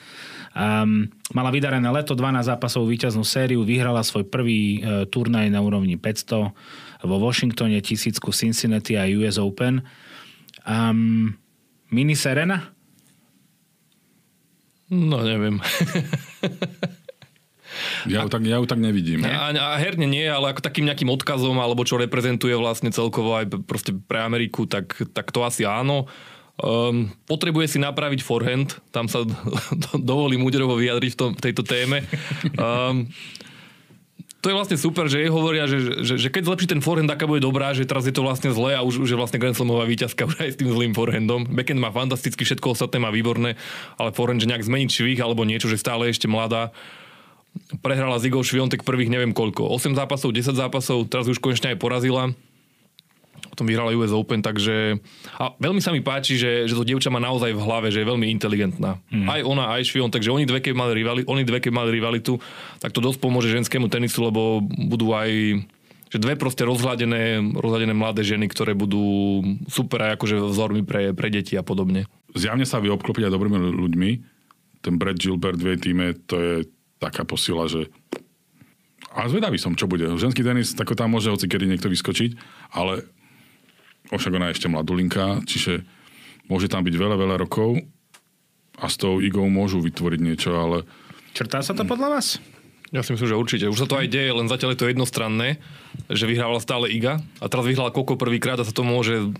[0.52, 6.00] Um, mala vydarené leto, 12 zápasov víťaznú sériu, vyhrala svoj prvý uh, turnaj na úrovni
[6.00, 9.84] 500 vo Washingtone, tisícku Cincinnati a US Open.
[10.64, 11.36] Um,
[11.92, 12.72] mini Serena?
[14.92, 15.60] No, neviem.
[18.06, 19.22] Ja ju tak, ja ju tak nevidím.
[19.24, 23.50] A, a herne nie, ale ako takým nejakým odkazom, alebo čo reprezentuje vlastne celkovo aj
[23.64, 26.10] proste pre Ameriku, tak, tak to asi áno.
[26.60, 29.24] Um, potrebuje si napraviť forehand, tam sa
[29.98, 32.04] dovolím úderovo vyjadriť v, tom, v tejto téme.
[32.60, 33.08] Um,
[34.42, 37.30] to je vlastne super, že jej hovoria, že, že, že keď zlepší ten forehand, aká
[37.30, 39.86] bude dobrá, že teraz je to vlastne zlé a už, už je vlastne Grand Slamová
[39.86, 41.46] víťazka už aj s tým zlým forehandom.
[41.46, 43.54] Backhand má fantasticky, všetko ostatné má výborné,
[44.02, 46.74] ale forehand, že nejak zmeniť švih alebo niečo, že stále ešte mladá
[47.80, 49.68] prehrala z Igor Šviontek prvých neviem koľko.
[49.68, 52.32] 8 zápasov, 10 zápasov, teraz už konečne aj porazila.
[53.52, 54.96] Potom vyhrala US Open, takže...
[55.36, 58.08] A veľmi sa mi páči, že, že to dievča má naozaj v hlave, že je
[58.08, 58.96] veľmi inteligentná.
[59.12, 59.28] Hmm.
[59.28, 62.40] Aj ona, aj Švion, takže oni dve, keď mali, rivali, oni dve, keď mali rivalitu,
[62.80, 65.60] tak to dosť pomôže ženskému tenisu, lebo budú aj
[66.12, 71.32] že dve proste rozhľadené, rozhľadené mladé ženy, ktoré budú super aj akože vzormi pre, pre
[71.32, 72.04] deti a podobne.
[72.36, 74.10] Zjavne sa vy obklopiť aj dobrými ľuďmi.
[74.84, 76.52] Ten Brad Gilbert v jej týme, to je
[77.02, 77.90] taká posila, že
[79.12, 80.08] a zvedavý som, čo bude.
[80.08, 82.30] Ženský tenis, tako tam môže hoci kedy niekto vyskočiť,
[82.72, 83.04] ale
[84.08, 85.84] však ona je ešte mladulinka, čiže
[86.48, 87.76] môže tam byť veľa, veľa rokov
[88.80, 90.88] a s tou igou môžu vytvoriť niečo, ale...
[91.36, 92.40] Črtá sa to podľa vás?
[92.92, 93.72] Ja si myslím, že určite.
[93.72, 95.56] Už sa to aj deje, len zatiaľ je to jednostranné,
[96.12, 99.32] že vyhrávala stále Iga a teraz vyhrala Koko prvýkrát a sa to môže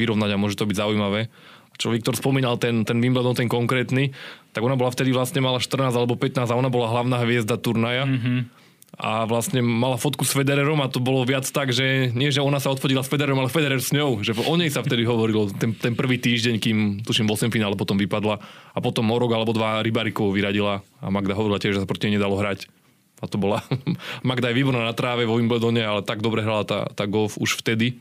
[0.00, 1.28] vyrovnať a môže to byť zaujímavé
[1.74, 4.14] čo Viktor spomínal, ten, ten Wimbledon, ten konkrétny,
[4.54, 8.06] tak ona bola vtedy vlastne mala 14 alebo 15 a ona bola hlavná hviezda turnaja.
[8.06, 8.62] Mm-hmm.
[8.94, 12.62] A vlastne mala fotku s Federerom a to bolo viac tak, že nie, že ona
[12.62, 14.22] sa odfotila s Federerom, ale Federer s ňou.
[14.22, 17.74] Že o nej sa vtedy hovorilo ten, ten prvý týždeň, kým tuším v 8 finále
[17.74, 18.38] potom vypadla
[18.70, 22.06] a potom o rok alebo dva Rybarikov vyradila a Magda hovorila tiež, že sa proti
[22.06, 22.70] nej nedalo hrať.
[23.18, 23.66] A to bola
[24.28, 27.58] Magda je výborná na tráve vo Wimbledone, ale tak dobre hrala tá, tá golf už
[27.58, 27.98] vtedy.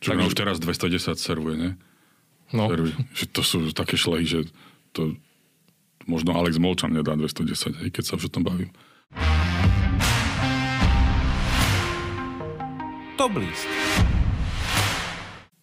[0.00, 1.70] Čo tak, už teraz 210 servuje, ne?
[2.54, 2.70] No.
[2.70, 4.40] Ktorý, že to sú také šlehy, že
[4.94, 5.18] to
[6.06, 8.70] možno Alex Molčan nedá 210, aj keď sa už o tom bavím.
[13.18, 13.66] Top list.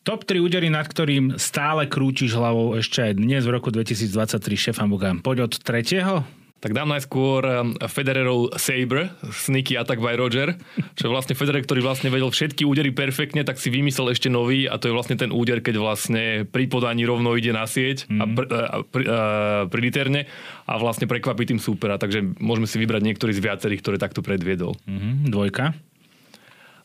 [0.03, 4.91] Top 3 údery, nad ktorým stále krúčiš hlavou ešte aj dnes v roku 2023 šefam
[4.91, 5.23] Bogán.
[5.23, 6.27] Poď od tretieho?
[6.64, 10.55] Tak dám najskôr um, Federerov Sabre, Sneaky Attack by Roger,
[10.95, 14.72] čo je vlastne Federer, ktorý vlastne vedel všetky údery perfektne, tak si vymyslel ešte nový
[14.72, 18.16] a to je vlastne ten úder, keď vlastne pri podaní rovno ide na sieť mm.
[18.16, 19.20] a, pr, a, pr, a
[19.68, 20.22] pri literne
[20.64, 21.99] a vlastne prekvapí tým supera.
[21.99, 24.80] Takže môžeme si vybrať niektorý z viacerých, ktoré takto predviedol.
[24.88, 25.36] Mm-hmm.
[25.36, 25.76] Dvojka?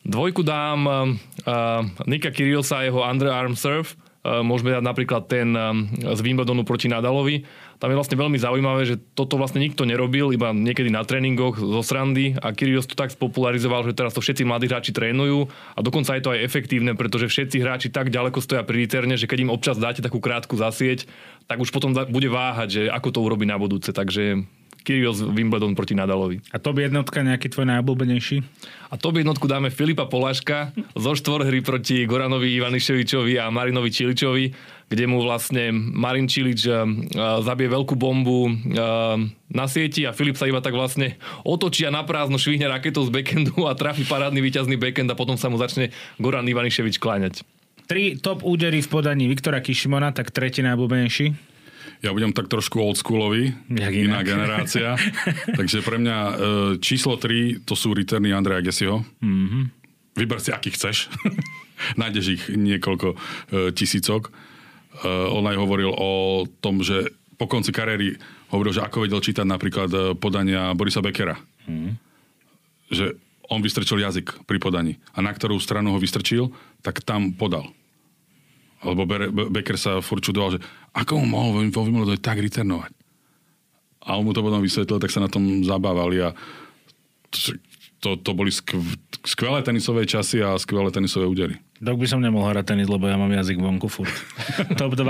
[0.03, 1.07] Dvojku dám uh,
[2.03, 3.95] Nika Kirillsa a jeho underarm serve.
[4.19, 7.47] Uh, môžeme dať napríklad ten um, z Wimbledonu proti Nadalovi
[7.79, 11.79] tam je vlastne veľmi zaujímavé, že toto vlastne nikto nerobil, iba niekedy na tréningoch zo
[11.79, 16.11] srandy a Kyrgios to tak spopularizoval, že teraz to všetci mladí hráči trénujú a dokonca
[16.19, 19.53] je to aj efektívne, pretože všetci hráči tak ďaleko stoja pri literne, že keď im
[19.55, 21.07] občas dáte takú krátku zasieť,
[21.47, 23.95] tak už potom bude váhať, že ako to urobí na budúce.
[23.95, 24.43] Takže
[24.83, 26.39] Kyrgios Wimbledon proti Nadalovi.
[26.55, 28.37] A to by jednotka nejaký tvoj najobľúbenejší?
[28.89, 34.45] A to by jednotku dáme Filipa Polaška zo štvorhry proti Goranovi Ivaniševičovi a Marinovi Čiličovi,
[34.89, 36.83] kde mu vlastne Marin Čilič uh,
[37.45, 38.53] zabije veľkú bombu uh,
[39.49, 43.69] na sieti a Filip sa iba tak vlastne otočí a naprázdno švihne raketou z backendu
[43.69, 47.45] a trafi parádny víťazný backend a potom sa mu začne Goran Ivaniševič kláňať.
[47.89, 51.49] Tri top údery v podaní Viktora Kišimona, tak tretí najobľúbenejší.
[51.99, 54.25] Ja budem tak trošku oldschoolový, Jak iná inak.
[54.29, 54.95] generácia.
[55.59, 56.33] Takže pre mňa e,
[56.79, 59.03] číslo 3 to sú returny Andreja Gesiho.
[59.19, 59.63] Mm-hmm.
[60.15, 61.11] Vyber si, aký chceš.
[61.99, 63.17] Nájdeš ich niekoľko e,
[63.75, 64.31] tisícok.
[64.99, 68.19] E, on aj hovoril o tom, že po konci kariéry
[68.51, 71.39] hovoril, že ako vedel čítať napríklad e, podania Borisa Beckera.
[71.67, 71.93] Mm-hmm.
[72.91, 73.05] Že
[73.49, 74.99] on vystrčil jazyk pri podaní.
[75.15, 76.53] A na ktorú stranu ho vystrčil,
[76.85, 77.71] tak tam podal.
[78.85, 80.63] Lebo Be- Be- Becker sa furt čudoval, že
[80.95, 82.91] ako mu mohol vo Wimbledone tak returnovať.
[84.07, 86.31] A on mu to potom vysvetlil, tak sa na tom zabávali a
[87.29, 87.59] to,
[87.99, 88.79] to, to boli skv,
[89.27, 91.59] skvelé tenisové časy a skvelé tenisové údery.
[91.79, 94.11] Dok by som nemohol hrať tenis, lebo ja mám jazyk vonku furt.
[94.79, 95.03] top 2?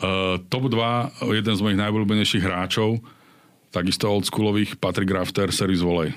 [0.00, 3.00] Uh, top 2, jeden z mojich najobľúbenejších hráčov,
[3.72, 6.12] takisto oldschoolových, Patrick Rafter, servis volej.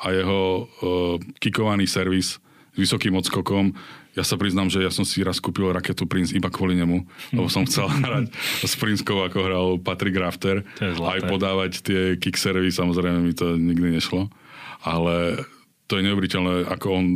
[0.00, 3.76] A jeho uh, kikovaný servis s vysokým odskokom.
[4.16, 7.04] Ja sa priznám, že ja som si raz kúpil raketu Prince iba kvôli nemu,
[7.36, 8.32] lebo som chcel hrať
[8.64, 10.64] s Prinskou, ako hral Patrick Rafter.
[10.80, 11.12] To je zlaté.
[11.12, 14.32] Aj podávať tie kick servy, samozrejme mi to nikdy nešlo.
[14.80, 15.44] Ale
[15.90, 17.06] to je neuveriteľné, ako on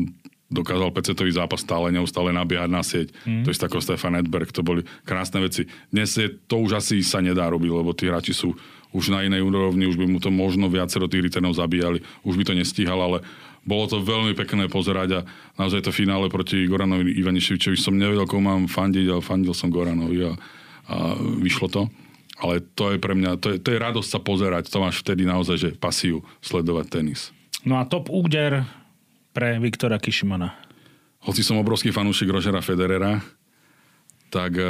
[0.53, 3.09] dokázal pecetový zápas stále neustále nabiehať na sieť.
[3.25, 3.43] Mm.
[3.43, 5.65] To je ako Stefan Edberg, to boli krásne veci.
[5.89, 8.53] Dnes je, to už asi sa nedá robiť, lebo tí hráči sú
[8.93, 12.45] už na inej úrovni, už by mu to možno viacero tých returnov zabíjali, už by
[12.45, 13.25] to nestíhal, ale
[13.65, 15.25] bolo to veľmi pekné pozerať a
[15.57, 20.29] naozaj to finále proti Goranovi Ivaniševičovi som nevedel, komu mám fandiť, ale fandil som Goranovi
[20.29, 20.33] a,
[20.93, 21.83] a vyšlo to.
[22.43, 25.23] Ale to je pre mňa, to je, to je radosť sa pozerať, to máš vtedy
[25.23, 27.31] naozaj, že pasiu sledovať tenis.
[27.63, 28.67] No a top úder
[29.33, 30.53] pre Viktora Kišimona.
[31.25, 33.19] hoci som obrovský fanúšik Rožera Federera,
[34.29, 34.65] tak e,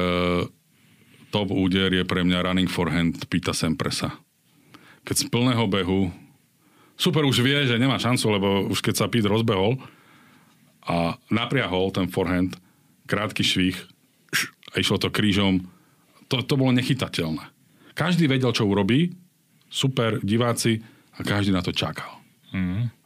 [1.32, 4.14] top úder je pre mňa running forehand Pita Sempresa.
[5.02, 6.12] Keď z plného behu,
[6.94, 9.80] super už vie, že nemá šancu, lebo už keď sa Pete rozbehol
[10.86, 12.54] a napriahol ten forehand,
[13.06, 13.76] krátky švih
[14.72, 15.66] a išlo to krížom,
[16.30, 17.44] to, to bolo nechytateľné.
[17.92, 19.12] Každý vedel, čo urobí,
[19.68, 20.80] super, diváci,
[21.12, 22.20] a každý na to čakal.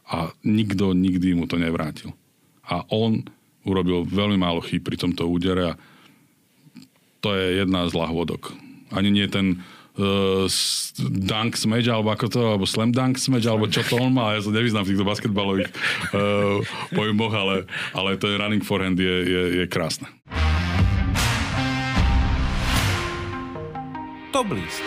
[0.07, 2.15] A nikto nikdy mu to nevrátil.
[2.63, 3.27] A on
[3.67, 5.79] urobil veľmi málo chýb pri tomto údere a
[7.19, 8.55] to je jedna z lahvodok.
[8.95, 9.59] Ani nie ten
[9.99, 10.47] uh,
[11.03, 14.45] dunk smash, alebo ako to, alebo slam dunk smash, alebo čo to on má, ja
[14.45, 15.71] sa nevyznám v týchto basketbalových
[16.15, 16.63] uh,
[16.95, 17.55] pojmoch, ale,
[17.91, 20.07] ale ten running forehand je, je, je krásne.
[24.31, 24.79] Top list.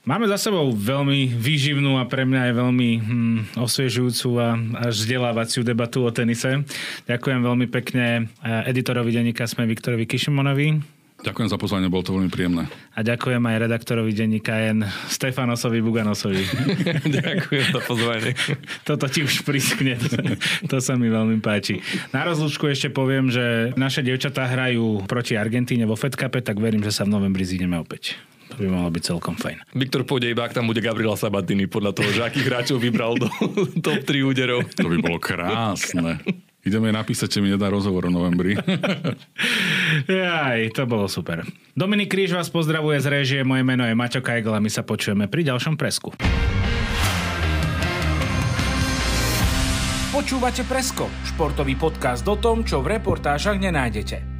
[0.00, 4.56] Máme za sebou veľmi výživnú a pre mňa aj veľmi hm, osviežujúcu a
[4.88, 6.64] až vzdelávaciu debatu o tenise.
[7.04, 12.32] Ďakujem veľmi pekne eh, editorovi denníka Sme Viktorovi Kišimonovi Ďakujem za pozvanie, bolo to veľmi
[12.32, 12.64] príjemné.
[12.96, 16.44] a ďakujem aj redaktorovi denníka N Stefanosovi Buganosovi.
[17.20, 18.32] Ďakujem za pozvanie.
[18.88, 20.00] Toto ti už priskne.
[20.72, 21.84] To sa mi veľmi páči.
[22.16, 26.80] Na rozlúčku ešte poviem, že naše dievčatá hrajú proti Argentíne vo Fed Cupe, tak verím,
[26.80, 28.16] že sa v novembri zídeme opäť.
[28.50, 29.62] To by mohlo byť celkom fajn.
[29.78, 33.30] Viktor pôjde iba, ak tam bude Gabriela Sabatini, podľa toho, že akých hráčov vybral do
[33.86, 34.66] top 3 úderov.
[34.74, 36.18] To by bolo krásne.
[36.60, 38.52] Ideme napísať, že mi nedá rozhovor v novembri.
[40.12, 41.40] Jaj, to bolo super.
[41.72, 45.24] Dominik Kríž vás pozdravuje z réžie, moje meno je Maťo Kajgl a my sa počujeme
[45.24, 46.12] pri ďalšom presku.
[50.12, 54.39] Počúvate Presko, športový podcast o tom, čo v reportážach nenájdete.